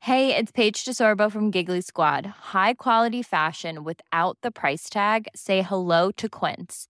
Hey, 0.02 0.34
it's 0.36 0.52
Paige 0.52 0.84
DeSorbo 0.84 1.30
from 1.32 1.50
Giggly 1.50 1.80
Squad. 1.80 2.26
High 2.52 2.74
quality 2.74 3.22
fashion 3.22 3.82
without 3.82 4.38
the 4.42 4.52
price 4.52 4.88
tag? 4.88 5.26
Say 5.34 5.62
hello 5.62 6.12
to 6.12 6.28
Quince. 6.28 6.89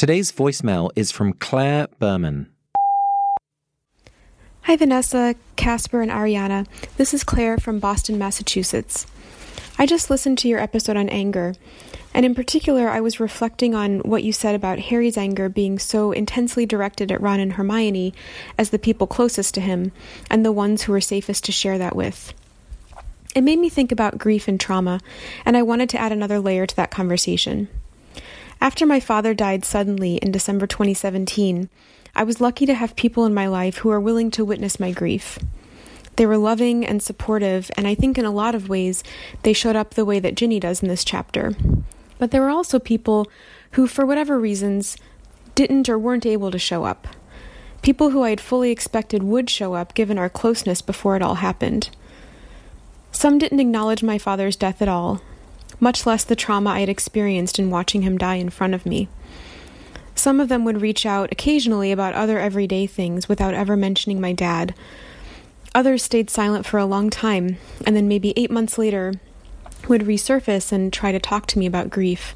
Today's 0.00 0.32
voicemail 0.32 0.90
is 0.96 1.12
from 1.12 1.34
Claire 1.34 1.86
Berman. 1.98 2.50
Hi, 4.62 4.74
Vanessa, 4.74 5.34
Casper, 5.56 6.00
and 6.00 6.10
Ariana. 6.10 6.66
This 6.96 7.12
is 7.12 7.22
Claire 7.22 7.58
from 7.58 7.80
Boston, 7.80 8.16
Massachusetts. 8.16 9.06
I 9.78 9.84
just 9.84 10.08
listened 10.08 10.38
to 10.38 10.48
your 10.48 10.58
episode 10.58 10.96
on 10.96 11.10
anger, 11.10 11.52
and 12.14 12.24
in 12.24 12.34
particular, 12.34 12.88
I 12.88 13.02
was 13.02 13.20
reflecting 13.20 13.74
on 13.74 13.98
what 13.98 14.22
you 14.22 14.32
said 14.32 14.54
about 14.54 14.78
Harry's 14.78 15.18
anger 15.18 15.50
being 15.50 15.78
so 15.78 16.12
intensely 16.12 16.64
directed 16.64 17.12
at 17.12 17.20
Ron 17.20 17.38
and 17.38 17.52
Hermione 17.52 18.14
as 18.56 18.70
the 18.70 18.78
people 18.78 19.06
closest 19.06 19.52
to 19.56 19.60
him 19.60 19.92
and 20.30 20.46
the 20.46 20.50
ones 20.50 20.80
who 20.80 20.92
were 20.92 21.02
safest 21.02 21.44
to 21.44 21.52
share 21.52 21.76
that 21.76 21.94
with. 21.94 22.32
It 23.34 23.42
made 23.42 23.58
me 23.58 23.68
think 23.68 23.92
about 23.92 24.16
grief 24.16 24.48
and 24.48 24.58
trauma, 24.58 25.00
and 25.44 25.58
I 25.58 25.62
wanted 25.62 25.90
to 25.90 26.00
add 26.00 26.10
another 26.10 26.40
layer 26.40 26.64
to 26.64 26.76
that 26.76 26.90
conversation. 26.90 27.68
After 28.62 28.84
my 28.84 29.00
father 29.00 29.32
died 29.32 29.64
suddenly 29.64 30.16
in 30.16 30.32
December 30.32 30.66
2017, 30.66 31.70
I 32.14 32.24
was 32.24 32.42
lucky 32.42 32.66
to 32.66 32.74
have 32.74 32.94
people 32.94 33.24
in 33.24 33.32
my 33.32 33.46
life 33.46 33.78
who 33.78 33.88
were 33.88 34.00
willing 34.00 34.30
to 34.32 34.44
witness 34.44 34.78
my 34.78 34.92
grief. 34.92 35.38
They 36.16 36.26
were 36.26 36.36
loving 36.36 36.84
and 36.84 37.02
supportive, 37.02 37.70
and 37.78 37.86
I 37.86 37.94
think 37.94 38.18
in 38.18 38.26
a 38.26 38.30
lot 38.30 38.54
of 38.54 38.68
ways 38.68 39.02
they 39.44 39.54
showed 39.54 39.76
up 39.76 39.94
the 39.94 40.04
way 40.04 40.18
that 40.18 40.34
Ginny 40.34 40.60
does 40.60 40.82
in 40.82 40.88
this 40.88 41.04
chapter. 41.04 41.54
But 42.18 42.32
there 42.32 42.42
were 42.42 42.50
also 42.50 42.78
people 42.78 43.30
who, 43.72 43.86
for 43.86 44.04
whatever 44.04 44.38
reasons, 44.38 44.98
didn't 45.54 45.88
or 45.88 45.98
weren't 45.98 46.26
able 46.26 46.50
to 46.50 46.58
show 46.58 46.84
up. 46.84 47.08
People 47.80 48.10
who 48.10 48.22
I 48.22 48.30
had 48.30 48.42
fully 48.42 48.70
expected 48.70 49.22
would 49.22 49.48
show 49.48 49.72
up 49.72 49.94
given 49.94 50.18
our 50.18 50.28
closeness 50.28 50.82
before 50.82 51.16
it 51.16 51.22
all 51.22 51.36
happened. 51.36 51.88
Some 53.10 53.38
didn't 53.38 53.60
acknowledge 53.60 54.02
my 54.02 54.18
father's 54.18 54.56
death 54.56 54.82
at 54.82 54.88
all, 54.88 55.22
much 55.78 56.06
less 56.06 56.24
the 56.24 56.36
trauma 56.36 56.70
I 56.70 56.80
had 56.80 56.88
experienced 56.88 57.58
in 57.58 57.70
watching 57.70 58.02
him 58.02 58.18
die 58.18 58.36
in 58.36 58.50
front 58.50 58.74
of 58.74 58.86
me. 58.86 59.08
Some 60.14 60.40
of 60.40 60.48
them 60.48 60.64
would 60.64 60.82
reach 60.82 61.06
out 61.06 61.32
occasionally 61.32 61.92
about 61.92 62.14
other 62.14 62.38
everyday 62.38 62.86
things 62.86 63.28
without 63.28 63.54
ever 63.54 63.76
mentioning 63.76 64.20
my 64.20 64.32
dad. 64.32 64.74
Others 65.74 66.02
stayed 66.02 66.28
silent 66.28 66.66
for 66.66 66.78
a 66.78 66.84
long 66.84 67.10
time, 67.10 67.56
and 67.86 67.94
then 67.94 68.08
maybe 68.08 68.34
eight 68.36 68.50
months 68.50 68.76
later 68.76 69.14
would 69.88 70.02
resurface 70.02 70.72
and 70.72 70.92
try 70.92 71.12
to 71.12 71.18
talk 71.18 71.46
to 71.46 71.58
me 71.58 71.66
about 71.66 71.90
grief. 71.90 72.34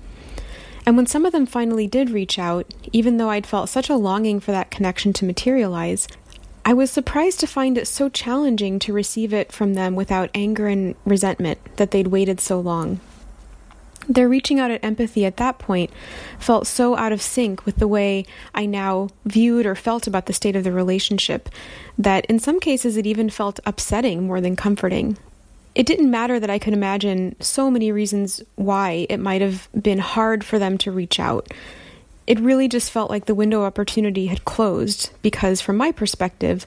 And 0.86 0.96
when 0.96 1.06
some 1.06 1.26
of 1.26 1.32
them 1.32 1.46
finally 1.46 1.86
did 1.86 2.10
reach 2.10 2.38
out, 2.38 2.72
even 2.92 3.16
though 3.16 3.30
I'd 3.30 3.46
felt 3.46 3.68
such 3.68 3.88
a 3.88 3.96
longing 3.96 4.38
for 4.38 4.52
that 4.52 4.70
connection 4.70 5.12
to 5.14 5.24
materialize, 5.24 6.06
I 6.64 6.72
was 6.72 6.90
surprised 6.90 7.40
to 7.40 7.46
find 7.46 7.76
it 7.76 7.86
so 7.86 8.08
challenging 8.08 8.78
to 8.80 8.92
receive 8.92 9.34
it 9.34 9.52
from 9.52 9.74
them 9.74 9.94
without 9.94 10.30
anger 10.34 10.66
and 10.66 10.94
resentment 11.04 11.58
that 11.76 11.90
they'd 11.90 12.06
waited 12.06 12.40
so 12.40 12.60
long. 12.60 13.00
Their 14.08 14.28
reaching 14.28 14.60
out 14.60 14.70
at 14.70 14.84
empathy 14.84 15.24
at 15.24 15.38
that 15.38 15.58
point 15.58 15.90
felt 16.38 16.66
so 16.66 16.96
out 16.96 17.12
of 17.12 17.22
sync 17.22 17.64
with 17.64 17.76
the 17.76 17.88
way 17.88 18.26
I 18.54 18.66
now 18.66 19.08
viewed 19.24 19.66
or 19.66 19.74
felt 19.74 20.06
about 20.06 20.26
the 20.26 20.32
state 20.32 20.56
of 20.56 20.64
the 20.64 20.72
relationship 20.72 21.48
that 21.96 22.26
in 22.26 22.38
some 22.38 22.60
cases 22.60 22.96
it 22.96 23.06
even 23.06 23.30
felt 23.30 23.60
upsetting 23.64 24.26
more 24.26 24.40
than 24.40 24.56
comforting. 24.56 25.16
It 25.74 25.86
didn't 25.86 26.10
matter 26.10 26.38
that 26.38 26.50
I 26.50 26.58
could 26.58 26.72
imagine 26.72 27.34
so 27.40 27.70
many 27.70 27.90
reasons 27.90 28.42
why 28.54 29.06
it 29.08 29.18
might 29.18 29.40
have 29.40 29.68
been 29.80 29.98
hard 29.98 30.44
for 30.44 30.58
them 30.58 30.78
to 30.78 30.92
reach 30.92 31.18
out. 31.18 31.52
It 32.26 32.38
really 32.40 32.68
just 32.68 32.90
felt 32.90 33.10
like 33.10 33.26
the 33.26 33.34
window 33.34 33.64
opportunity 33.64 34.26
had 34.26 34.44
closed 34.44 35.10
because, 35.20 35.60
from 35.60 35.76
my 35.76 35.92
perspective, 35.92 36.64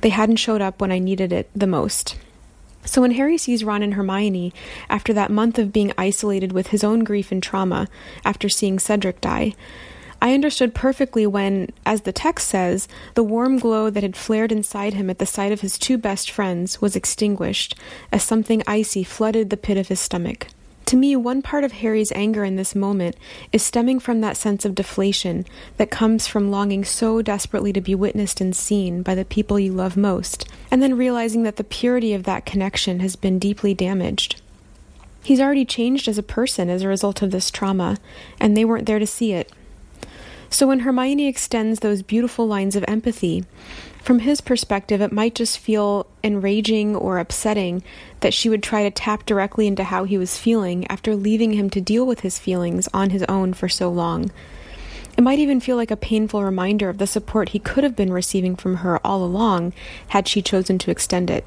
they 0.00 0.10
hadn't 0.10 0.36
showed 0.36 0.60
up 0.60 0.80
when 0.80 0.92
I 0.92 0.98
needed 0.98 1.32
it 1.32 1.48
the 1.54 1.66
most. 1.66 2.16
So 2.84 3.02
when 3.02 3.12
Harry 3.12 3.36
sees 3.36 3.64
Ron 3.64 3.82
and 3.82 3.94
Hermione, 3.94 4.52
after 4.88 5.12
that 5.12 5.30
month 5.30 5.58
of 5.58 5.72
being 5.72 5.92
isolated 5.98 6.52
with 6.52 6.68
his 6.68 6.82
own 6.82 7.04
grief 7.04 7.30
and 7.30 7.42
trauma, 7.42 7.88
after 8.24 8.48
seeing 8.48 8.78
Cedric 8.78 9.20
die, 9.20 9.54
I 10.20 10.34
understood 10.34 10.74
perfectly 10.74 11.26
when, 11.26 11.70
as 11.86 12.02
the 12.02 12.12
text 12.12 12.48
says, 12.48 12.88
the 13.14 13.22
warm 13.22 13.58
glow 13.58 13.88
that 13.88 14.02
had 14.02 14.16
flared 14.16 14.50
inside 14.50 14.94
him 14.94 15.10
at 15.10 15.18
the 15.18 15.26
sight 15.26 15.52
of 15.52 15.60
his 15.60 15.78
two 15.78 15.96
best 15.96 16.30
friends 16.30 16.80
was 16.80 16.96
extinguished 16.96 17.76
as 18.10 18.24
something 18.24 18.62
icy 18.66 19.04
flooded 19.04 19.50
the 19.50 19.56
pit 19.56 19.76
of 19.76 19.88
his 19.88 20.00
stomach. 20.00 20.48
To 20.88 20.96
me, 20.96 21.14
one 21.16 21.42
part 21.42 21.64
of 21.64 21.72
Harry's 21.72 22.12
anger 22.12 22.44
in 22.44 22.56
this 22.56 22.74
moment 22.74 23.14
is 23.52 23.62
stemming 23.62 24.00
from 24.00 24.22
that 24.22 24.38
sense 24.38 24.64
of 24.64 24.74
deflation 24.74 25.44
that 25.76 25.90
comes 25.90 26.26
from 26.26 26.50
longing 26.50 26.82
so 26.82 27.20
desperately 27.20 27.74
to 27.74 27.82
be 27.82 27.94
witnessed 27.94 28.40
and 28.40 28.56
seen 28.56 29.02
by 29.02 29.14
the 29.14 29.26
people 29.26 29.60
you 29.60 29.70
love 29.74 29.98
most, 29.98 30.48
and 30.70 30.82
then 30.82 30.96
realizing 30.96 31.42
that 31.42 31.56
the 31.56 31.62
purity 31.62 32.14
of 32.14 32.22
that 32.22 32.46
connection 32.46 33.00
has 33.00 33.16
been 33.16 33.38
deeply 33.38 33.74
damaged. 33.74 34.40
He's 35.22 35.40
already 35.42 35.66
changed 35.66 36.08
as 36.08 36.16
a 36.16 36.22
person 36.22 36.70
as 36.70 36.80
a 36.80 36.88
result 36.88 37.20
of 37.20 37.32
this 37.32 37.50
trauma, 37.50 37.98
and 38.40 38.56
they 38.56 38.64
weren't 38.64 38.86
there 38.86 38.98
to 38.98 39.06
see 39.06 39.34
it. 39.34 39.52
So 40.48 40.66
when 40.68 40.80
Hermione 40.80 41.26
extends 41.26 41.80
those 41.80 42.00
beautiful 42.00 42.46
lines 42.46 42.74
of 42.76 42.84
empathy, 42.88 43.44
from 44.08 44.20
his 44.20 44.40
perspective, 44.40 45.02
it 45.02 45.12
might 45.12 45.34
just 45.34 45.58
feel 45.58 46.06
enraging 46.24 46.96
or 46.96 47.18
upsetting 47.18 47.82
that 48.20 48.32
she 48.32 48.48
would 48.48 48.62
try 48.62 48.82
to 48.82 48.90
tap 48.90 49.26
directly 49.26 49.66
into 49.66 49.84
how 49.84 50.04
he 50.04 50.16
was 50.16 50.38
feeling 50.38 50.86
after 50.86 51.14
leaving 51.14 51.52
him 51.52 51.68
to 51.68 51.78
deal 51.78 52.06
with 52.06 52.20
his 52.20 52.38
feelings 52.38 52.88
on 52.94 53.10
his 53.10 53.22
own 53.24 53.52
for 53.52 53.68
so 53.68 53.90
long. 53.90 54.30
It 55.18 55.20
might 55.20 55.38
even 55.38 55.60
feel 55.60 55.76
like 55.76 55.90
a 55.90 55.94
painful 55.94 56.42
reminder 56.42 56.88
of 56.88 56.96
the 56.96 57.06
support 57.06 57.50
he 57.50 57.58
could 57.58 57.84
have 57.84 57.94
been 57.94 58.10
receiving 58.10 58.56
from 58.56 58.76
her 58.76 58.98
all 59.06 59.22
along 59.22 59.74
had 60.08 60.26
she 60.26 60.40
chosen 60.40 60.78
to 60.78 60.90
extend 60.90 61.28
it. 61.28 61.44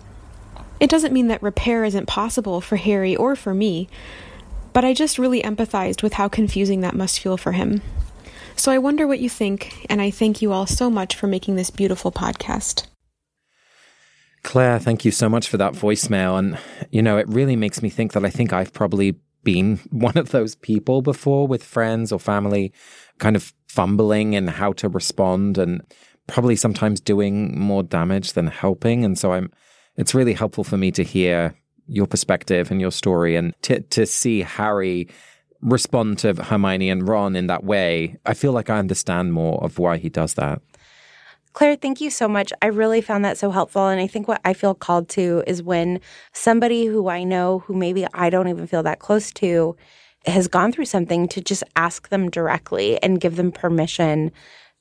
It 0.79 0.91
doesn't 0.91 1.13
mean 1.13 1.29
that 1.29 1.41
repair 1.41 1.83
isn't 1.83 2.05
possible 2.05 2.61
for 2.61 2.75
Harry 2.75 3.15
or 3.15 3.35
for 3.35 3.55
me, 3.55 3.89
but 4.71 4.85
I 4.85 4.93
just 4.93 5.17
really 5.17 5.41
empathized 5.41 6.03
with 6.03 6.13
how 6.13 6.27
confusing 6.27 6.81
that 6.81 6.93
must 6.93 7.21
feel 7.21 7.37
for 7.37 7.53
him. 7.53 7.81
So 8.55 8.71
I 8.71 8.77
wonder 8.77 9.07
what 9.07 9.19
you 9.19 9.29
think, 9.29 9.85
and 9.89 10.01
I 10.01 10.11
thank 10.11 10.41
you 10.41 10.51
all 10.51 10.65
so 10.65 10.89
much 10.89 11.15
for 11.15 11.27
making 11.27 11.55
this 11.55 11.69
beautiful 11.69 12.11
podcast. 12.11 12.85
Claire, 14.43 14.79
thank 14.79 15.05
you 15.05 15.11
so 15.11 15.29
much 15.29 15.47
for 15.47 15.57
that 15.57 15.73
voicemail. 15.73 16.37
And, 16.37 16.57
you 16.89 17.01
know, 17.01 17.17
it 17.17 17.27
really 17.27 17.55
makes 17.55 17.81
me 17.81 17.89
think 17.89 18.13
that 18.13 18.25
I 18.25 18.29
think 18.29 18.53
I've 18.53 18.73
probably 18.73 19.15
been 19.43 19.77
one 19.91 20.17
of 20.17 20.31
those 20.31 20.55
people 20.55 21.01
before 21.01 21.47
with 21.47 21.63
friends 21.63 22.11
or 22.11 22.19
family, 22.19 22.73
kind 23.19 23.35
of 23.35 23.53
fumbling 23.67 24.33
in 24.33 24.47
how 24.47 24.73
to 24.73 24.89
respond 24.89 25.57
and 25.57 25.81
probably 26.27 26.55
sometimes 26.55 26.99
doing 26.99 27.57
more 27.59 27.83
damage 27.83 28.33
than 28.33 28.47
helping. 28.47 29.05
And 29.05 29.17
so 29.17 29.33
I'm, 29.33 29.51
it's 29.95 30.15
really 30.15 30.33
helpful 30.33 30.63
for 30.63 30.77
me 30.77 30.91
to 30.91 31.03
hear 31.03 31.53
your 31.87 32.07
perspective 32.07 32.71
and 32.71 32.79
your 32.79 32.91
story 32.91 33.35
and 33.35 33.53
to, 33.63 33.81
to 33.81 34.05
see 34.05 34.41
Harry 34.41 35.09
respond 35.61 36.19
to 36.19 36.33
Hermione 36.33 36.89
and 36.89 37.07
Ron 37.07 37.35
in 37.35 37.47
that 37.47 37.63
way, 37.63 38.17
I 38.25 38.33
feel 38.33 38.51
like 38.51 38.69
I 38.69 38.79
understand 38.79 39.33
more 39.33 39.63
of 39.63 39.79
why 39.79 39.97
he 39.97 40.09
does 40.09 40.35
that. 40.35 40.61
Claire, 41.53 41.75
thank 41.75 41.99
you 41.99 42.09
so 42.09 42.27
much. 42.27 42.53
I 42.61 42.67
really 42.67 43.01
found 43.01 43.25
that 43.25 43.37
so 43.37 43.51
helpful. 43.51 43.87
And 43.87 43.99
I 43.99 44.07
think 44.07 44.27
what 44.27 44.39
I 44.45 44.53
feel 44.53 44.73
called 44.73 45.09
to 45.09 45.43
is 45.45 45.61
when 45.61 45.99
somebody 46.31 46.85
who 46.85 47.09
I 47.09 47.23
know, 47.23 47.59
who 47.59 47.73
maybe 47.73 48.07
I 48.13 48.29
don't 48.29 48.47
even 48.47 48.67
feel 48.67 48.83
that 48.83 48.99
close 48.99 49.31
to, 49.33 49.75
has 50.25 50.47
gone 50.47 50.71
through 50.71 50.85
something, 50.85 51.27
to 51.27 51.41
just 51.41 51.63
ask 51.75 52.09
them 52.09 52.29
directly 52.29 53.01
and 53.03 53.19
give 53.19 53.35
them 53.35 53.51
permission 53.51 54.31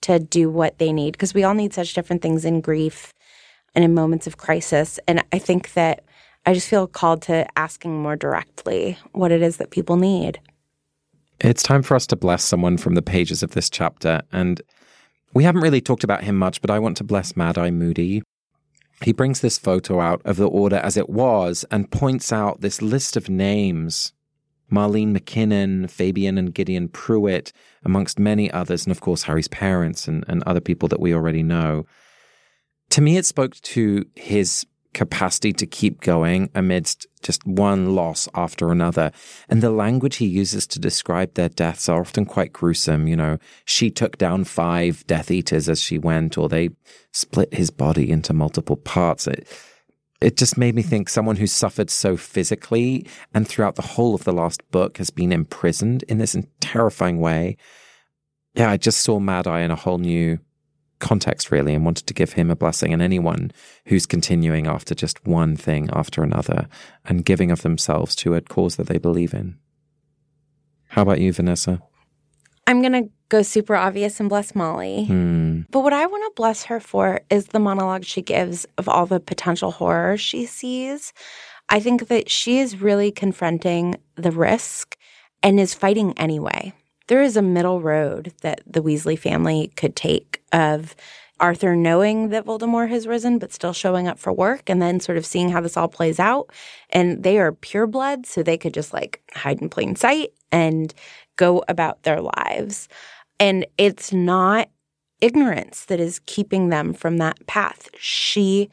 to 0.02 0.18
do 0.20 0.48
what 0.48 0.78
they 0.78 0.92
need. 0.92 1.12
Because 1.12 1.34
we 1.34 1.42
all 1.42 1.54
need 1.54 1.74
such 1.74 1.94
different 1.94 2.22
things 2.22 2.44
in 2.44 2.60
grief 2.60 3.12
and 3.74 3.84
in 3.84 3.92
moments 3.92 4.26
of 4.26 4.36
crisis. 4.36 5.00
And 5.08 5.24
I 5.32 5.38
think 5.38 5.72
that 5.72 6.04
I 6.46 6.54
just 6.54 6.68
feel 6.68 6.86
called 6.86 7.22
to 7.22 7.46
asking 7.58 8.00
more 8.00 8.16
directly 8.16 8.96
what 9.12 9.32
it 9.32 9.42
is 9.42 9.56
that 9.56 9.70
people 9.70 9.96
need. 9.96 10.40
It's 11.40 11.62
time 11.62 11.82
for 11.82 11.94
us 11.94 12.06
to 12.08 12.16
bless 12.16 12.44
someone 12.44 12.76
from 12.76 12.94
the 12.94 13.02
pages 13.02 13.42
of 13.42 13.52
this 13.52 13.70
chapter. 13.70 14.20
And 14.30 14.60
we 15.32 15.44
haven't 15.44 15.62
really 15.62 15.80
talked 15.80 16.04
about 16.04 16.24
him 16.24 16.36
much, 16.36 16.60
but 16.60 16.70
I 16.70 16.78
want 16.78 16.98
to 16.98 17.04
bless 17.04 17.36
Mad 17.36 17.56
Eye 17.56 17.70
Moody. 17.70 18.22
He 19.02 19.12
brings 19.12 19.40
this 19.40 19.56
photo 19.56 20.00
out 20.00 20.20
of 20.26 20.36
the 20.36 20.48
order 20.48 20.76
as 20.76 20.98
it 20.98 21.08
was 21.08 21.64
and 21.70 21.90
points 21.90 22.32
out 22.32 22.60
this 22.60 22.82
list 22.82 23.16
of 23.16 23.30
names 23.30 24.12
Marlene 24.70 25.16
McKinnon, 25.16 25.90
Fabian 25.90 26.38
and 26.38 26.54
Gideon 26.54 26.88
Prewett, 26.88 27.52
amongst 27.84 28.20
many 28.20 28.48
others, 28.52 28.84
and 28.84 28.92
of 28.92 29.00
course 29.00 29.24
Harry's 29.24 29.48
parents 29.48 30.06
and, 30.06 30.24
and 30.28 30.44
other 30.44 30.60
people 30.60 30.88
that 30.88 31.00
we 31.00 31.12
already 31.12 31.42
know. 31.42 31.86
To 32.90 33.00
me, 33.00 33.16
it 33.16 33.26
spoke 33.26 33.56
to 33.56 34.04
his 34.14 34.66
capacity 34.92 35.52
to 35.52 35.66
keep 35.66 36.00
going 36.00 36.50
amidst 36.54 37.06
just 37.22 37.46
one 37.46 37.94
loss 37.94 38.28
after 38.34 38.70
another. 38.70 39.12
And 39.48 39.62
the 39.62 39.70
language 39.70 40.16
he 40.16 40.26
uses 40.26 40.66
to 40.68 40.78
describe 40.78 41.34
their 41.34 41.48
deaths 41.48 41.88
are 41.88 42.00
often 42.00 42.26
quite 42.26 42.52
gruesome. 42.52 43.06
You 43.06 43.16
know, 43.16 43.38
she 43.64 43.90
took 43.90 44.18
down 44.18 44.44
five 44.44 45.06
Death 45.06 45.30
Eaters 45.30 45.68
as 45.68 45.80
she 45.80 45.98
went, 45.98 46.36
or 46.36 46.48
they 46.48 46.70
split 47.12 47.54
his 47.54 47.70
body 47.70 48.10
into 48.10 48.32
multiple 48.32 48.76
parts. 48.76 49.26
It, 49.26 49.46
it 50.20 50.36
just 50.36 50.58
made 50.58 50.74
me 50.74 50.82
think 50.82 51.08
someone 51.08 51.36
who 51.36 51.46
suffered 51.46 51.90
so 51.90 52.16
physically 52.16 53.06
and 53.32 53.48
throughout 53.48 53.76
the 53.76 53.82
whole 53.82 54.14
of 54.14 54.24
the 54.24 54.32
last 54.32 54.68
book 54.70 54.98
has 54.98 55.10
been 55.10 55.32
imprisoned 55.32 56.02
in 56.04 56.18
this 56.18 56.36
terrifying 56.60 57.20
way. 57.20 57.56
Yeah, 58.54 58.70
I 58.70 58.76
just 58.76 59.00
saw 59.00 59.20
Mad 59.20 59.46
Eye 59.46 59.60
in 59.60 59.70
a 59.70 59.76
whole 59.76 59.98
new 59.98 60.40
context 61.00 61.50
really 61.50 61.74
and 61.74 61.84
wanted 61.84 62.06
to 62.06 62.14
give 62.14 62.34
him 62.34 62.50
a 62.50 62.56
blessing 62.56 62.92
and 62.92 63.02
anyone 63.02 63.50
who's 63.86 64.06
continuing 64.06 64.66
after 64.66 64.94
just 64.94 65.26
one 65.26 65.56
thing 65.56 65.88
after 65.92 66.22
another 66.22 66.68
and 67.04 67.24
giving 67.24 67.50
of 67.50 67.62
themselves 67.62 68.14
to 68.16 68.34
a 68.34 68.40
cause 68.40 68.76
that 68.76 68.86
they 68.86 68.98
believe 68.98 69.34
in. 69.34 69.58
How 70.88 71.02
about 71.02 71.20
you, 71.20 71.32
Vanessa? 71.32 71.82
I'm 72.66 72.80
going 72.82 72.92
to 72.92 73.10
go 73.28 73.42
super 73.42 73.74
obvious 73.74 74.20
and 74.20 74.28
bless 74.28 74.54
Molly. 74.54 75.06
Hmm. 75.06 75.62
But 75.70 75.80
what 75.80 75.92
I 75.92 76.06
want 76.06 76.24
to 76.24 76.32
bless 76.36 76.64
her 76.64 76.78
for 76.78 77.20
is 77.30 77.46
the 77.46 77.58
monologue 77.58 78.04
she 78.04 78.22
gives 78.22 78.66
of 78.78 78.88
all 78.88 79.06
the 79.06 79.20
potential 79.20 79.72
horror 79.72 80.16
she 80.16 80.46
sees. 80.46 81.12
I 81.68 81.80
think 81.80 82.08
that 82.08 82.28
she 82.28 82.58
is 82.58 82.80
really 82.80 83.10
confronting 83.10 83.96
the 84.16 84.30
risk 84.30 84.96
and 85.42 85.58
is 85.58 85.74
fighting 85.74 86.16
anyway 86.18 86.74
there 87.10 87.20
is 87.20 87.36
a 87.36 87.42
middle 87.42 87.82
road 87.82 88.32
that 88.42 88.60
the 88.64 88.80
Weasley 88.80 89.18
family 89.18 89.72
could 89.74 89.96
take 89.96 90.40
of 90.52 90.94
Arthur 91.40 91.74
knowing 91.74 92.28
that 92.28 92.44
Voldemort 92.44 92.88
has 92.90 93.08
risen, 93.08 93.40
but 93.40 93.52
still 93.52 93.72
showing 93.72 94.06
up 94.06 94.16
for 94.16 94.32
work 94.32 94.70
and 94.70 94.80
then 94.80 95.00
sort 95.00 95.18
of 95.18 95.26
seeing 95.26 95.48
how 95.48 95.60
this 95.60 95.76
all 95.76 95.88
plays 95.88 96.20
out. 96.20 96.52
And 96.90 97.24
they 97.24 97.40
are 97.40 97.50
pureblood, 97.50 98.26
so 98.26 98.44
they 98.44 98.56
could 98.56 98.72
just 98.72 98.92
like 98.92 99.20
hide 99.34 99.60
in 99.60 99.68
plain 99.68 99.96
sight 99.96 100.32
and 100.52 100.94
go 101.34 101.64
about 101.66 102.04
their 102.04 102.20
lives. 102.20 102.88
And 103.40 103.66
it's 103.76 104.12
not 104.12 104.68
ignorance 105.20 105.86
that 105.86 105.98
is 105.98 106.20
keeping 106.26 106.68
them 106.68 106.92
from 106.92 107.16
that 107.16 107.44
path. 107.48 107.88
She 107.98 108.70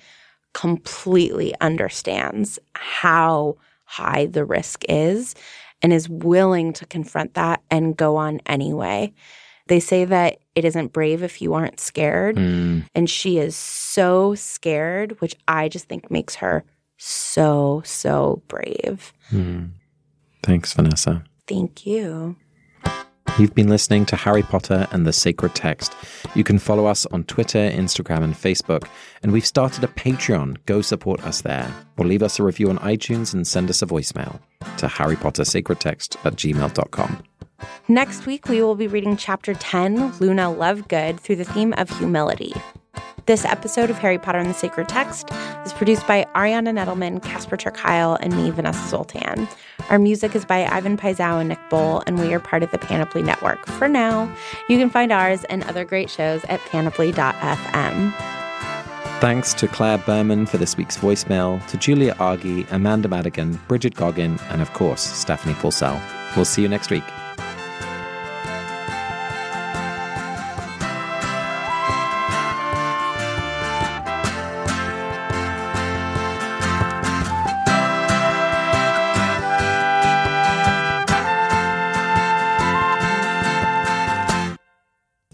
completely 0.54 1.56
understands 1.60 2.60
how 2.76 3.58
high 3.86 4.28
the 4.28 4.46
risk 4.46 4.84
is 4.88 5.34
and 5.82 5.94
is 5.94 6.10
willing 6.10 6.74
to 6.74 6.86
confront 6.86 7.34
that 7.36 7.62
and 7.70 7.98
go 7.98 8.16
on 8.16 8.42
anyway. 8.46 9.14
They 9.68 9.80
say 9.80 10.06
that 10.06 10.38
it 10.56 10.66
isn't 10.66 10.94
brave 10.94 11.24
if 11.24 11.42
you 11.42 11.54
aren't 11.54 11.80
scared. 11.80 12.38
Mm. 12.38 12.86
And 12.96 13.10
she 13.10 13.38
is 13.38 13.56
so 13.56 14.34
scared, 14.36 15.20
which 15.20 15.36
I 15.48 15.68
just 15.68 15.88
think 15.88 16.10
makes 16.10 16.36
her 16.36 16.64
so, 16.98 17.82
so 17.86 18.42
brave. 18.48 19.14
Mm. 19.32 19.72
Thanks, 20.44 20.74
Vanessa. 20.74 21.24
Thank 21.48 21.86
you. 21.86 22.38
You've 23.38 23.54
been 23.54 23.70
listening 23.70 24.08
to 24.08 24.16
Harry 24.16 24.42
Potter 24.42 24.88
and 24.90 25.06
the 25.06 25.14
Sacred 25.14 25.54
Text. 25.54 25.96
You 26.34 26.44
can 26.44 26.58
follow 26.58 26.88
us 26.88 27.06
on 27.08 27.24
Twitter, 27.26 27.70
Instagram, 27.70 28.24
and 28.24 28.34
Facebook. 28.34 28.88
And 29.22 29.32
we've 29.32 29.46
started 29.46 29.84
a 29.84 29.88
Patreon. 29.88 30.58
Go 30.66 30.82
support 30.82 31.24
us 31.24 31.42
there. 31.42 31.72
Or 31.98 32.06
leave 32.06 32.24
us 32.24 32.40
a 32.40 32.44
review 32.44 32.72
on 32.72 32.80
iTunes 32.80 33.36
and 33.36 33.46
send 33.46 33.70
us 33.70 33.84
a 33.84 33.86
voicemail 33.86 34.40
to 34.78 34.88
Harry 34.88 35.16
Potter 35.16 35.46
Sacred 35.46 35.80
Text 35.80 36.18
at 36.24 36.36
gmail.com. 36.36 37.24
Next 37.88 38.26
week, 38.26 38.48
we 38.48 38.64
will 38.64 38.76
be 38.76 38.88
reading 38.88 39.16
Chapter 39.16 39.54
10, 39.54 40.18
Luna 40.18 40.46
Lovegood, 40.46 41.20
through 41.20 41.36
the 41.36 41.46
theme 41.46 41.74
of 41.78 41.96
humility. 42.00 42.54
This 43.28 43.46
episode 43.46 43.92
of 43.92 44.00
Harry 44.00 44.18
Potter 44.18 44.40
and 44.40 44.50
the 44.50 44.56
Sacred 44.56 44.90
Text 44.90 45.30
is 45.64 45.74
produced 45.74 46.08
by 46.08 46.26
Ariana 46.34 46.74
Nedelman, 46.74 47.22
Casper 47.22 47.58
ter 47.58 47.72
and 47.76 48.36
me, 48.36 48.50
Vanessa 48.50 48.88
Zoltan. 48.88 49.48
Our 49.90 50.00
music 50.00 50.36
is 50.36 50.44
by 50.44 50.66
Ivan 50.66 50.98
Paisau 50.98 51.40
and 51.40 51.50
Nick 51.50 51.70
Bowl, 51.70 52.04
and 52.06 52.20
we 52.20 52.34
are 52.34 52.40
part 52.40 52.62
of 52.64 52.72
the 52.72 52.78
Panoply 52.78 53.24
Network. 53.24 53.66
For 53.66 53.88
now, 53.88 54.30
you 54.68 54.78
can 54.78 54.90
find 54.90 55.12
ours 55.12 55.44
and 55.46 55.64
other 55.64 55.86
great 55.86 56.10
shows 56.10 56.44
at 56.46 56.60
panoply.fm. 56.72 58.14
Thanks 59.20 59.54
to 59.56 59.68
Claire 59.68 59.98
Berman 59.98 60.46
for 60.46 60.58
this 60.58 60.78
week's 60.78 60.98
voicemail, 60.98 61.66
to 61.68 61.78
Julia 61.78 62.16
Argy, 62.20 62.68
Amanda 62.70 63.08
Madigan, 63.08 63.60
Bridget 63.68 63.96
Goggin, 63.96 64.38
and 64.50 64.62
of 64.62 64.72
course, 64.74 65.02
Stephanie 65.02 65.56
Purcell. 65.56 66.02
We'll 66.36 66.46
see 66.46 66.62
you 66.62 66.68
next 66.68 66.92
week. 66.92 67.04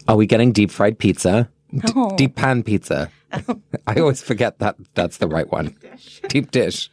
Are 0.08 0.16
we 0.16 0.26
getting 0.26 0.52
deep 0.52 0.70
fried 0.70 0.98
pizza? 0.98 1.48
D- 1.70 1.80
No. 1.94 2.14
deep 2.16 2.36
pan 2.36 2.62
pizza. 2.62 3.10
I 3.86 3.96
always 3.98 4.22
forget 4.22 4.58
that 4.60 4.76
that's 4.94 5.18
the 5.18 5.26
right 5.26 5.50
one. 5.50 5.76
Deep 6.28 6.50
dish. 6.50 6.90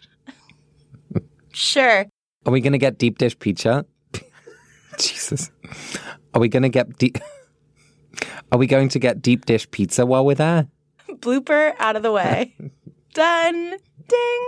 Sure. 1.54 2.06
Are 2.46 2.52
we 2.52 2.62
going 2.62 2.72
to 2.74 2.80
get 2.80 2.98
deep 2.98 3.18
dish 3.18 3.38
pizza? 3.38 3.86
Jesus. 4.98 5.52
Are 6.34 6.42
we 6.42 6.48
going 6.48 6.64
to 6.64 6.70
get 6.70 6.98
deep 6.98 7.18
Are 8.52 8.58
we 8.58 8.68
going 8.68 8.90
to 8.90 9.00
get 9.00 9.22
deep 9.22 9.46
dish 9.46 9.70
pizza 9.72 10.06
while 10.06 10.26
we're 10.26 10.36
there? 10.36 10.68
Blooper 11.10 11.74
out 11.80 11.96
of 11.96 12.04
the 12.04 12.12
way. 12.12 12.56
Done. 13.14 13.78
Ding. 14.08 14.48